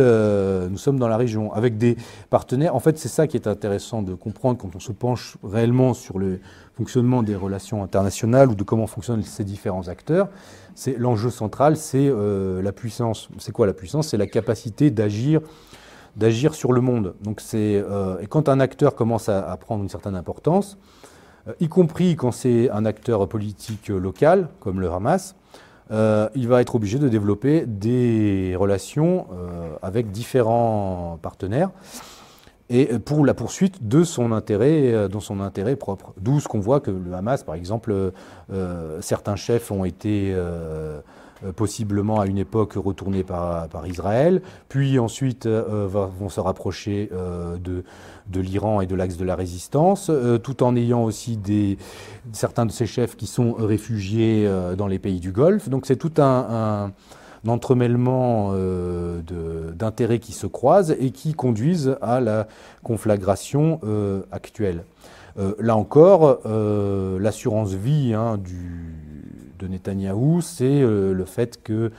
nous 0.68 0.76
sommes 0.76 0.98
dans 0.98 1.06
la 1.06 1.16
région, 1.16 1.52
avec 1.52 1.78
des 1.78 1.96
partenaires. 2.28 2.74
En 2.74 2.80
fait, 2.80 2.98
c'est 2.98 3.08
ça 3.08 3.28
qui 3.28 3.36
est 3.36 3.46
intéressant 3.46 4.02
de 4.02 4.14
comprendre 4.14 4.58
quand 4.58 4.74
on 4.74 4.80
se 4.80 4.90
penche 4.90 5.36
réellement 5.44 5.94
sur 5.94 6.18
le 6.18 6.40
fonctionnement 6.76 7.22
des 7.22 7.36
relations 7.36 7.84
internationales 7.84 8.50
ou 8.50 8.56
de 8.56 8.64
comment 8.64 8.88
fonctionnent 8.88 9.22
ces 9.22 9.44
différents 9.44 9.86
acteurs. 9.86 10.28
C'est 10.74 10.98
l'enjeu 10.98 11.30
central, 11.30 11.76
c'est 11.76 12.10
la 12.10 12.72
puissance. 12.72 13.28
C'est 13.38 13.52
quoi 13.52 13.68
la 13.68 13.74
puissance? 13.74 14.08
C'est 14.08 14.16
la 14.16 14.26
capacité 14.26 14.90
d'agir 14.90 15.40
d'agir 16.16 16.54
sur 16.54 16.72
le 16.72 16.80
monde. 16.80 17.14
Donc 17.22 17.40
c'est 17.40 17.76
euh, 17.76 18.18
et 18.20 18.26
quand 18.26 18.48
un 18.48 18.60
acteur 18.60 18.94
commence 18.94 19.28
à, 19.28 19.56
prendre 19.56 19.82
une 19.82 19.88
certaine 19.88 20.14
importance, 20.14 20.78
euh, 21.48 21.52
y 21.60 21.68
compris 21.68 22.16
quand 22.16 22.32
c'est 22.32 22.70
un 22.70 22.84
acteur 22.84 23.28
politique 23.28 23.88
local 23.88 24.48
comme 24.60 24.80
le 24.80 24.90
Hamas, 24.90 25.34
euh, 25.90 26.28
il 26.34 26.48
va 26.48 26.60
être 26.60 26.74
obligé 26.74 26.98
de 26.98 27.08
développer 27.08 27.66
des 27.66 28.54
relations 28.56 29.26
avec 29.82 30.10
différents 30.10 31.18
partenaires 31.20 31.70
et 32.70 32.98
pour 32.98 33.26
la 33.26 33.34
poursuite 33.34 33.86
de 33.86 34.02
son 34.02 34.32
intérêt, 34.32 35.08
son 35.20 35.40
intérêt 35.40 35.76
propre. 35.76 36.14
D'où 36.18 36.40
ce 36.40 36.48
qu'on 36.48 36.60
voit 36.60 36.80
que 36.80 36.90
le 36.90 37.12
Hamas, 37.12 37.42
par 37.42 37.54
exemple, 37.54 38.12
certains 39.00 39.36
chefs 39.36 39.70
ont 39.70 39.84
été 39.84 40.32
euh, 40.34 41.00
possiblement 41.50 42.20
à 42.20 42.26
une 42.26 42.38
époque 42.38 42.74
retournée 42.74 43.24
par, 43.24 43.68
par 43.68 43.86
Israël, 43.86 44.42
puis 44.68 44.98
ensuite 44.98 45.46
euh, 45.46 45.88
vont 45.88 46.28
se 46.28 46.40
rapprocher 46.40 47.10
euh, 47.12 47.56
de, 47.58 47.84
de 48.28 48.40
l'Iran 48.40 48.80
et 48.80 48.86
de 48.86 48.94
l'axe 48.94 49.16
de 49.16 49.24
la 49.24 49.34
résistance, 49.34 50.10
tout 50.42 50.62
en 50.62 50.76
ayant 50.76 51.02
aussi 51.02 51.36
des, 51.36 51.78
certains 52.32 52.66
de 52.66 52.70
ces 52.70 52.86
chefs 52.86 53.16
qui 53.16 53.26
sont 53.26 53.52
réfugiés 53.52 54.48
dans 54.76 54.86
les 54.86 54.98
pays 54.98 55.20
du 55.20 55.32
Golfe. 55.32 55.68
Donc 55.68 55.86
c'est 55.86 55.96
tout 55.96 56.12
un, 56.18 56.92
un 57.44 57.48
entremêlement 57.48 58.54
d'intérêts 59.74 60.20
qui 60.20 60.32
se 60.32 60.46
croisent 60.46 60.94
et 60.98 61.10
qui 61.10 61.34
conduisent 61.34 61.96
à 62.00 62.20
la 62.20 62.46
conflagration 62.82 63.80
actuelle. 64.30 64.84
là 65.58 65.76
encore, 65.76 66.38
l'assurance 67.18 67.72
vie 67.72 68.14
hein, 68.14 68.38
du, 68.38 69.11
de 69.62 69.68
Netanyahou, 69.68 70.40
c'est 70.40 70.64
euh, 70.64 71.14
le 71.14 71.24
fait 71.24 71.62
que 71.62 71.92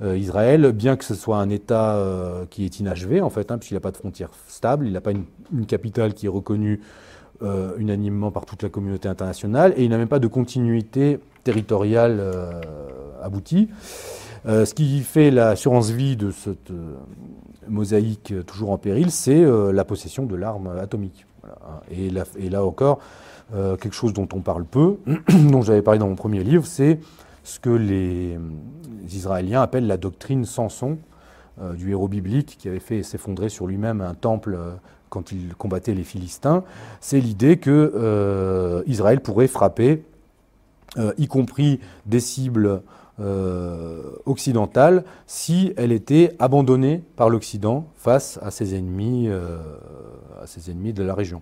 euh, 0.00 0.16
Israël, 0.16 0.70
bien 0.72 0.96
que 0.96 1.04
ce 1.04 1.14
soit 1.14 1.38
un 1.38 1.48
État 1.48 1.96
euh, 1.96 2.44
qui 2.50 2.64
est 2.64 2.78
inachevé, 2.78 3.20
en 3.20 3.30
fait, 3.30 3.50
hein, 3.50 3.58
puisqu'il 3.58 3.74
n'a 3.74 3.80
pas 3.80 3.90
de 3.90 3.96
frontières 3.96 4.30
stables, 4.46 4.86
il 4.86 4.92
n'a 4.92 5.00
pas 5.00 5.10
une, 5.10 5.66
capitale 5.66 6.14
qui 6.14 6.26
est 6.26 6.30
reconnue 6.30 6.80
unanimement 7.78 8.32
par 8.32 8.46
toute 8.46 8.64
la 8.64 8.68
communauté 8.68 9.08
internationale, 9.08 9.72
et 9.76 9.84
il 9.84 9.90
n'a 9.90 9.96
même 9.96 10.08
pas 10.08 10.18
de 10.18 10.26
continuité 10.26 11.20
territoriale 11.44 12.20
aboutie. 13.22 13.68
ce 14.44 14.74
qui 14.74 15.00
fait 15.00 15.30
l'assurance 15.30 15.90
vie 15.90 16.16
de 16.16 16.32
cette 16.32 16.72
mosaïque 17.68 18.34
toujours 18.44 18.72
en 18.72 18.76
péril, 18.78 19.12
c'est 19.12 19.44
la 19.72 19.84
possession 19.84 20.26
de 20.26 20.34
l'arme 20.34 20.68
atomique. 20.80 21.26
et, 21.92 22.10
là 22.10 22.64
encore, 22.64 22.98
euh, 23.54 23.76
quelque 23.76 23.94
chose 23.94 24.12
dont 24.12 24.28
on 24.34 24.40
parle 24.40 24.66
peu, 24.66 24.98
dont 25.50 25.62
j'avais 25.62 25.80
parlé 25.80 25.98
dans 25.98 26.08
mon 26.08 26.16
premier 26.16 26.44
livre, 26.44 26.66
c'est 26.66 27.00
ce 27.44 27.58
que 27.58 27.70
les, 27.70 28.38
Israéliens 29.10 29.62
appellent 29.62 29.86
la 29.86 29.96
doctrine 29.96 30.44
Samson, 30.44 30.98
euh, 31.62 31.72
du 31.72 31.90
héros 31.90 32.08
biblique 32.08 32.56
qui 32.58 32.68
avait 32.68 32.78
fait 32.78 33.02
s'effondrer 33.02 33.48
sur 33.48 33.66
lui-même 33.66 34.02
un 34.02 34.12
temple 34.12 34.54
euh, 34.54 34.72
quand 35.08 35.32
il 35.32 35.54
combattait 35.54 35.94
les 35.94 36.04
Philistins. 36.04 36.62
C'est 37.00 37.20
l'idée 37.20 37.56
que 37.56 38.84
Israël 38.86 39.20
pourrait 39.20 39.48
frapper, 39.48 40.04
y 41.16 41.26
compris 41.28 41.80
des 42.04 42.20
cibles 42.20 42.82
occidentales, 44.26 45.04
si 45.26 45.72
elle 45.78 45.92
était 45.92 46.36
abandonnée 46.38 47.02
par 47.16 47.30
l'Occident 47.30 47.86
face 47.96 48.38
à 48.42 48.50
ses 48.50 48.74
ennemis, 48.74 49.30
à 49.30 50.46
ses 50.46 50.70
ennemis 50.70 50.92
de 50.92 51.02
la 51.02 51.14
région. 51.14 51.40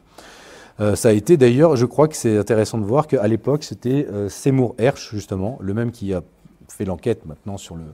Euh, 0.80 0.94
ça 0.94 1.08
a 1.08 1.12
été 1.12 1.36
d'ailleurs, 1.36 1.76
je 1.76 1.86
crois 1.86 2.08
que 2.08 2.16
c'est 2.16 2.36
intéressant 2.36 2.78
de 2.78 2.84
voir 2.84 3.06
qu'à 3.06 3.26
l'époque, 3.26 3.64
c'était 3.64 4.06
euh, 4.10 4.28
Seymour 4.28 4.74
Hersh, 4.78 5.10
justement, 5.12 5.58
le 5.60 5.74
même 5.74 5.90
qui 5.90 6.12
a 6.12 6.22
fait 6.68 6.84
l'enquête 6.84 7.24
maintenant 7.24 7.56
sur 7.56 7.76
le, 7.76 7.84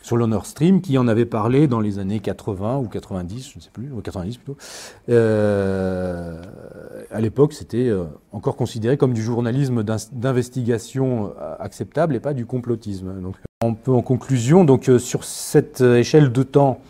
sur 0.00 0.46
Stream, 0.46 0.80
qui 0.80 0.96
en 0.96 1.06
avait 1.06 1.26
parlé 1.26 1.66
dans 1.66 1.80
les 1.80 1.98
années 1.98 2.20
80 2.20 2.78
ou 2.78 2.88
90, 2.88 3.50
je 3.50 3.58
ne 3.58 3.62
sais 3.62 3.70
plus, 3.72 3.92
ou 3.92 4.00
90 4.00 4.38
plutôt. 4.38 4.56
Euh, 5.10 6.40
à 7.10 7.20
l'époque, 7.20 7.52
c'était 7.52 7.92
encore 8.32 8.56
considéré 8.56 8.96
comme 8.96 9.12
du 9.12 9.22
journalisme 9.22 9.82
d'investigation 10.12 11.34
acceptable 11.58 12.16
et 12.16 12.20
pas 12.20 12.34
du 12.34 12.46
complotisme. 12.46 13.12
On 13.60 13.74
peut 13.74 13.92
en 13.92 14.02
conclusion, 14.02 14.64
donc 14.64 14.90
sur 14.98 15.24
cette 15.24 15.82
échelle 15.82 16.32
de 16.32 16.42
temps 16.42 16.80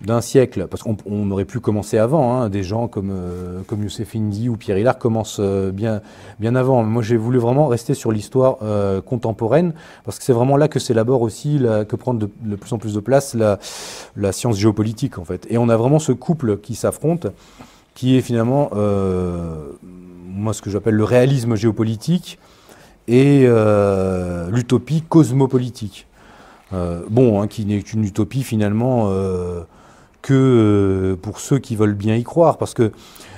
d'un 0.00 0.20
siècle, 0.20 0.68
parce 0.70 0.84
qu'on 0.84 1.30
aurait 1.30 1.44
pu 1.44 1.58
commencer 1.58 1.98
avant, 1.98 2.34
hein, 2.34 2.48
des 2.48 2.62
gens 2.62 2.86
comme, 2.86 3.10
euh, 3.10 3.62
comme 3.66 3.82
Youssef 3.82 4.14
Indy 4.14 4.48
ou 4.48 4.56
Pierre 4.56 4.78
Hillard 4.78 4.96
commencent 4.96 5.40
euh, 5.40 5.72
bien, 5.72 6.02
bien 6.38 6.54
avant. 6.54 6.84
Moi, 6.84 7.02
j'ai 7.02 7.16
voulu 7.16 7.38
vraiment 7.38 7.66
rester 7.66 7.94
sur 7.94 8.12
l'histoire 8.12 8.58
euh, 8.62 9.00
contemporaine, 9.00 9.72
parce 10.04 10.18
que 10.18 10.24
c'est 10.24 10.32
vraiment 10.32 10.56
là 10.56 10.68
que 10.68 10.78
s'élabore 10.78 11.22
aussi, 11.22 11.60
que 11.88 11.96
prend 11.96 12.14
de, 12.14 12.26
plus 12.26 12.72
en 12.72 12.78
plus 12.78 12.94
de 12.94 13.00
place 13.00 13.34
la, 13.34 13.58
la, 14.16 14.30
science 14.30 14.56
géopolitique, 14.56 15.18
en 15.18 15.24
fait. 15.24 15.46
Et 15.50 15.58
on 15.58 15.68
a 15.68 15.76
vraiment 15.76 15.98
ce 15.98 16.12
couple 16.12 16.58
qui 16.58 16.76
s'affronte, 16.76 17.26
qui 17.94 18.16
est 18.16 18.20
finalement, 18.20 18.70
moi, 20.28 20.52
ce 20.52 20.62
que 20.62 20.70
j'appelle 20.70 20.94
le 20.94 21.04
réalisme 21.04 21.56
géopolitique 21.56 22.38
et 23.08 23.48
l'utopie 24.50 25.02
cosmopolitique. 25.02 26.06
bon, 26.70 27.42
hein, 27.42 27.48
qui 27.48 27.64
n'est 27.66 27.82
qu'une 27.82 28.04
utopie 28.04 28.44
finalement 28.44 29.10
que 30.22 30.34
euh, 30.34 31.16
pour 31.16 31.40
ceux 31.40 31.58
qui 31.58 31.76
veulent 31.76 31.94
bien 31.94 32.16
y 32.16 32.24
croire. 32.24 32.58
Parce 32.58 32.74
que 32.74 32.92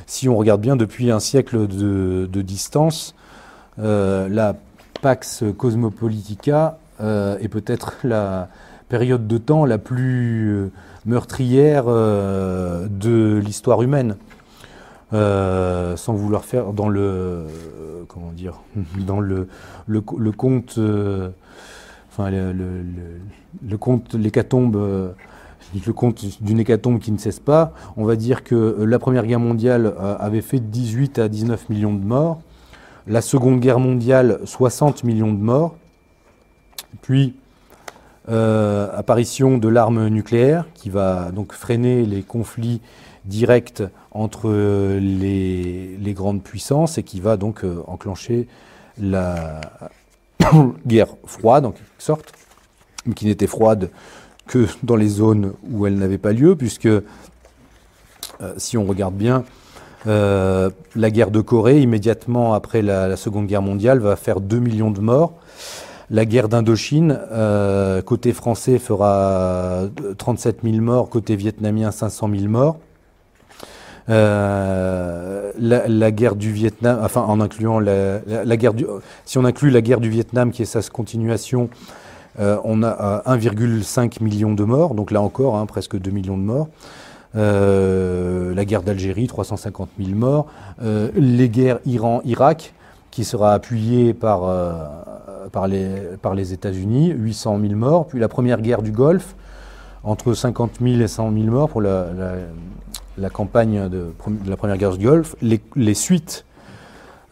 si 0.07 0.29
on 0.29 0.37
regarde 0.37 0.61
bien 0.61 0.77
depuis 0.77 1.11
un 1.11 1.21
siècle 1.21 1.67
de, 1.67 2.43
distance, 2.43 3.15
euh, 3.79 4.29
la 4.29 4.57
Pax 5.03 5.45
Cosmopolitica 5.57 6.79
euh, 7.01 7.39
est 7.39 7.49
peut-être 7.49 7.95
la 8.05 8.49
période 8.89 9.27
de 9.27 9.39
temps 9.39 9.65
la 9.65 9.79
plus 9.79 10.71
meurtrière 11.07 11.85
de 11.87 13.41
l'histoire 13.43 13.83
humaine. 13.83 14.17
sans 15.13 16.13
vouloir 16.13 16.45
faire 16.45 16.73
dans 16.73 16.89
le 16.89 17.47
comment 18.09 18.33
dire 18.33 18.61
dans 19.07 19.21
le 19.21 19.47
conte 20.37 20.79
enfin 22.11 22.31
le 22.31 23.77
conte 23.79 24.15
l'hécatombe 24.15 25.15
le 25.87 25.93
compte 25.93 26.25
d'une 26.43 26.61
hécatombe 26.61 26.99
qui 26.99 27.13
ne 27.13 27.19
cesse 27.19 27.41
pas, 27.41 27.73
on 27.97 28.05
va 28.05 28.17
dire 28.17 28.43
que 28.43 28.55
euh, 28.55 28.85
la 28.85 28.99
Première 28.99 29.27
Guerre 29.27 29.41
mondiale 29.41 29.87
euh, 29.87 30.17
avait 30.19 30.41
fait 30.41 30.61
18 30.61 31.19
à 31.19 31.29
19 31.29 31.69
millions 31.69 31.95
de 31.95 32.05
morts, 32.05 32.41
la 33.07 33.21
Seconde 33.21 33.61
Guerre 33.61 33.79
mondiale 33.81 34.41
60 34.45 35.05
millions 35.05 35.33
de 35.33 35.39
morts, 35.39 35.77
puis 37.03 37.35
euh, 38.29 38.89
apparition 38.95 39.59
de 39.59 39.69
l'arme 39.69 40.09
nucléaire 40.09 40.67
qui 40.75 40.91
va 40.91 41.31
donc 41.31 41.53
freiner 41.53 42.05
les 42.05 42.23
conflits 42.23 42.81
directs 43.25 43.83
entre 44.13 44.51
les, 44.51 45.97
les, 45.97 46.13
grandes 46.15 46.43
puissances 46.43 46.99
et 46.99 47.03
qui 47.03 47.21
va 47.21 47.37
donc 47.37 47.65
enclencher 47.87 48.49
la 49.01 49.61
guerre 50.87 51.09
froide 51.27 51.67
en 51.67 51.71
quelque 51.71 52.03
sorte, 52.03 52.33
mais 53.07 53.15
qui 53.15 53.27
n'était 53.27 53.47
froide 53.47 53.91
que 54.47 54.67
dans 54.83 54.97
les 54.97 55.09
zones 55.09 55.53
où 55.71 55.87
elle 55.87 55.97
n'avait 55.97 56.19
pas 56.19 56.33
lieu, 56.33 56.57
puisque 56.57 56.89
euh, 58.43 58.55
si 58.57 58.79
on 58.79 58.85
regarde 58.85 59.15
bien, 59.15 59.45
euh, 60.07 60.71
la 60.97 61.11
guerre 61.11 61.31
de 61.31 61.41
Corée, 61.41 61.81
immédiatement 61.81 62.55
après 62.55 62.83
la, 62.83 63.17
Seconde 63.17 63.47
Guerre 63.47 63.63
mondiale, 63.63 63.99
va 63.99 64.17
faire 64.17 64.41
2 64.41 64.59
millions 64.59 64.91
de 64.91 65.01
morts. 65.01 65.35
La 66.11 66.25
guerre 66.25 66.49
d'Indochine, 66.49 67.21
euh, 67.31 68.03
côté 68.03 68.33
français, 68.33 68.79
fera 68.79 69.83
37 70.19 70.61
000 70.65 70.77
morts, 70.79 71.09
côté 71.09 71.37
vietnamien, 71.37 71.91
500 71.91 72.31
000 72.35 72.49
morts. 72.49 72.79
la, 74.09 76.11
guerre 76.11 76.35
du 76.35 76.51
Vietnam, 76.51 76.99
enfin 77.03 77.23
en 77.23 77.41
incluant 77.41 77.79
la, 77.79 78.21
la, 78.27 78.57
guerre 78.57 78.75
du, 78.75 78.87
si 79.25 79.39
on 79.39 79.45
inclut 79.45 79.71
la 79.71 79.83
guerre 79.83 80.01
du 80.01 80.09
Vietnam 80.09 80.51
qui 80.51 80.63
est 80.63 80.65
sa 80.65 80.83
continuation, 80.83 81.69
on 82.65 82.83
a 82.83 83.23
1,5 83.27 84.01
euh, 84.21 84.25
million 84.25 84.55
de 84.55 84.65
morts, 84.65 84.95
donc 84.95 85.11
là 85.11 85.21
encore, 85.21 85.57
hein, 85.57 85.67
presque 85.67 85.99
2 85.99 86.11
millions 86.11 86.39
de 86.39 86.43
morts. 86.43 86.69
Euh, 87.37 88.55
la 88.55 88.65
guerre 88.65 88.83
d'Algérie, 88.83 89.27
350 89.27 89.91
000 89.99 90.17
morts. 90.17 90.47
les 90.81 91.49
guerres 91.49 91.81
Iran-Irak, 91.87 92.75
qui 93.11 93.25
sera 93.25 93.53
appuyée 93.53 94.15
par, 94.15 94.49
les, 95.69 96.53
États-Unis, 96.53 97.13
800 97.15 97.59
000 97.61 97.75
morts. 97.75 98.07
Puis 98.07 98.19
la 98.19 98.29
première 98.29 98.61
guerre 98.63 98.83
du 98.83 98.93
Golfe, 98.93 99.37
entre 100.03 100.33
50 100.33 100.79
000 100.81 101.01
et 101.01 101.09
100 101.09 101.33
000 101.33 101.45
morts 101.47 101.69
pour 101.69 101.83
la, 101.83 102.07
campagne 103.33 103.89
de, 103.89 104.13
la 104.47 104.57
première 104.57 104.79
guerre 104.79 104.97
du 104.97 105.05
Golfe. 105.05 105.37
Les, 105.43 105.95
suites 105.95 106.45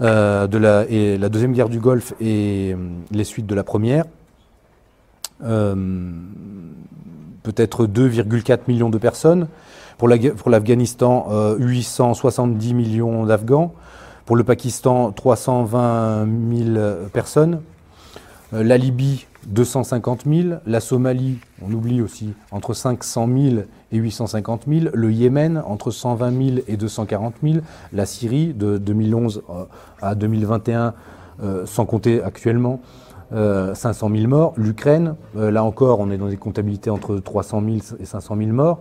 de 0.01 0.59
la 0.59 1.29
deuxième 1.29 1.55
guerre 1.55 1.71
du 1.71 1.81
Golfe 1.81 2.13
et 2.21 2.77
les 3.11 3.25
suites 3.25 3.47
de 3.47 3.55
la 3.55 3.65
première, 3.65 4.05
peut-être 5.41 7.87
2,4 7.87 8.61
millions 8.69 8.91
de 8.91 8.99
personnes. 8.99 9.49
Pour 9.97 10.09
l'Afghanistan, 10.09 11.29
870 11.59 12.75
millions 12.75 13.27
d'Afghans. 13.27 13.73
Pour 14.27 14.37
le 14.37 14.45
Pakistan, 14.45 15.11
320 15.13 16.27
000 16.53 16.79
personnes. 17.13 17.63
La 18.53 18.79
Libye, 18.79 19.27
250 19.49 20.25
000. 20.27 20.61
La 20.67 20.81
Somalie, 20.81 21.39
on 21.63 21.73
oublie 21.73 22.01
aussi, 22.01 22.35
entre 22.51 22.75
500 22.75 23.27
000 23.27 23.63
et 23.93 23.97
850 23.97 24.65
000. 24.69 24.87
Le 24.93 25.13
Yémen, 25.13 25.63
entre 25.67 25.91
120 25.91 26.55
000 26.55 26.59
et 26.69 26.77
240 26.77 27.35
000. 27.43 27.59
La 27.93 28.07
Syrie, 28.07 28.55
de 28.55 28.79
2011 28.79 29.43
euh, 29.51 29.65
à 30.01 30.15
2021, 30.15 30.95
euh, 31.43 31.67
sans 31.67 31.87
compter 31.87 32.23
actuellement, 32.23 32.81
500 33.31 33.35
euh, 33.35 34.17
000 34.17 34.29
morts. 34.29 34.55
L'Ukraine, 34.57 35.15
là 35.35 35.65
encore, 35.65 36.01
on 36.01 36.11
est 36.11 36.19
dans 36.19 36.29
des 36.29 36.37
comptabilités 36.37 36.91
entre 36.91 37.19
300 37.19 37.63
000 37.65 37.77
et 38.01 38.05
500 38.05 38.37
000 38.37 38.51
morts. 38.51 38.81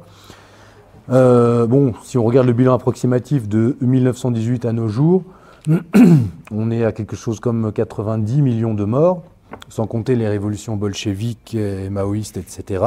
bon, 1.09 1.93
si 2.03 2.17
on 2.17 2.23
regarde 2.23 2.47
le 2.47 2.53
bilan 2.53 2.73
approximatif 2.73 3.47
de 3.47 3.77
1918 3.81 4.65
à 4.65 4.73
nos 4.73 4.87
jours, 4.87 5.23
on 6.51 6.71
est 6.71 6.85
à 6.85 6.91
quelque 6.91 7.15
chose 7.15 7.39
comme 7.39 7.71
90 7.73 8.41
millions 8.41 8.73
de 8.73 8.85
morts 8.85 9.23
sans 9.69 9.87
compter 9.87 10.15
les 10.15 10.27
révolutions 10.27 10.75
bolcheviques 10.75 11.55
et 11.55 11.89
maoïstes, 11.89 12.37
etc. 12.37 12.83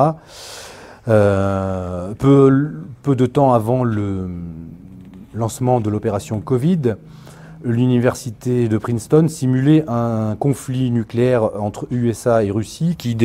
Euh, 1.09 2.13
peu, 2.15 2.73
peu, 3.03 3.17
de 3.17 3.27
temps 3.27 3.55
avant 3.55 3.85
le 3.85 4.29
lancement 5.35 5.81
de 5.81 5.89
l'opération 5.89 6.41
Covid, 6.41 6.97
l'université 7.63 8.69
de 8.69 8.79
Princeton 8.79 9.29
simulait 9.29 9.85
un 9.89 10.37
conflit 10.39 10.91
nucléaire 10.91 11.61
entre 11.61 11.87
USA 11.91 12.43
et 12.45 12.51
Russie, 12.51 12.97
qui 12.97 13.17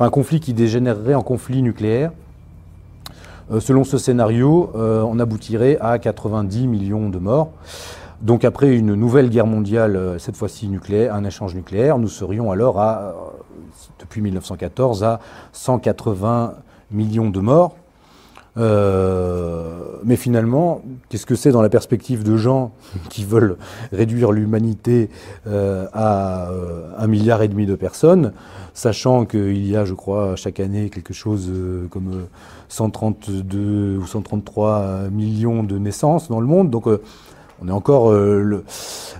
un 0.00 0.10
conflit 0.10 0.40
qui 0.40 0.52
dégénérerait 0.52 1.14
en 1.14 1.22
conflit 1.22 1.62
nucléaire. 1.62 2.12
Euh, 3.50 3.60
selon 3.60 3.84
ce 3.84 3.98
scénario, 3.98 4.70
euh, 4.74 5.02
on 5.02 5.18
aboutirait 5.18 5.78
à 5.80 5.98
90 5.98 6.66
millions 6.66 7.08
de 7.08 7.18
morts. 7.18 7.50
Donc 8.22 8.44
après 8.44 8.74
une 8.74 8.94
nouvelle 8.94 9.28
guerre 9.28 9.46
mondiale, 9.46 9.96
euh, 9.96 10.18
cette 10.18 10.36
fois-ci 10.36 10.68
nucléaire, 10.68 11.14
un 11.14 11.24
échange 11.24 11.54
nucléaire, 11.54 11.98
nous 11.98 12.08
serions 12.08 12.50
alors 12.50 12.80
à, 12.80 13.14
depuis 13.98 14.22
1914 14.22 15.04
à 15.04 15.20
180 15.52 16.54
millions 16.90 17.28
de 17.28 17.40
morts. 17.40 17.76
Euh, 18.56 19.72
mais 20.04 20.16
finalement, 20.16 20.82
qu'est-ce 21.08 21.26
que 21.26 21.34
c'est 21.34 21.50
dans 21.50 21.62
la 21.62 21.68
perspective 21.68 22.22
de 22.22 22.36
gens 22.36 22.72
qui 23.10 23.24
veulent 23.24 23.56
réduire 23.92 24.32
l'humanité 24.32 25.08
à 25.46 26.48
un 26.98 27.06
milliard 27.06 27.42
et 27.42 27.48
demi 27.48 27.66
de 27.66 27.74
personnes, 27.74 28.32
sachant 28.74 29.24
qu'il 29.24 29.66
y 29.66 29.76
a, 29.76 29.84
je 29.84 29.94
crois, 29.94 30.36
chaque 30.36 30.60
année 30.60 30.90
quelque 30.90 31.14
chose 31.14 31.50
comme 31.90 32.26
132 32.68 33.98
ou 33.98 34.06
133 34.06 35.08
millions 35.10 35.62
de 35.62 35.78
naissances 35.78 36.28
dans 36.28 36.40
le 36.40 36.46
monde. 36.46 36.70
Donc 36.70 36.86
on 37.62 37.68
est 37.68 37.72
encore 37.72 38.10
euh, 38.10 38.64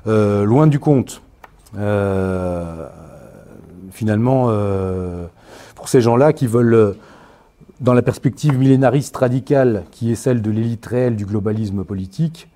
euh, 0.06 0.44
loin 0.44 0.66
du 0.66 0.78
compte. 0.78 1.22
Euh, 1.76 2.88
finalement, 3.90 4.50
pour 5.74 5.88
ces 5.88 6.00
gens-là 6.00 6.32
qui 6.32 6.46
veulent, 6.46 6.96
dans 7.84 7.92
la 7.92 8.00
perspective 8.00 8.58
millénariste 8.58 9.14
radicale 9.14 9.84
qui 9.90 10.10
est 10.10 10.14
celle 10.14 10.40
de 10.40 10.50
l'élite 10.50 10.86
réelle 10.86 11.16
du 11.16 11.26
globalisme 11.26 11.84
politique, 11.84 12.48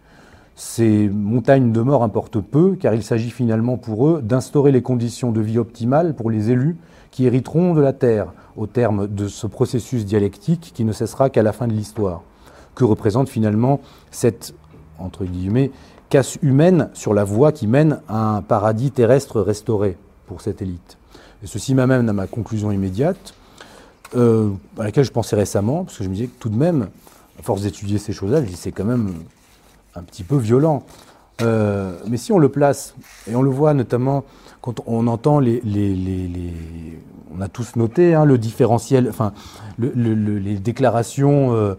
ces 0.56 1.06
montagnes 1.10 1.70
de 1.70 1.82
mort 1.82 2.02
importent 2.02 2.40
peu, 2.40 2.76
car 2.76 2.94
il 2.94 3.02
s'agit 3.02 3.28
finalement 3.28 3.76
pour 3.76 4.08
eux 4.08 4.22
d'instaurer 4.22 4.72
les 4.72 4.80
conditions 4.80 5.30
de 5.30 5.42
vie 5.42 5.58
optimales 5.58 6.14
pour 6.14 6.30
les 6.30 6.50
élus 6.50 6.78
qui 7.10 7.26
hériteront 7.26 7.74
de 7.74 7.82
la 7.82 7.92
Terre, 7.92 8.32
au 8.56 8.66
terme 8.66 9.06
de 9.06 9.28
ce 9.28 9.46
processus 9.46 10.06
dialectique 10.06 10.72
qui 10.74 10.84
ne 10.84 10.92
cessera 10.92 11.28
qu'à 11.28 11.42
la 11.42 11.52
fin 11.52 11.68
de 11.68 11.74
l'histoire. 11.74 12.22
Que 12.74 12.84
représente 12.84 13.28
finalement 13.28 13.80
cette 14.10 14.54
entre 14.98 15.26
guillemets, 15.26 15.72
casse 16.08 16.38
humaine 16.40 16.88
sur 16.94 17.12
la 17.12 17.24
voie 17.24 17.52
qui 17.52 17.66
mène 17.66 18.00
à 18.08 18.36
un 18.36 18.40
paradis 18.40 18.92
terrestre 18.92 19.42
restauré 19.42 19.98
pour 20.26 20.40
cette 20.40 20.62
élite? 20.62 20.96
Et 21.44 21.46
ceci 21.46 21.74
m'amène 21.74 22.08
à 22.08 22.14
ma 22.14 22.26
conclusion 22.26 22.72
immédiate, 22.72 23.34
euh, 24.16 24.50
à 24.78 24.84
laquelle 24.84 25.04
je 25.04 25.12
pensais 25.12 25.36
récemment, 25.36 25.84
parce 25.84 25.98
que 25.98 26.04
je 26.04 26.08
me 26.08 26.14
disais 26.14 26.28
que 26.28 26.38
tout 26.38 26.48
de 26.48 26.56
même, 26.56 26.88
à 27.38 27.42
force 27.42 27.62
d'étudier 27.62 27.98
ces 27.98 28.12
choses-là, 28.12 28.42
je 28.42 28.48
dis 28.48 28.56
c'est 28.56 28.72
quand 28.72 28.84
même 28.84 29.12
un 29.94 30.02
petit 30.02 30.24
peu 30.24 30.36
violent. 30.36 30.84
Euh, 31.40 31.92
mais 32.08 32.16
si 32.16 32.32
on 32.32 32.38
le 32.38 32.48
place, 32.48 32.94
et 33.30 33.36
on 33.36 33.42
le 33.42 33.50
voit 33.50 33.74
notamment 33.74 34.24
quand 34.60 34.80
on 34.86 35.06
entend 35.06 35.38
les, 35.38 35.62
on 37.36 37.40
a 37.40 37.48
tous 37.48 37.76
noté 37.76 38.14
hein, 38.14 38.24
le 38.24 38.38
différentiel, 38.38 39.06
enfin 39.08 39.32
les 39.78 40.56
déclarations 40.56 41.76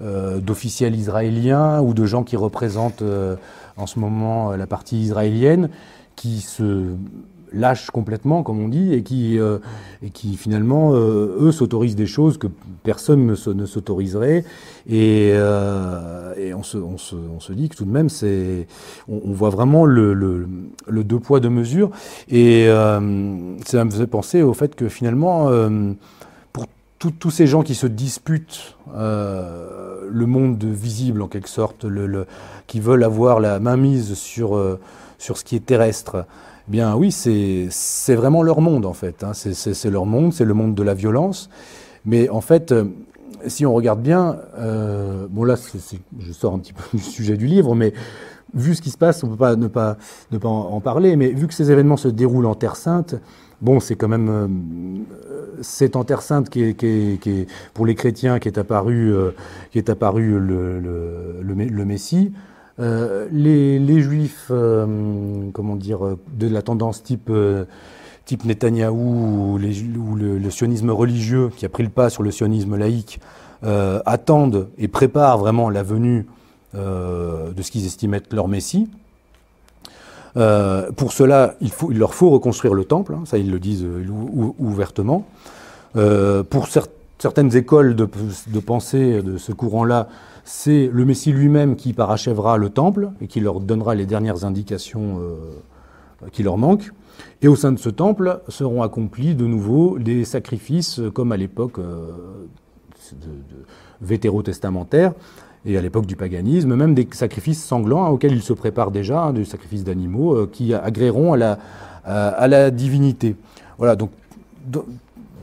euh, 0.00 0.38
d'officiels 0.38 0.94
israéliens 0.94 1.82
ou 1.82 1.92
de 1.92 2.06
gens 2.06 2.22
qui 2.22 2.36
représentent 2.36 3.04
en 3.76 3.86
ce 3.86 3.98
moment 3.98 4.52
la 4.52 4.66
partie 4.66 4.98
israélienne, 4.98 5.68
qui 6.16 6.40
se 6.40 6.94
lâchent 7.54 7.90
complètement, 7.90 8.42
comme 8.42 8.60
on 8.60 8.68
dit, 8.68 8.92
et 8.92 9.02
qui, 9.02 9.38
et 10.02 10.10
qui 10.10 10.36
finalement, 10.36 10.92
eux, 10.94 11.52
s'autorisent 11.52 11.96
des 11.96 12.06
choses 12.06 12.38
que 12.38 12.46
personne 12.82 13.26
ne, 13.26 13.66
s'autoriserait. 13.66 14.44
Et, 14.88 15.28
et 15.28 16.54
on, 16.54 16.62
se, 16.62 16.78
on, 16.78 16.98
se, 16.98 17.14
on, 17.14 17.40
se, 17.40 17.52
dit 17.52 17.68
que 17.68 17.76
tout 17.76 17.84
de 17.84 17.90
même, 17.90 18.08
c'est, 18.08 18.66
on, 19.08 19.32
voit 19.32 19.50
vraiment 19.50 19.84
le, 19.84 20.14
le, 20.14 20.48
le, 20.86 21.04
deux 21.04 21.18
poids, 21.18 21.40
deux 21.40 21.50
mesures. 21.50 21.90
Et 22.30 22.66
ça 22.68 23.00
me 23.84 23.90
faisait 23.90 24.06
penser 24.06 24.42
au 24.42 24.54
fait 24.54 24.74
que 24.74 24.88
finalement, 24.88 25.50
tous 27.10 27.30
ces 27.30 27.46
gens 27.46 27.62
qui 27.62 27.74
se 27.74 27.86
disputent 27.86 28.76
euh, 28.94 30.08
le 30.10 30.26
monde 30.26 30.62
visible 30.64 31.22
en 31.22 31.28
quelque 31.28 31.48
sorte, 31.48 31.84
le, 31.84 32.26
qui 32.66 32.80
veulent 32.80 33.04
avoir 33.04 33.40
la 33.40 33.58
mainmise 33.58 34.14
sur, 34.14 34.56
euh, 34.56 34.78
sur 35.18 35.36
ce 35.36 35.44
qui 35.44 35.56
est 35.56 35.66
terrestre, 35.66 36.26
bien 36.68 36.94
oui, 36.96 37.12
c'est 37.12 38.14
vraiment 38.14 38.42
leur 38.42 38.60
monde 38.60 38.86
en 38.86 38.92
fait. 38.92 39.24
Hein. 39.24 39.32
C'est 39.34 39.90
leur 39.90 40.06
monde, 40.06 40.32
c'est 40.32 40.44
le 40.44 40.54
monde 40.54 40.74
de 40.74 40.82
la 40.82 40.94
violence. 40.94 41.48
Mais 42.04 42.28
en 42.28 42.40
fait, 42.40 42.72
euh, 42.72 42.84
si 43.46 43.64
on 43.64 43.74
regarde 43.74 44.02
bien, 44.02 44.38
bon 45.30 45.44
là, 45.44 45.56
je 46.18 46.32
sors 46.32 46.54
un 46.54 46.58
petit 46.58 46.72
peu 46.72 46.82
du 46.96 47.02
sujet 47.02 47.36
du 47.36 47.46
livre, 47.46 47.74
mais 47.74 47.92
vu 48.54 48.74
ce 48.74 48.82
qui 48.82 48.90
se 48.90 48.98
passe, 48.98 49.22
on 49.24 49.28
ne 49.28 49.32
peut 49.32 49.38
pas 49.38 49.56
ne 49.56 49.68
pas, 49.68 49.96
ne 50.30 50.38
pas 50.38 50.48
en 50.48 50.80
parler, 50.80 51.16
mais 51.16 51.28
vu 51.28 51.46
que 51.46 51.54
ces 51.54 51.70
événements 51.70 51.96
se 51.96 52.08
déroulent 52.08 52.46
en 52.46 52.54
Terre 52.54 52.76
Sainte, 52.76 53.16
bon, 53.60 53.80
c'est 53.80 53.94
quand 53.94 54.08
même 54.08 54.28
euh, 54.28 54.48
c'est 55.62 55.96
en 55.96 56.04
Terre 56.04 56.22
Sainte 56.22 56.50
qui 56.50 56.62
est, 56.62 57.46
pour 57.72 57.86
les 57.86 57.94
chrétiens 57.94 58.38
qui 58.38 58.48
est 58.48 58.58
apparu, 58.58 59.14
euh, 59.14 59.30
qui 59.70 59.78
est 59.78 59.88
apparu 59.88 60.38
le, 60.38 60.80
le, 60.80 61.84
Messie. 61.84 62.32
Euh, 62.80 63.28
les, 63.30 64.00
Juifs, 64.00 64.50
comment 65.52 65.76
dire, 65.76 66.00
de 66.34 66.48
la 66.48 66.62
tendance 66.62 67.02
type 67.02 67.30
type 68.24 68.44
Netanyahou 68.44 69.54
ou, 69.54 69.58
le, 69.58 70.50
sionisme 70.50 70.90
religieux 70.90 71.50
qui 71.56 71.66
a 71.66 71.68
pris 71.68 71.82
le 71.82 71.88
pas 71.88 72.08
sur 72.08 72.22
le 72.22 72.30
sionisme 72.30 72.76
laïque 72.76 73.20
attendent 73.62 74.68
et 74.78 74.88
préparent 74.88 75.38
vraiment 75.38 75.70
la 75.70 75.82
venue 75.82 76.26
de 76.74 77.62
ce 77.62 77.70
qu'ils 77.70 77.86
estiment 77.86 78.16
être 78.16 78.32
leur 78.32 78.48
Messie. 78.48 78.88
Euh, 80.36 80.90
pour 80.92 81.12
cela, 81.12 81.54
il, 81.60 81.98
leur 81.98 82.14
faut 82.14 82.30
reconstruire 82.30 82.74
le 82.74 82.84
temple, 82.84 83.14
hein, 83.14 83.22
ça 83.26 83.38
ils 83.38 83.50
le 83.50 83.58
disent 83.58 83.84
euh, 83.84 84.04
ouvertement. 84.58 85.26
Euh, 85.96 86.42
pour 86.42 86.68
certaines 87.18 87.54
écoles 87.54 87.94
de, 87.94 88.06
pensée 88.60 89.22
de 89.22 89.36
ce 89.36 89.52
courant-là, 89.52 90.08
c'est 90.44 90.90
le 90.92 91.04
Messie 91.04 91.32
lui-même 91.32 91.76
qui 91.76 91.92
parachèvera 91.92 92.56
le 92.56 92.70
temple 92.70 93.10
et 93.20 93.26
qui 93.26 93.40
leur 93.40 93.60
donnera 93.60 93.94
les 93.94 94.06
dernières 94.06 94.44
indications 94.44 95.20
qui 96.32 96.42
leur 96.42 96.58
manquent. 96.58 96.90
Et 97.42 97.48
au 97.48 97.56
sein 97.56 97.72
de 97.72 97.78
ce 97.78 97.88
temple 97.88 98.40
seront 98.48 98.82
accomplis 98.82 99.34
de 99.34 99.46
nouveau 99.46 99.98
des 99.98 100.24
sacrifices 100.24 101.00
comme 101.14 101.32
à 101.32 101.36
l'époque 101.36 101.78
vétérotestamentaire, 104.00 105.12
et 105.64 105.78
à 105.78 105.80
l'époque 105.80 106.06
du 106.06 106.16
paganisme, 106.16 106.74
même 106.74 106.94
des 106.94 107.06
sacrifices 107.12 107.62
sanglants 107.62 108.04
hein, 108.04 108.08
auxquels 108.08 108.32
ils 108.32 108.42
se 108.42 108.52
préparent 108.52 108.90
déjà, 108.90 109.24
hein, 109.24 109.32
des 109.32 109.44
sacrifices 109.44 109.84
d'animaux 109.84 110.34
euh, 110.34 110.48
qui 110.50 110.74
agréeront 110.74 111.32
à 111.32 111.36
la, 111.36 111.58
à, 112.04 112.48
la 112.48 112.70
divinité. 112.70 113.36
Voilà, 113.78 113.94
donc 113.94 114.10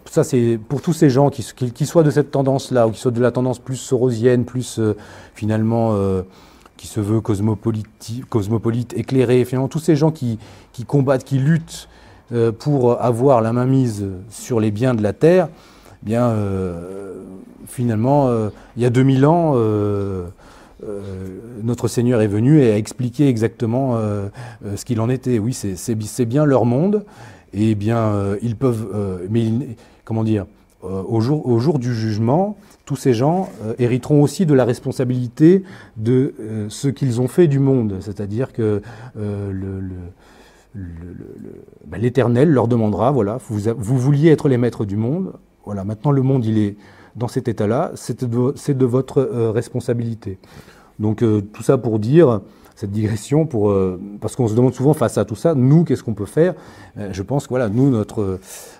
ça 0.10 0.24
c'est 0.24 0.60
pour 0.70 0.82
tous 0.82 0.94
ces 0.94 1.10
gens 1.10 1.30
qui, 1.30 1.44
soient 1.86 2.04
de 2.04 2.12
cette 2.12 2.32
tendance-là 2.32 2.88
ou 2.88 2.92
qui 2.92 3.00
soient 3.00 3.12
de 3.12 3.22
la 3.22 3.32
tendance 3.32 3.60
plus 3.60 3.78
sorosienne, 3.78 4.46
plus 4.46 4.80
euh, 4.80 4.96
finalement 5.36 5.92
euh, 5.94 6.24
qui 6.78 6.88
se 6.88 7.00
veut 7.00 7.22
cosmopolite, 7.22 8.24
cosmopolite, 8.30 8.94
éclairé, 8.98 9.46
finalement 9.46 9.68
tous 9.68 9.80
ces 9.80 9.96
gens 9.96 10.12
qui, 10.12 10.40
qui 10.74 10.86
combattent, 10.86 11.24
qui 11.24 11.40
luttent 11.40 11.90
pour 12.60 13.02
avoir 13.02 13.42
la 13.42 13.54
mainmise 13.54 14.06
sur 14.30 14.60
les 14.60 14.70
biens 14.70 14.94
de 14.94 15.02
la 15.02 15.14
terre, 15.14 15.50
eh 16.04 16.06
bien 16.06 16.32
finalement, 17.70 18.28
euh, 18.28 18.50
il 18.76 18.84
y 18.84 18.86
a 18.86 18.90
2000 18.90 19.26
ans, 19.26 19.54
euh, 19.56 20.26
euh, 20.86 21.02
notre 21.64 21.88
Seigneur 21.88 22.22
est 22.22 22.28
venu 22.28 22.62
et 22.62 22.72
a 22.72 22.78
expliqué 22.78 23.28
exactement 23.28 23.98
ce 24.76 24.86
qu'il 24.86 25.00
en 25.02 25.10
était. 25.10 25.40
Oui, 25.40 25.54
c'est 25.54 26.26
bien 26.26 26.46
leur 26.46 26.66
monde, 26.66 27.06
et 27.54 27.76
bien 27.76 28.36
ils 28.42 28.56
peuvent, 28.56 28.88
mais 29.30 29.52
comment 30.10 30.24
dire, 30.24 30.48
au, 30.82 31.22
jour, 31.22 31.48
au 31.48 31.60
jour 31.60 31.78
du 31.78 31.94
jugement, 31.94 32.58
tous 32.86 32.96
ces 32.96 33.14
gens 33.14 33.48
hériteront 33.78 34.24
aussi 34.24 34.48
de 34.48 34.56
la 34.56 34.66
responsabilité 34.66 35.64
de 35.98 36.34
ce 36.70 36.88
qu'ils 36.88 37.22
ont 37.22 37.28
fait 37.28 37.48
du 37.48 37.60
monde. 37.60 37.98
C'est-à-dire 38.00 38.52
que 38.52 38.82
ben, 40.74 42.02
l'Éternel 42.02 42.50
leur 42.50 42.68
demandera, 42.68 43.12
voilà, 43.12 43.38
vous, 43.48 43.60
vous, 43.78 44.00
vouliez 44.00 44.30
être 44.30 44.50
les 44.50 44.58
maîtres 44.58 44.84
du 44.84 44.96
monde, 44.96 45.34
voilà, 45.64 45.84
maintenant 45.84 46.10
le 46.10 46.24
monde 46.24 46.44
il 46.44 46.58
est 46.58 46.76
dans 47.16 47.28
cet 47.28 47.48
état-là, 47.48 47.92
c'est 47.94 48.24
de, 48.24 48.86
votre 48.86 49.22
responsabilité. 49.22 50.40
Donc 50.98 51.20
tout 51.20 51.64
ça 51.64 51.78
pour 51.78 52.00
dire, 52.00 52.42
cette 52.80 52.92
digression 52.92 53.46
pour 53.46 53.72
euh, 53.72 54.00
parce 54.22 54.38
qu'on 54.38 54.48
se 54.48 54.56
demande 54.56 54.74
souvent 54.74 54.94
face 54.94 55.18
à 55.18 55.26
tout 55.26 55.36
ça, 55.36 55.54
nous 55.54 55.84
qu'est-ce 55.84 56.02
qu'on 56.02 56.14
peut 56.14 56.26
faire? 56.26 56.54
Euh, 56.98 57.10
Je 57.12 57.24
pense 57.24 57.44
que 57.44 57.50
voilà, 57.50 57.68
nous 57.68 57.90
notre 57.90 58.40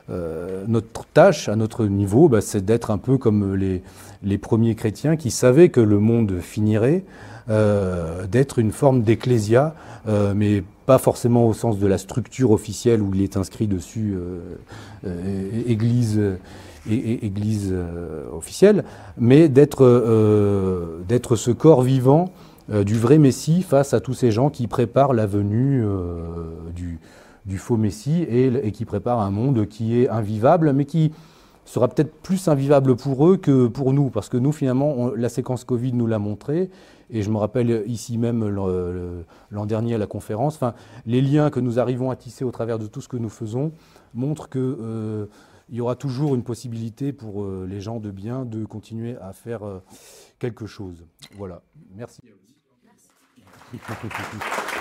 euh, 0.10 0.64
notre 0.68 1.06
tâche 1.08 1.50
à 1.50 1.58
notre 1.58 1.86
niveau, 1.86 2.30
bah, 2.30 2.40
c'est 2.40 2.64
d'être 2.64 2.92
un 2.92 2.98
peu 2.98 3.18
comme 3.18 3.56
les 3.56 3.84
les 4.24 4.38
premiers 4.38 4.76
chrétiens 4.76 5.18
qui 5.18 5.32
savaient 5.32 5.68
que 5.68 5.82
le 5.82 6.00
monde 6.00 6.40
finirait, 6.40 7.04
d'être 8.30 8.60
une 8.60 8.72
forme 8.72 9.02
d'ecclésia, 9.02 9.74
mais 10.36 10.62
pas 10.86 11.00
forcément 11.00 11.48
au 11.48 11.54
sens 11.54 11.80
de 11.80 11.88
la 11.88 11.98
structure 11.98 12.52
officielle 12.52 13.02
où 13.02 13.12
il 13.16 13.22
est 13.22 13.38
inscrit 13.38 13.68
dessus 13.68 14.18
Église 15.68 16.22
église 16.86 17.74
officielle, 18.34 18.84
mais 19.18 19.48
d'être 19.48 19.86
d'être 21.08 21.36
ce 21.38 21.52
corps 21.52 21.82
vivant 21.82 22.26
euh, 22.26 22.49
du 22.70 22.98
vrai 23.00 23.18
Messie 23.18 23.64
face 23.64 23.94
à 23.94 24.00
tous 24.00 24.14
ces 24.14 24.32
gens 24.32 24.50
qui 24.50 24.68
préparent 24.68 25.14
la 25.14 25.26
venue 25.26 25.84
euh, 25.84 26.70
du, 26.76 27.58
faux 27.58 27.78
Messie 27.78 28.22
et, 28.24 28.72
qui 28.72 28.86
préparent 28.86 29.22
un 29.22 29.32
monde 29.32 29.68
qui 29.68 30.00
est 30.00 30.10
invivable, 30.10 30.74
mais 30.74 30.86
qui 30.86 31.12
sera 31.66 31.88
peut-être 31.88 32.14
plus 32.22 32.48
invivable 32.48 32.96
pour 32.96 33.28
eux 33.28 33.38
que 33.38 33.68
pour 33.68 33.92
nous, 33.94 34.10
parce 34.10 34.30
que 34.30 34.38
nous, 34.38 34.52
finalement, 34.52 35.12
la 35.16 35.30
séquence 35.30 35.64
Covid 35.64 35.94
nous 35.94 36.06
l'a 36.06 36.20
montré, 36.20 36.70
et 37.10 37.24
je 37.24 37.32
me 37.32 37.38
rappelle 37.38 37.84
ici 37.88 38.20
même 38.20 38.48
l'an 38.48 39.66
dernier 39.66 39.96
à 39.96 39.98
la 39.98 40.06
conférence, 40.06 40.56
enfin, 40.56 40.76
les 41.08 41.22
liens 41.22 41.50
que 41.50 41.60
nous 41.60 41.80
arrivons 41.80 42.12
à 42.12 42.16
tisser 42.16 42.46
au 42.46 42.52
travers 42.52 42.78
de 42.78 42.86
tout 42.86 43.02
ce 43.02 43.08
que 43.08 43.18
nous 43.18 43.30
faisons 43.30 43.72
montrent 44.14 44.48
qu'il 44.48 44.62
euh, 44.62 45.26
y 45.72 45.82
aura 45.82 45.96
toujours 45.96 46.36
une 46.36 46.44
possibilité 46.44 47.14
pour 47.14 47.48
les 47.48 47.82
gens 47.82 48.00
de 48.00 48.12
bien 48.12 48.46
de 48.46 48.64
continuer 48.66 49.18
à 49.22 49.34
faire 49.34 49.62
quelque 50.38 50.68
chose. 50.68 51.06
Voilà. 51.36 51.62
Merci. 51.96 52.22
Merci. 53.72 54.70